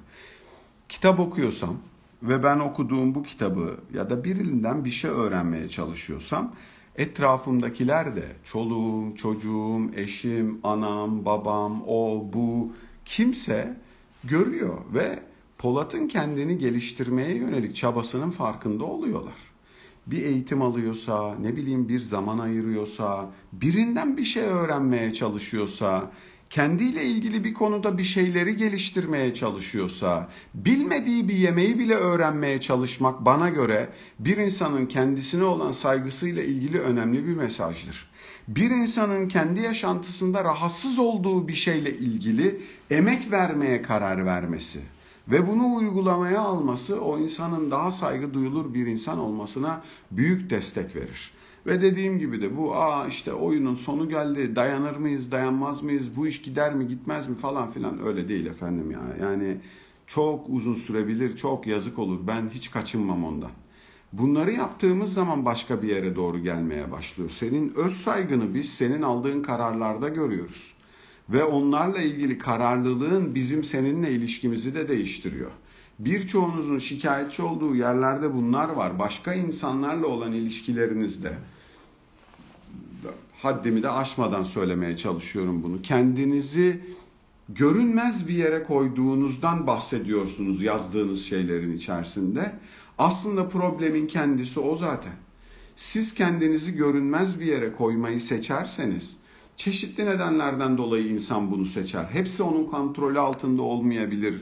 Kitap 0.88 1.20
okuyorsam 1.20 1.76
ve 2.22 2.42
ben 2.42 2.58
okuduğum 2.58 3.14
bu 3.14 3.22
kitabı 3.22 3.76
ya 3.94 4.10
da 4.10 4.24
birinden 4.24 4.84
bir 4.84 4.90
şey 4.90 5.10
öğrenmeye 5.10 5.68
çalışıyorsam 5.68 6.54
etrafımdakiler 6.96 8.16
de 8.16 8.24
çoluğum, 8.44 9.14
çocuğum, 9.16 9.90
eşim, 9.96 10.60
anam, 10.62 11.24
babam, 11.24 11.82
o, 11.86 12.26
bu 12.32 12.72
kimse 13.04 13.76
görüyor 14.24 14.78
ve 14.94 15.22
Polat'ın 15.58 16.08
kendini 16.08 16.58
geliştirmeye 16.58 17.34
yönelik 17.34 17.76
çabasının 17.76 18.30
farkında 18.30 18.84
oluyorlar. 18.84 19.34
Bir 20.06 20.22
eğitim 20.22 20.62
alıyorsa, 20.62 21.34
ne 21.40 21.56
bileyim 21.56 21.88
bir 21.88 22.00
zaman 22.00 22.38
ayırıyorsa, 22.38 23.30
birinden 23.52 24.16
bir 24.16 24.24
şey 24.24 24.42
öğrenmeye 24.42 25.12
çalışıyorsa, 25.12 26.10
kendiyle 26.54 27.04
ilgili 27.04 27.44
bir 27.44 27.54
konuda 27.54 27.98
bir 27.98 28.02
şeyleri 28.02 28.56
geliştirmeye 28.56 29.34
çalışıyorsa, 29.34 30.28
bilmediği 30.54 31.28
bir 31.28 31.34
yemeği 31.34 31.78
bile 31.78 31.94
öğrenmeye 31.94 32.60
çalışmak 32.60 33.24
bana 33.24 33.48
göre 33.48 33.88
bir 34.18 34.36
insanın 34.36 34.86
kendisine 34.86 35.44
olan 35.44 35.72
saygısıyla 35.72 36.42
ilgili 36.42 36.80
önemli 36.80 37.26
bir 37.26 37.34
mesajdır. 37.34 38.10
Bir 38.48 38.70
insanın 38.70 39.28
kendi 39.28 39.60
yaşantısında 39.60 40.44
rahatsız 40.44 40.98
olduğu 40.98 41.48
bir 41.48 41.54
şeyle 41.54 41.92
ilgili 41.92 42.60
emek 42.90 43.30
vermeye 43.30 43.82
karar 43.82 44.26
vermesi 44.26 44.80
ve 45.28 45.48
bunu 45.48 45.74
uygulamaya 45.74 46.40
alması 46.40 47.00
o 47.00 47.18
insanın 47.18 47.70
daha 47.70 47.90
saygı 47.90 48.34
duyulur 48.34 48.74
bir 48.74 48.86
insan 48.86 49.18
olmasına 49.18 49.82
büyük 50.10 50.50
destek 50.50 50.96
verir. 50.96 51.32
Ve 51.66 51.82
dediğim 51.82 52.18
gibi 52.18 52.42
de 52.42 52.56
bu 52.56 52.76
aa 52.76 53.06
işte 53.06 53.32
oyunun 53.32 53.74
sonu 53.74 54.08
geldi 54.08 54.56
dayanır 54.56 54.96
mıyız 54.96 55.30
dayanmaz 55.30 55.82
mıyız 55.82 56.16
bu 56.16 56.26
iş 56.26 56.42
gider 56.42 56.74
mi 56.74 56.88
gitmez 56.88 57.28
mi 57.28 57.36
falan 57.36 57.70
filan 57.70 58.06
öyle 58.06 58.28
değil 58.28 58.46
efendim 58.46 58.90
ya. 58.90 59.00
Yani 59.20 59.56
çok 60.06 60.48
uzun 60.48 60.74
sürebilir 60.74 61.36
çok 61.36 61.66
yazık 61.66 61.98
olur 61.98 62.18
ben 62.26 62.48
hiç 62.54 62.70
kaçınmam 62.70 63.24
ondan. 63.24 63.50
Bunları 64.12 64.52
yaptığımız 64.52 65.12
zaman 65.14 65.44
başka 65.44 65.82
bir 65.82 65.88
yere 65.88 66.16
doğru 66.16 66.38
gelmeye 66.38 66.92
başlıyor. 66.92 67.30
Senin 67.30 67.72
öz 67.76 67.92
saygını 67.92 68.54
biz 68.54 68.74
senin 68.74 69.02
aldığın 69.02 69.42
kararlarda 69.42 70.08
görüyoruz. 70.08 70.74
Ve 71.28 71.44
onlarla 71.44 71.98
ilgili 71.98 72.38
kararlılığın 72.38 73.34
bizim 73.34 73.64
seninle 73.64 74.10
ilişkimizi 74.10 74.74
de 74.74 74.88
değiştiriyor. 74.88 75.50
Birçoğunuzun 75.98 76.78
şikayetçi 76.78 77.42
olduğu 77.42 77.74
yerlerde 77.76 78.34
bunlar 78.34 78.68
var. 78.68 78.98
Başka 78.98 79.34
insanlarla 79.34 80.06
olan 80.06 80.32
ilişkilerinizde 80.32 81.32
haddimi 83.44 83.82
de 83.82 83.90
aşmadan 83.90 84.42
söylemeye 84.42 84.96
çalışıyorum 84.96 85.62
bunu. 85.62 85.82
Kendinizi 85.82 86.80
görünmez 87.48 88.28
bir 88.28 88.34
yere 88.34 88.62
koyduğunuzdan 88.62 89.66
bahsediyorsunuz 89.66 90.62
yazdığınız 90.62 91.24
şeylerin 91.24 91.76
içerisinde. 91.76 92.52
Aslında 92.98 93.48
problemin 93.48 94.06
kendisi 94.06 94.60
o 94.60 94.76
zaten. 94.76 95.12
Siz 95.76 96.14
kendinizi 96.14 96.72
görünmez 96.72 97.40
bir 97.40 97.46
yere 97.46 97.72
koymayı 97.72 98.20
seçerseniz 98.20 99.16
çeşitli 99.56 100.06
nedenlerden 100.06 100.78
dolayı 100.78 101.06
insan 101.06 101.50
bunu 101.50 101.64
seçer. 101.64 102.04
Hepsi 102.04 102.42
onun 102.42 102.64
kontrolü 102.64 103.18
altında 103.18 103.62
olmayabilir 103.62 104.34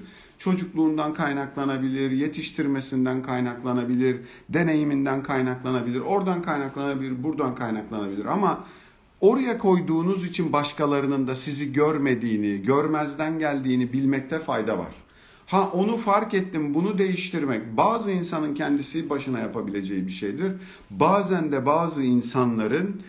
çocukluğundan 0.42 1.14
kaynaklanabilir, 1.14 2.10
yetiştirmesinden 2.10 3.22
kaynaklanabilir, 3.22 4.20
deneyiminden 4.48 5.22
kaynaklanabilir, 5.22 6.00
oradan 6.00 6.42
kaynaklanabilir, 6.42 7.22
buradan 7.22 7.54
kaynaklanabilir 7.54 8.24
ama 8.24 8.64
oraya 9.22 9.58
koyduğunuz 9.58 10.24
için 10.24 10.52
başkalarının 10.52 11.26
da 11.26 11.34
sizi 11.34 11.72
görmediğini, 11.72 12.62
görmezden 12.62 13.38
geldiğini 13.38 13.92
bilmekte 13.92 14.38
fayda 14.38 14.78
var. 14.78 14.94
Ha 15.46 15.70
onu 15.72 15.96
fark 15.96 16.34
ettim, 16.34 16.74
bunu 16.74 16.98
değiştirmek 16.98 17.76
bazı 17.76 18.10
insanın 18.10 18.54
kendisi 18.54 19.10
başına 19.10 19.38
yapabileceği 19.38 20.06
bir 20.06 20.12
şeydir. 20.12 20.52
Bazen 20.90 21.52
de 21.52 21.66
bazı 21.66 22.02
insanların 22.02 23.02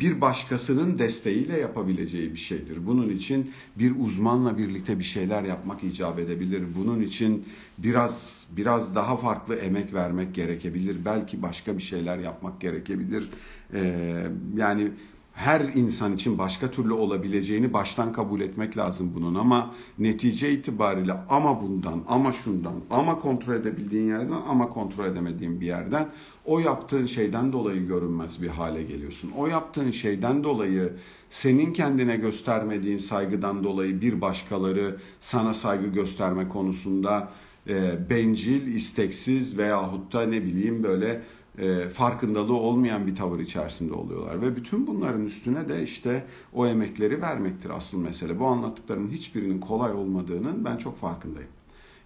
bir 0.00 0.20
başkasının 0.20 0.98
desteğiyle 0.98 1.58
yapabileceği 1.58 2.32
bir 2.32 2.38
şeydir. 2.38 2.86
Bunun 2.86 3.08
için 3.08 3.50
bir 3.78 3.92
uzmanla 4.00 4.58
birlikte 4.58 4.98
bir 4.98 5.04
şeyler 5.04 5.42
yapmak 5.42 5.84
icap 5.84 6.18
edebilir. 6.18 6.62
Bunun 6.76 7.00
için 7.00 7.46
biraz 7.78 8.46
biraz 8.56 8.94
daha 8.94 9.16
farklı 9.16 9.54
emek 9.54 9.94
vermek 9.94 10.34
gerekebilir. 10.34 11.04
Belki 11.04 11.42
başka 11.42 11.76
bir 11.76 11.82
şeyler 11.82 12.18
yapmak 12.18 12.60
gerekebilir. 12.60 13.30
E, 13.74 14.12
yani 14.56 14.90
her 15.32 15.60
insan 15.60 16.14
için 16.14 16.38
başka 16.38 16.70
türlü 16.70 16.92
olabileceğini 16.92 17.72
baştan 17.72 18.12
kabul 18.12 18.40
etmek 18.40 18.76
lazım 18.76 19.12
bunun 19.14 19.34
ama 19.34 19.74
netice 19.98 20.52
itibariyle 20.52 21.12
ama 21.12 21.62
bundan 21.62 22.02
ama 22.08 22.32
şundan 22.32 22.74
ama 22.90 23.18
kontrol 23.18 23.54
edebildiğin 23.54 24.08
yerden 24.08 24.38
ama 24.48 24.68
kontrol 24.68 25.04
edemediğin 25.04 25.60
bir 25.60 25.66
yerden 25.66 26.08
o 26.44 26.58
yaptığın 26.58 27.06
şeyden 27.06 27.52
dolayı 27.52 27.86
görünmez 27.86 28.42
bir 28.42 28.48
hale 28.48 28.82
geliyorsun. 28.82 29.30
O 29.36 29.46
yaptığın 29.46 29.90
şeyden 29.90 30.44
dolayı 30.44 30.92
senin 31.30 31.72
kendine 31.72 32.16
göstermediğin 32.16 32.98
saygıdan 32.98 33.64
dolayı 33.64 34.00
bir 34.00 34.20
başkaları 34.20 34.96
sana 35.20 35.54
saygı 35.54 35.86
gösterme 35.86 36.48
konusunda 36.48 37.28
e, 37.68 38.10
bencil, 38.10 38.74
isteksiz 38.74 39.58
veyahut 39.58 40.12
da 40.12 40.26
ne 40.26 40.42
bileyim 40.42 40.82
böyle 40.82 41.22
e, 41.58 41.88
farkındalığı 41.88 42.56
olmayan 42.56 43.06
bir 43.06 43.16
tavır 43.16 43.40
içerisinde 43.40 43.94
oluyorlar. 43.94 44.42
Ve 44.42 44.56
bütün 44.56 44.86
bunların 44.86 45.24
üstüne 45.24 45.68
de 45.68 45.82
işte 45.82 46.24
o 46.52 46.66
emekleri 46.66 47.22
vermektir 47.22 47.70
asıl 47.70 47.98
mesele. 47.98 48.38
Bu 48.38 48.46
anlattıklarımın 48.46 49.10
hiçbirinin 49.10 49.60
kolay 49.60 49.92
olmadığının 49.92 50.64
ben 50.64 50.76
çok 50.76 50.98
farkındayım. 50.98 51.50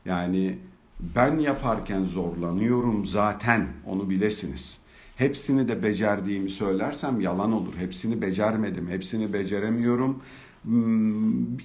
Yani 0.04 0.58
ben 1.00 1.38
yaparken 1.38 2.04
zorlanıyorum 2.04 3.06
zaten 3.06 3.66
onu 3.86 4.10
bilesiniz. 4.10 4.80
Hepsini 5.16 5.68
de 5.68 5.82
becerdiğimi 5.82 6.48
söylersem 6.48 7.20
yalan 7.20 7.52
olur. 7.52 7.74
Hepsini 7.78 8.22
becermedim, 8.22 8.88
hepsini 8.88 9.32
beceremiyorum. 9.32 10.22
Hmm, 10.62 11.58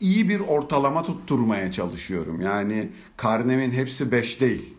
iyi 0.00 0.28
bir 0.28 0.40
ortalama 0.40 1.02
tutturmaya 1.02 1.72
çalışıyorum. 1.72 2.40
Yani 2.40 2.88
karnemin 3.16 3.70
hepsi 3.70 4.12
5 4.12 4.40
değil. 4.40 4.75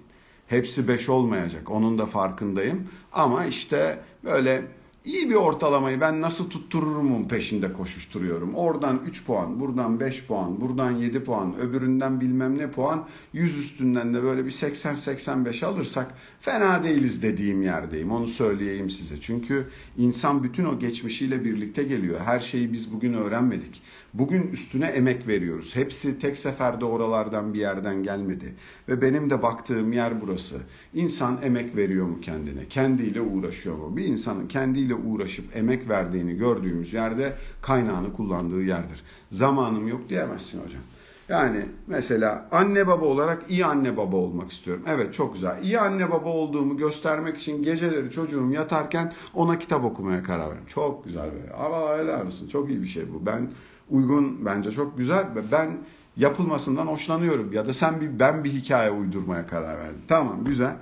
Hepsi 0.48 0.88
5 0.88 1.10
olmayacak. 1.10 1.72
Onun 1.72 1.98
da 1.98 2.06
farkındayım. 2.06 2.88
Ama 3.12 3.46
işte 3.46 4.00
böyle 4.24 4.66
iyi 5.08 5.30
bir 5.30 5.36
ortalamayı 5.36 6.02
ben 6.02 6.22
nasıl 6.22 6.50
tuttururumun 6.50 7.28
peşinde 7.28 7.74
koşuşturuyorum. 7.74 8.56
Oradan 8.56 9.02
3 9.10 9.26
puan, 9.26 9.60
buradan 9.60 10.00
5 10.00 10.26
puan, 10.26 10.62
buradan 10.62 10.92
7 10.92 11.24
puan, 11.24 11.58
öbüründen 11.60 12.22
bilmem 12.22 12.58
ne 12.58 12.72
puan, 12.72 13.06
100 13.34 13.60
üstünden 13.60 14.14
de 14.14 14.24
böyle 14.24 14.46
bir 14.46 14.52
80-85 14.52 15.66
alırsak 15.66 16.14
fena 16.40 16.84
değiliz 16.84 17.22
dediğim 17.22 17.62
yerdeyim. 17.62 18.12
Onu 18.12 18.28
söyleyeyim 18.28 18.90
size. 18.90 19.22
Çünkü 19.22 19.68
insan 19.98 20.44
bütün 20.44 20.66
o 20.66 20.80
geçmişiyle 20.80 21.46
birlikte 21.46 21.84
geliyor. 21.84 22.20
Her 22.26 22.40
şeyi 22.40 22.74
biz 22.74 22.94
bugün 22.94 23.14
öğrenmedik. 23.14 23.82
Bugün 24.20 24.48
üstüne 24.48 24.86
emek 24.86 25.28
veriyoruz. 25.28 25.76
Hepsi 25.76 26.20
tek 26.20 26.38
seferde 26.38 26.86
oralardan 26.86 27.54
bir 27.54 27.60
yerden 27.60 28.04
gelmedi. 28.04 28.56
Ve 28.90 29.02
benim 29.02 29.30
de 29.30 29.42
baktığım 29.42 29.94
yer 29.94 30.22
burası. 30.22 30.58
İnsan 30.94 31.40
emek 31.44 31.78
veriyor 31.78 32.06
mu 32.06 32.22
kendine? 32.22 32.68
Kendiyle 32.68 33.22
uğraşıyor 33.22 33.78
mu? 33.78 33.98
Bir 33.98 34.06
insanın 34.06 34.48
kendiyle 34.48 34.96
uğraşıp 34.96 35.56
emek 35.56 35.90
verdiğini 35.90 36.36
gördüğümüz 36.36 36.94
yerde 36.94 37.34
kaynağını 37.62 38.14
kullandığı 38.14 38.62
yerdir. 38.62 39.04
Zamanım 39.32 39.88
yok 39.88 40.10
diyemezsin 40.10 40.64
hocam. 40.64 40.82
Yani 41.30 41.66
mesela 41.88 42.48
anne 42.52 42.88
baba 42.88 43.06
olarak 43.06 43.44
iyi 43.50 43.66
anne 43.66 43.98
baba 43.98 44.16
olmak 44.16 44.52
istiyorum. 44.52 44.84
Evet 44.88 45.14
çok 45.14 45.34
güzel. 45.34 45.64
İyi 45.64 45.80
anne 45.80 46.12
baba 46.12 46.30
olduğumu 46.30 46.78
göstermek 46.78 47.38
için 47.38 47.64
geceleri 47.64 48.12
çocuğum 48.12 48.52
yatarken 48.52 49.14
ona 49.34 49.60
kitap 49.60 49.84
okumaya 49.84 50.24
karar 50.24 50.50
verdim. 50.50 50.66
Çok 50.68 51.06
güzel 51.06 51.26
be. 51.26 51.54
Ama 51.58 51.98
helal 51.98 52.28
olsun. 52.28 52.48
Çok 52.48 52.70
iyi 52.70 52.82
bir 52.82 52.88
şey 52.88 53.14
bu. 53.14 53.26
Ben 53.26 53.50
uygun 53.90 54.46
bence 54.46 54.72
çok 54.72 54.98
güzel 54.98 55.36
ve 55.36 55.52
ben 55.52 55.78
yapılmasından 56.18 56.88
hoşlanıyorum. 56.88 57.54
Ya 57.54 57.68
da 57.68 57.74
sen 57.74 58.02
bir 58.02 58.20
ben 58.20 58.44
bir 58.44 58.52
hikaye 58.52 58.92
uydurmaya 58.92 59.48
karar 59.48 59.80
verdin. 59.80 60.02
Tamam 60.08 60.46
güzel. 60.46 60.76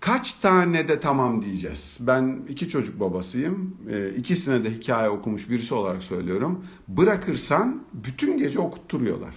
Kaç 0.00 0.32
tane 0.32 0.88
de 0.88 1.00
tamam 1.00 1.42
diyeceğiz. 1.42 1.98
Ben 2.00 2.40
iki 2.48 2.68
çocuk 2.68 3.00
babasıyım. 3.00 3.76
E, 3.90 4.10
ikisine 4.10 4.64
de 4.64 4.70
hikaye 4.70 5.08
okumuş 5.08 5.50
birisi 5.50 5.74
olarak 5.74 6.02
söylüyorum. 6.02 6.64
Bırakırsan 6.88 7.82
bütün 7.92 8.38
gece 8.38 8.58
okutturuyorlar. 8.58 9.34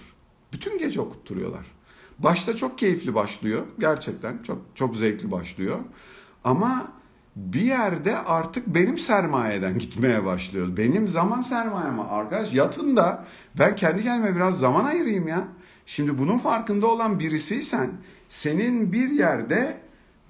Bütün 0.52 0.78
gece 0.78 1.00
okutturuyorlar. 1.00 1.66
Başta 2.18 2.56
çok 2.56 2.78
keyifli 2.78 3.14
başlıyor. 3.14 3.62
Gerçekten 3.78 4.42
çok 4.42 4.58
çok 4.74 4.96
zevkli 4.96 5.30
başlıyor. 5.30 5.78
Ama 6.44 6.92
bir 7.36 7.60
yerde 7.60 8.18
artık 8.18 8.66
benim 8.66 8.98
sermayeden 8.98 9.78
gitmeye 9.78 10.24
başlıyoruz. 10.24 10.76
Benim 10.76 11.08
zaman 11.08 11.40
sermayeme 11.40 12.02
arkadaş 12.02 12.54
yatın 12.54 12.96
da 12.96 13.24
ben 13.58 13.76
kendi 13.76 14.02
kendime 14.02 14.36
biraz 14.36 14.58
zaman 14.58 14.84
ayırayım 14.84 15.28
ya. 15.28 15.48
Şimdi 15.86 16.18
bunun 16.18 16.38
farkında 16.38 16.86
olan 16.86 17.20
birisiysen 17.20 17.90
senin 18.28 18.92
bir 18.92 19.10
yerde 19.10 19.76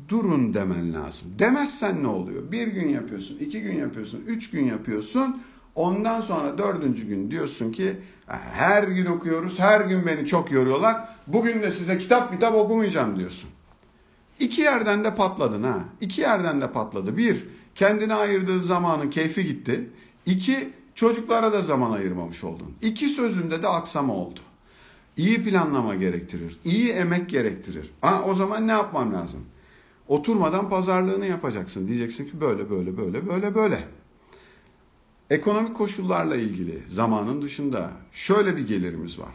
durun 0.09 0.55
demen 0.55 0.93
lazım. 0.93 1.29
Demezsen 1.39 2.03
ne 2.03 2.09
oluyor? 2.09 2.53
Bir 2.53 2.67
gün 2.67 2.89
yapıyorsun, 2.89 3.39
iki 3.39 3.63
gün 3.63 3.77
yapıyorsun, 3.77 4.25
üç 4.27 4.51
gün 4.51 4.65
yapıyorsun. 4.65 5.43
Ondan 5.75 6.21
sonra 6.21 6.59
dördüncü 6.59 7.07
gün 7.07 7.31
diyorsun 7.31 7.73
ki 7.73 7.97
her 8.27 8.83
gün 8.83 9.07
okuyoruz, 9.07 9.59
her 9.59 9.81
gün 9.81 10.07
beni 10.07 10.27
çok 10.27 10.53
yoruyorlar. 10.53 11.09
Bugün 11.27 11.63
de 11.63 11.71
size 11.71 11.99
kitap 11.99 12.33
kitap 12.33 12.55
okumayacağım 12.55 13.19
diyorsun. 13.19 13.51
İki 14.41 14.61
yerden 14.61 15.05
de 15.05 15.15
patladın 15.15 15.63
ha. 15.63 15.85
İki 16.01 16.21
yerden 16.21 16.61
de 16.61 16.73
patladı. 16.73 17.17
Bir, 17.17 17.49
kendine 17.75 18.15
ayırdığın 18.15 18.61
zamanın 18.61 19.11
keyfi 19.11 19.45
gitti. 19.45 19.91
İki, 20.27 20.71
çocuklara 20.95 21.53
da 21.53 21.63
zaman 21.63 21.93
ayırmamış 21.93 22.45
oldun. 22.45 22.75
İki 22.83 23.09
sözünde 23.09 23.63
de 23.63 23.69
aksama 23.69 24.15
oldu. 24.15 24.41
İyi 25.17 25.45
planlama 25.45 25.95
gerektirir. 25.95 26.59
iyi 26.65 26.91
emek 26.91 27.31
gerektirir. 27.31 27.91
Ha, 28.01 28.23
o 28.27 28.35
zaman 28.35 28.67
ne 28.67 28.73
yapmam 28.73 29.15
lazım? 29.15 29.41
Oturmadan 30.09 30.69
pazarlığını 30.69 31.27
yapacaksın. 31.27 31.89
Diyeceksin 31.89 32.25
ki 32.25 32.41
böyle 32.41 32.71
böyle 32.71 32.97
böyle 32.97 33.29
böyle 33.29 33.55
böyle. 33.55 33.85
Ekonomik 35.31 35.77
koşullarla 35.77 36.37
ilgili 36.37 36.83
zamanın 36.89 37.43
dışında 37.43 37.91
şöyle 38.13 38.57
bir 38.57 38.67
gelirimiz 38.67 39.19
var. 39.19 39.33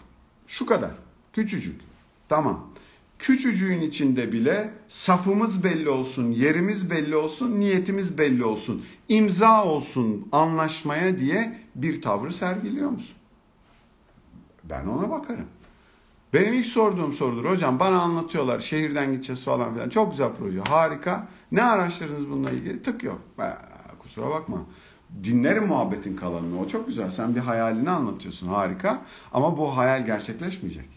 Şu 0.47 0.65
kadar. 0.65 0.91
Küçücük. 1.33 1.81
Tamam. 2.29 2.67
Küçücüğün 3.25 3.81
içinde 3.81 4.31
bile 4.31 4.71
safımız 4.87 5.63
belli 5.63 5.89
olsun, 5.89 6.31
yerimiz 6.31 6.91
belli 6.91 7.15
olsun, 7.15 7.59
niyetimiz 7.59 8.17
belli 8.17 8.45
olsun, 8.45 8.85
imza 9.09 9.65
olsun 9.65 10.27
anlaşmaya 10.31 11.19
diye 11.19 11.59
bir 11.75 12.01
tavrı 12.01 12.33
sergiliyor 12.33 12.89
musun? 12.89 13.15
Ben 14.63 14.85
ona 14.85 15.09
bakarım. 15.09 15.45
Benim 16.33 16.53
ilk 16.53 16.65
sorduğum 16.65 17.13
sorudur 17.13 17.49
hocam 17.49 17.79
bana 17.79 18.01
anlatıyorlar 18.01 18.59
şehirden 18.59 19.11
gideceğiz 19.11 19.45
falan 19.45 19.73
filan. 19.73 19.89
Çok 19.89 20.11
güzel 20.11 20.29
proje 20.39 20.61
harika. 20.67 21.27
Ne 21.51 21.63
araştırdınız 21.63 22.29
bununla 22.29 22.51
ilgili? 22.51 22.83
Tık 22.83 23.03
yok. 23.03 23.21
Kusura 23.99 24.29
bakma. 24.29 24.57
Dinlerim 25.23 25.67
muhabbetin 25.67 26.15
kalanını. 26.15 26.59
O 26.59 26.67
çok 26.67 26.87
güzel. 26.87 27.11
Sen 27.11 27.35
bir 27.35 27.39
hayalini 27.39 27.89
anlatıyorsun 27.89 28.47
harika. 28.47 29.01
Ama 29.33 29.57
bu 29.57 29.77
hayal 29.77 30.05
gerçekleşmeyecek. 30.05 30.94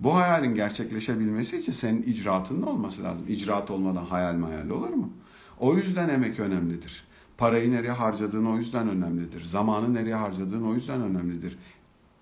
Bu 0.00 0.14
hayalin 0.14 0.54
gerçekleşebilmesi 0.54 1.56
için 1.56 1.72
senin 1.72 2.02
icraatının 2.02 2.62
olması 2.62 3.02
lazım. 3.04 3.24
İcraat 3.28 3.70
olmadan 3.70 4.04
hayal 4.04 4.42
hayal 4.42 4.70
olur 4.70 4.88
mu? 4.88 5.10
O 5.58 5.76
yüzden 5.76 6.08
emek 6.08 6.40
önemlidir. 6.40 7.04
Parayı 7.38 7.72
nereye 7.72 7.92
harcadığın 7.92 8.44
o 8.46 8.56
yüzden 8.56 8.88
önemlidir. 8.88 9.44
Zamanı 9.44 9.94
nereye 9.94 10.14
harcadığın 10.14 10.62
o 10.62 10.74
yüzden 10.74 11.02
önemlidir. 11.02 11.58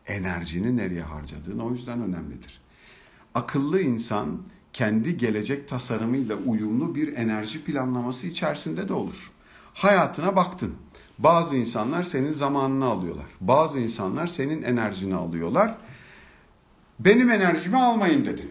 Enerjini 0.06 0.76
nereye 0.76 1.02
harcadığın 1.02 1.58
o 1.58 1.70
yüzden 1.70 2.02
önemlidir. 2.02 2.60
Akıllı 3.34 3.80
insan 3.80 4.38
kendi 4.72 5.18
gelecek 5.18 5.68
tasarımıyla 5.68 6.36
uyumlu 6.36 6.94
bir 6.94 7.16
enerji 7.16 7.64
planlaması 7.64 8.26
içerisinde 8.26 8.88
de 8.88 8.92
olur. 8.92 9.30
Hayatına 9.74 10.36
baktın. 10.36 10.74
Bazı 11.18 11.56
insanlar 11.56 12.02
senin 12.02 12.32
zamanını 12.32 12.84
alıyorlar. 12.84 13.26
Bazı 13.40 13.80
insanlar 13.80 14.26
senin 14.26 14.62
enerjini 14.62 15.14
alıyorlar 15.14 15.76
benim 16.98 17.30
enerjimi 17.30 17.76
almayın 17.76 18.26
dedin. 18.26 18.50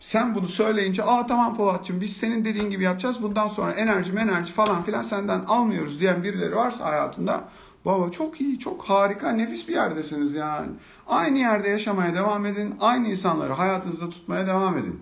Sen 0.00 0.34
bunu 0.34 0.48
söyleyince 0.48 1.04
aa 1.04 1.26
tamam 1.26 1.56
Polatcığım 1.56 2.00
biz 2.00 2.16
senin 2.16 2.44
dediğin 2.44 2.70
gibi 2.70 2.82
yapacağız. 2.82 3.22
Bundan 3.22 3.48
sonra 3.48 3.72
enerji 3.72 4.12
enerji 4.12 4.52
falan 4.52 4.82
filan 4.82 5.02
senden 5.02 5.40
almıyoruz 5.40 6.00
diyen 6.00 6.22
birileri 6.22 6.56
varsa 6.56 6.84
hayatında 6.84 7.44
baba 7.84 8.10
çok 8.10 8.40
iyi, 8.40 8.58
çok 8.58 8.84
harika, 8.84 9.30
nefis 9.30 9.68
bir 9.68 9.74
yerdesiniz 9.74 10.34
yani. 10.34 10.68
Aynı 11.08 11.38
yerde 11.38 11.68
yaşamaya 11.68 12.14
devam 12.14 12.46
edin. 12.46 12.74
Aynı 12.80 13.08
insanları 13.08 13.52
hayatınızda 13.52 14.10
tutmaya 14.10 14.46
devam 14.46 14.78
edin. 14.78 15.00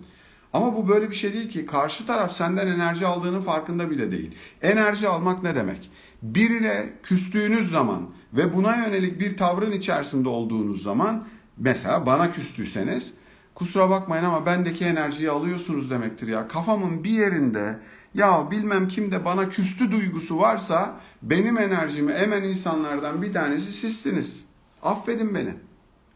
Ama 0.53 0.75
bu 0.75 0.87
böyle 0.87 1.09
bir 1.09 1.15
şey 1.15 1.33
değil 1.33 1.49
ki. 1.49 1.65
Karşı 1.65 2.05
taraf 2.05 2.31
senden 2.31 2.67
enerji 2.67 3.07
aldığının 3.07 3.41
farkında 3.41 3.89
bile 3.89 4.11
değil. 4.11 4.35
Enerji 4.61 5.07
almak 5.07 5.43
ne 5.43 5.55
demek? 5.55 5.91
Birine 6.21 6.89
küstüğünüz 7.03 7.69
zaman 7.71 8.01
ve 8.33 8.53
buna 8.53 8.75
yönelik 8.75 9.19
bir 9.19 9.37
tavrın 9.37 9.71
içerisinde 9.71 10.29
olduğunuz 10.29 10.83
zaman 10.83 11.23
mesela 11.61 12.05
bana 12.05 12.31
küstüyseniz 12.31 13.13
kusura 13.55 13.89
bakmayın 13.89 14.23
ama 14.23 14.45
bendeki 14.45 14.85
enerjiyi 14.85 15.31
alıyorsunuz 15.31 15.89
demektir 15.89 16.27
ya. 16.27 16.47
Kafamın 16.47 17.03
bir 17.03 17.09
yerinde 17.09 17.79
ya 18.13 18.51
bilmem 18.51 18.87
kim 18.87 19.11
de 19.11 19.25
bana 19.25 19.49
küstü 19.49 19.91
duygusu 19.91 20.39
varsa 20.39 20.99
benim 21.21 21.57
enerjimi 21.57 22.11
emen 22.11 22.43
insanlardan 22.43 23.21
bir 23.21 23.33
tanesi 23.33 23.71
sizsiniz. 23.71 24.45
Affedin 24.83 25.35
beni. 25.35 25.53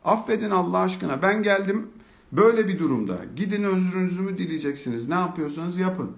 Affedin 0.06 0.50
Allah 0.50 0.78
aşkına. 0.78 1.22
Ben 1.22 1.44
geldim 1.44 1.88
böyle 2.32 2.68
bir 2.68 2.80
durumda. 2.80 3.18
Gidin 3.36 3.64
özrünüzü 3.64 4.22
mü 4.22 4.38
dileyeceksiniz? 4.38 5.10
Ne 5.10 5.16
yapıyorsanız 5.16 5.78
yapın. 5.78 6.12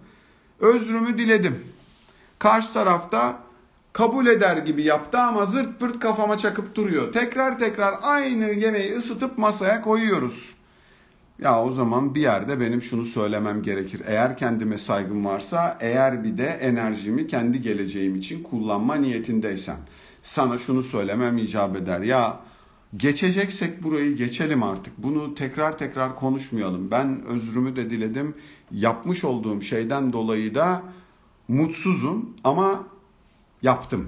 Özrümü 0.59 1.17
diledim. 1.17 1.63
Karşı 2.39 2.73
tarafta 2.73 3.46
kabul 3.97 4.27
eder 4.27 4.57
gibi 4.57 4.83
yaptı 4.83 5.17
ama 5.17 5.45
zırt 5.45 5.79
pırt 5.79 5.99
kafama 5.99 6.37
çakıp 6.37 6.75
duruyor. 6.75 7.13
Tekrar 7.13 7.59
tekrar 7.59 7.95
aynı 8.01 8.45
yemeği 8.45 8.95
ısıtıp 8.95 9.37
masaya 9.37 9.81
koyuyoruz. 9.81 10.53
Ya 11.41 11.63
o 11.63 11.71
zaman 11.71 12.15
bir 12.15 12.21
yerde 12.21 12.59
benim 12.59 12.81
şunu 12.81 13.05
söylemem 13.05 13.61
gerekir. 13.61 14.01
Eğer 14.05 14.37
kendime 14.37 14.77
saygım 14.77 15.25
varsa, 15.25 15.77
eğer 15.79 16.23
bir 16.23 16.37
de 16.37 16.45
enerjimi 16.45 17.27
kendi 17.27 17.61
geleceğim 17.61 18.15
için 18.15 18.43
kullanma 18.43 18.95
niyetindeysem 18.95 19.77
sana 20.21 20.57
şunu 20.57 20.83
söylemem 20.83 21.37
icap 21.37 21.75
eder. 21.75 21.99
Ya 21.99 22.39
geçeceksek 22.97 23.83
burayı 23.83 24.15
geçelim 24.15 24.63
artık. 24.63 24.93
Bunu 24.97 25.35
tekrar 25.35 25.77
tekrar 25.77 26.15
konuşmayalım. 26.15 26.91
Ben 26.91 27.25
özrümü 27.25 27.75
de 27.75 27.89
diledim. 27.89 28.35
Yapmış 28.71 29.23
olduğum 29.23 29.61
şeyden 29.61 30.13
dolayı 30.13 30.55
da 30.55 30.81
mutsuzum 31.47 32.29
ama 32.43 32.96
yaptım. 33.61 34.07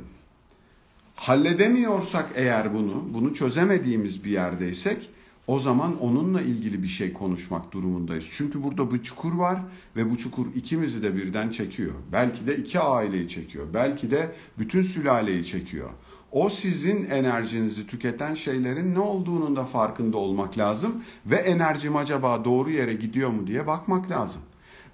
Halledemiyorsak 1.15 2.29
eğer 2.35 2.73
bunu, 2.73 3.03
bunu 3.13 3.33
çözemediğimiz 3.33 4.23
bir 4.23 4.29
yerdeysek 4.29 5.09
o 5.47 5.59
zaman 5.59 6.01
onunla 6.01 6.41
ilgili 6.41 6.83
bir 6.83 6.87
şey 6.87 7.13
konuşmak 7.13 7.71
durumundayız. 7.71 8.29
Çünkü 8.31 8.63
burada 8.63 8.93
bir 8.93 9.03
çukur 9.03 9.33
var 9.33 9.61
ve 9.95 10.09
bu 10.09 10.17
çukur 10.17 10.45
ikimizi 10.55 11.03
de 11.03 11.15
birden 11.15 11.49
çekiyor. 11.49 11.93
Belki 12.11 12.47
de 12.47 12.57
iki 12.57 12.79
aileyi 12.79 13.29
çekiyor. 13.29 13.67
Belki 13.73 14.11
de 14.11 14.31
bütün 14.59 14.81
sülaleyi 14.81 15.45
çekiyor. 15.45 15.89
O 16.31 16.49
sizin 16.49 17.03
enerjinizi 17.03 17.87
tüketen 17.87 18.33
şeylerin 18.33 18.95
ne 18.95 18.99
olduğunun 18.99 19.55
da 19.55 19.65
farkında 19.65 20.17
olmak 20.17 20.57
lazım 20.57 21.03
ve 21.25 21.35
enerjim 21.35 21.95
acaba 21.95 22.45
doğru 22.45 22.69
yere 22.71 22.93
gidiyor 22.93 23.29
mu 23.29 23.47
diye 23.47 23.67
bakmak 23.67 24.11
lazım. 24.11 24.41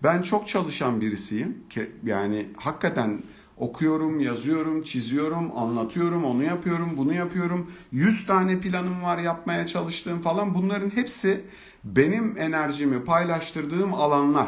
Ben 0.03 0.22
çok 0.22 0.47
çalışan 0.47 1.01
birisiyim. 1.01 1.58
Yani 2.03 2.47
hakikaten 2.58 3.20
okuyorum, 3.58 4.20
yazıyorum, 4.20 4.84
çiziyorum, 4.84 5.58
anlatıyorum, 5.58 6.26
onu 6.26 6.43
yapıyorum, 6.43 6.89
bunu 6.97 7.14
yapıyorum. 7.14 7.72
100 7.91 8.26
tane 8.26 8.60
planım 8.60 9.03
var 9.03 9.18
yapmaya 9.18 9.68
çalıştığım 9.68 10.22
falan. 10.22 10.56
Bunların 10.56 10.89
hepsi 10.89 11.45
benim 11.84 12.36
enerjimi 12.38 13.03
paylaştırdığım 13.03 13.93
alanlar. 13.93 14.47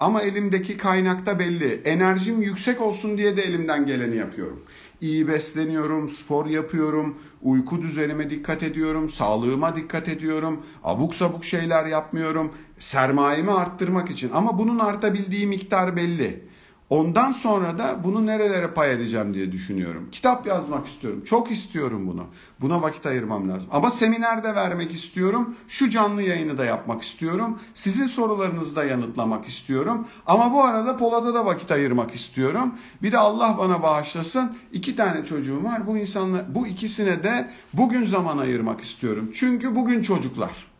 Ama 0.00 0.22
elimdeki 0.22 0.76
kaynakta 0.76 1.38
belli. 1.38 1.82
Enerjim 1.84 2.42
yüksek 2.42 2.80
olsun 2.80 3.18
diye 3.18 3.36
de 3.36 3.42
elimden 3.42 3.86
geleni 3.86 4.16
yapıyorum. 4.16 4.62
İyi 5.00 5.28
besleniyorum, 5.28 6.08
spor 6.08 6.46
yapıyorum, 6.46 7.18
uyku 7.42 7.82
düzenime 7.82 8.30
dikkat 8.30 8.62
ediyorum, 8.62 9.10
sağlığıma 9.10 9.76
dikkat 9.76 10.08
ediyorum, 10.08 10.60
abuk 10.84 11.14
sabuk 11.14 11.44
şeyler 11.44 11.86
yapmıyorum, 11.86 12.52
sermayemi 12.78 13.50
arttırmak 13.50 14.10
için. 14.10 14.30
Ama 14.34 14.58
bunun 14.58 14.78
artabildiği 14.78 15.46
miktar 15.46 15.96
belli. 15.96 16.51
Ondan 16.92 17.32
sonra 17.32 17.78
da 17.78 18.04
bunu 18.04 18.26
nerelere 18.26 18.70
pay 18.70 18.92
edeceğim 18.92 19.34
diye 19.34 19.52
düşünüyorum. 19.52 20.08
Kitap 20.12 20.46
yazmak 20.46 20.86
istiyorum. 20.86 21.24
Çok 21.24 21.50
istiyorum 21.50 22.06
bunu. 22.06 22.24
Buna 22.60 22.82
vakit 22.82 23.06
ayırmam 23.06 23.48
lazım. 23.48 23.68
Ama 23.72 23.90
seminerde 23.90 24.54
vermek 24.54 24.92
istiyorum. 24.92 25.54
Şu 25.68 25.90
canlı 25.90 26.22
yayını 26.22 26.58
da 26.58 26.64
yapmak 26.64 27.02
istiyorum. 27.02 27.58
Sizin 27.74 28.06
sorularınızı 28.06 28.76
da 28.76 28.84
yanıtlamak 28.84 29.48
istiyorum. 29.48 30.06
Ama 30.26 30.52
bu 30.52 30.64
arada 30.64 30.96
Polat'a 30.96 31.34
da 31.34 31.46
vakit 31.46 31.70
ayırmak 31.70 32.14
istiyorum. 32.14 32.74
Bir 33.02 33.12
de 33.12 33.18
Allah 33.18 33.56
bana 33.58 33.82
bağışlasın. 33.82 34.56
iki 34.72 34.96
tane 34.96 35.24
çocuğum 35.24 35.64
var. 35.64 35.86
Bu 35.86 35.98
insanlar, 35.98 36.54
bu 36.54 36.66
ikisine 36.66 37.22
de 37.24 37.50
bugün 37.72 38.04
zaman 38.04 38.38
ayırmak 38.38 38.80
istiyorum. 38.80 39.30
Çünkü 39.34 39.76
bugün 39.76 40.02
çocuklar. 40.02 40.71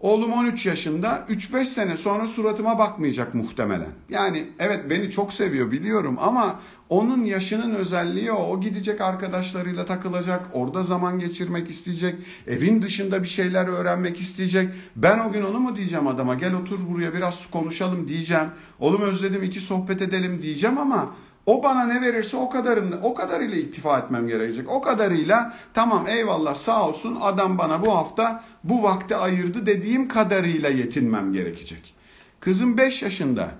Oğlum 0.00 0.32
13 0.32 0.66
yaşında 0.66 1.26
3-5 1.28 1.64
sene 1.64 1.96
sonra 1.96 2.28
suratıma 2.28 2.78
bakmayacak 2.78 3.34
muhtemelen. 3.34 3.90
Yani 4.08 4.46
evet 4.58 4.90
beni 4.90 5.10
çok 5.10 5.32
seviyor 5.32 5.72
biliyorum 5.72 6.16
ama 6.20 6.60
onun 6.88 7.24
yaşının 7.24 7.74
özelliği 7.74 8.32
o. 8.32 8.48
O 8.48 8.60
gidecek 8.60 9.00
arkadaşlarıyla 9.00 9.86
takılacak, 9.86 10.46
orada 10.52 10.82
zaman 10.82 11.18
geçirmek 11.18 11.70
isteyecek, 11.70 12.14
evin 12.46 12.82
dışında 12.82 13.22
bir 13.22 13.28
şeyler 13.28 13.66
öğrenmek 13.66 14.20
isteyecek. 14.20 14.68
Ben 14.96 15.18
o 15.18 15.32
gün 15.32 15.42
onu 15.42 15.60
mu 15.60 15.76
diyeceğim 15.76 16.06
adama 16.06 16.34
gel 16.34 16.54
otur 16.54 16.78
buraya 16.90 17.14
biraz 17.14 17.50
konuşalım 17.50 18.08
diyeceğim. 18.08 18.48
Oğlum 18.78 19.02
özledim 19.02 19.42
iki 19.42 19.60
sohbet 19.60 20.02
edelim 20.02 20.42
diyeceğim 20.42 20.78
ama 20.78 21.14
o 21.48 21.62
bana 21.62 21.84
ne 21.84 22.00
verirse 22.00 22.36
o 22.36 22.50
kadarını 22.50 22.96
o 23.02 23.14
kadarıyla 23.14 23.56
iktifa 23.56 23.98
etmem 23.98 24.28
gerekecek. 24.28 24.70
O 24.70 24.80
kadarıyla 24.80 25.54
tamam 25.74 26.06
eyvallah 26.06 26.54
sağ 26.54 26.88
olsun 26.88 27.18
adam 27.20 27.58
bana 27.58 27.84
bu 27.84 27.96
hafta 27.96 28.44
bu 28.64 28.82
vakti 28.82 29.16
ayırdı 29.16 29.66
dediğim 29.66 30.08
kadarıyla 30.08 30.68
yetinmem 30.68 31.32
gerekecek. 31.32 31.94
Kızım 32.40 32.76
5 32.76 33.02
yaşında. 33.02 33.50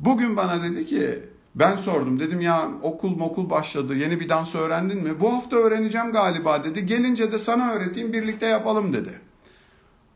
Bugün 0.00 0.36
bana 0.36 0.62
dedi 0.62 0.86
ki 0.86 1.22
ben 1.54 1.76
sordum 1.76 2.20
dedim 2.20 2.40
ya 2.40 2.68
okul 2.82 3.16
mokul 3.16 3.50
başladı 3.50 3.94
yeni 3.94 4.20
bir 4.20 4.28
dans 4.28 4.54
öğrendin 4.54 5.02
mi? 5.02 5.20
Bu 5.20 5.32
hafta 5.32 5.56
öğreneceğim 5.56 6.12
galiba 6.12 6.64
dedi. 6.64 6.86
Gelince 6.86 7.32
de 7.32 7.38
sana 7.38 7.72
öğreteyim 7.72 8.12
birlikte 8.12 8.46
yapalım 8.46 8.92
dedi. 8.92 9.20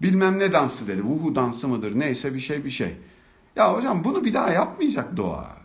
Bilmem 0.03 0.39
ne 0.39 0.53
dansı 0.53 0.89
dedi. 0.89 1.03
Vuhu 1.03 1.35
dansı 1.35 1.69
mıdır 1.69 1.99
neyse 1.99 2.35
bir 2.35 2.41
şey 2.41 2.65
bir 2.65 2.71
şey. 2.71 2.97
Ya 3.57 3.75
hocam 3.75 4.05
bunu 4.05 4.25
bir 4.25 4.35
daha 4.35 4.51
yapmayacak 4.51 5.17
doğa. 5.17 5.58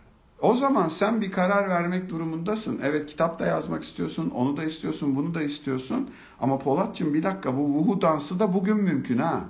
O 0.44 0.54
zaman 0.54 0.88
sen 0.88 1.20
bir 1.20 1.32
karar 1.32 1.68
vermek 1.68 2.10
durumundasın. 2.10 2.80
Evet 2.84 3.06
kitap 3.06 3.38
da 3.38 3.46
yazmak 3.46 3.82
istiyorsun, 3.82 4.30
onu 4.30 4.56
da 4.56 4.64
istiyorsun, 4.64 5.16
bunu 5.16 5.34
da 5.34 5.42
istiyorsun. 5.42 6.10
Ama 6.40 6.58
Polatçım 6.58 7.14
bir 7.14 7.22
dakika 7.22 7.56
bu 7.56 7.60
vuhu 7.60 8.02
dansı 8.02 8.40
da 8.40 8.54
bugün 8.54 8.76
mümkün 8.76 9.18
ha. 9.18 9.40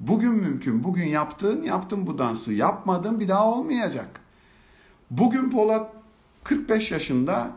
Bugün 0.00 0.32
mümkün. 0.32 0.84
Bugün 0.84 1.04
yaptın, 1.04 1.62
yaptın 1.62 2.06
bu 2.06 2.18
dansı. 2.18 2.52
Yapmadın 2.52 3.20
bir 3.20 3.28
daha 3.28 3.46
olmayacak. 3.46 4.20
Bugün 5.10 5.50
Polat 5.50 5.92
45 6.44 6.90
yaşında 6.90 7.50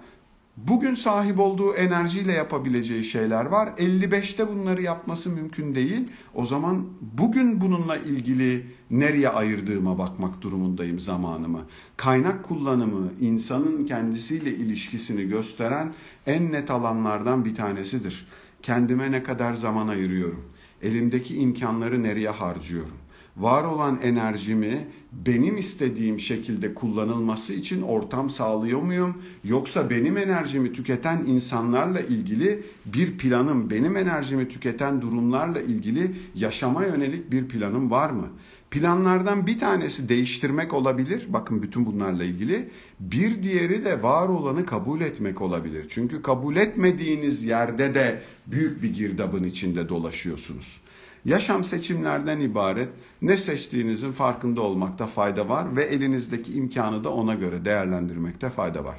bugün 0.57 0.93
sahip 0.93 1.39
olduğu 1.39 1.73
enerjiyle 1.73 2.33
yapabileceği 2.33 3.03
şeyler 3.03 3.45
var. 3.45 3.67
55'te 3.77 4.47
bunları 4.47 4.81
yapması 4.81 5.29
mümkün 5.29 5.75
değil. 5.75 6.07
O 6.33 6.45
zaman 6.45 6.85
bugün 7.01 7.61
bununla 7.61 7.97
ilgili 7.97 8.65
nereye 8.91 9.29
ayırdığıma 9.29 9.97
bakmak 9.97 10.41
durumundayım 10.41 10.99
zamanımı. 10.99 11.61
Kaynak 11.97 12.43
kullanımı 12.43 13.11
insanın 13.19 13.85
kendisiyle 13.85 14.55
ilişkisini 14.55 15.27
gösteren 15.27 15.93
en 16.27 16.51
net 16.51 16.71
alanlardan 16.71 17.45
bir 17.45 17.55
tanesidir. 17.55 18.27
Kendime 18.61 19.11
ne 19.11 19.23
kadar 19.23 19.53
zaman 19.53 19.87
ayırıyorum? 19.87 20.45
Elimdeki 20.81 21.35
imkanları 21.35 22.03
nereye 22.03 22.29
harcıyorum? 22.29 23.04
Var 23.37 23.63
olan 23.63 23.99
enerjimi 24.03 24.87
benim 25.11 25.57
istediğim 25.57 26.19
şekilde 26.19 26.73
kullanılması 26.73 27.53
için 27.53 27.81
ortam 27.81 28.29
sağlıyor 28.29 28.81
muyum? 28.81 29.21
Yoksa 29.43 29.89
benim 29.89 30.17
enerjimi 30.17 30.73
tüketen 30.73 31.23
insanlarla 31.27 31.99
ilgili 31.99 32.63
bir 32.85 33.17
planım, 33.17 33.69
benim 33.69 33.97
enerjimi 33.97 34.47
tüketen 34.47 35.01
durumlarla 35.01 35.61
ilgili 35.61 36.11
yaşama 36.35 36.85
yönelik 36.85 37.31
bir 37.31 37.47
planım 37.47 37.91
var 37.91 38.09
mı? 38.09 38.27
Planlardan 38.71 39.47
bir 39.47 39.59
tanesi 39.59 40.09
değiştirmek 40.09 40.73
olabilir. 40.73 41.25
Bakın 41.29 41.61
bütün 41.61 41.85
bunlarla 41.85 42.23
ilgili. 42.23 42.69
Bir 42.99 43.43
diğeri 43.43 43.85
de 43.85 44.03
var 44.03 44.27
olanı 44.27 44.65
kabul 44.65 45.01
etmek 45.01 45.41
olabilir. 45.41 45.85
Çünkü 45.89 46.21
kabul 46.21 46.55
etmediğiniz 46.55 47.43
yerde 47.43 47.95
de 47.95 48.21
büyük 48.47 48.83
bir 48.83 48.93
girdabın 48.93 49.43
içinde 49.43 49.89
dolaşıyorsunuz. 49.89 50.81
Yaşam 51.25 51.63
seçimlerden 51.63 52.39
ibaret. 52.39 52.89
Ne 53.21 53.37
seçtiğinizin 53.37 54.11
farkında 54.11 54.61
olmakta 54.61 55.07
fayda 55.07 55.49
var 55.49 55.75
ve 55.75 55.83
elinizdeki 55.83 56.53
imkanı 56.53 57.03
da 57.03 57.13
ona 57.13 57.35
göre 57.35 57.65
değerlendirmekte 57.65 58.49
fayda 58.49 58.83
var. 58.83 58.95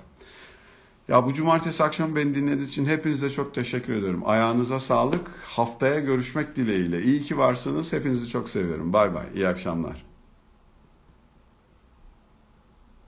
Ya 1.08 1.26
bu 1.26 1.32
cumartesi 1.32 1.84
akşam 1.84 2.16
beni 2.16 2.34
dinlediğiniz 2.34 2.68
için 2.68 2.86
hepinize 2.86 3.30
çok 3.30 3.54
teşekkür 3.54 3.92
ederim. 3.92 4.22
Ayağınıza 4.24 4.80
sağlık. 4.80 5.30
Haftaya 5.44 6.00
görüşmek 6.00 6.56
dileğiyle. 6.56 7.02
İyi 7.02 7.22
ki 7.22 7.38
varsınız. 7.38 7.92
Hepinizi 7.92 8.28
çok 8.28 8.48
seviyorum. 8.48 8.92
Bay 8.92 9.14
bay. 9.14 9.26
İyi 9.34 9.48
akşamlar. 9.48 10.05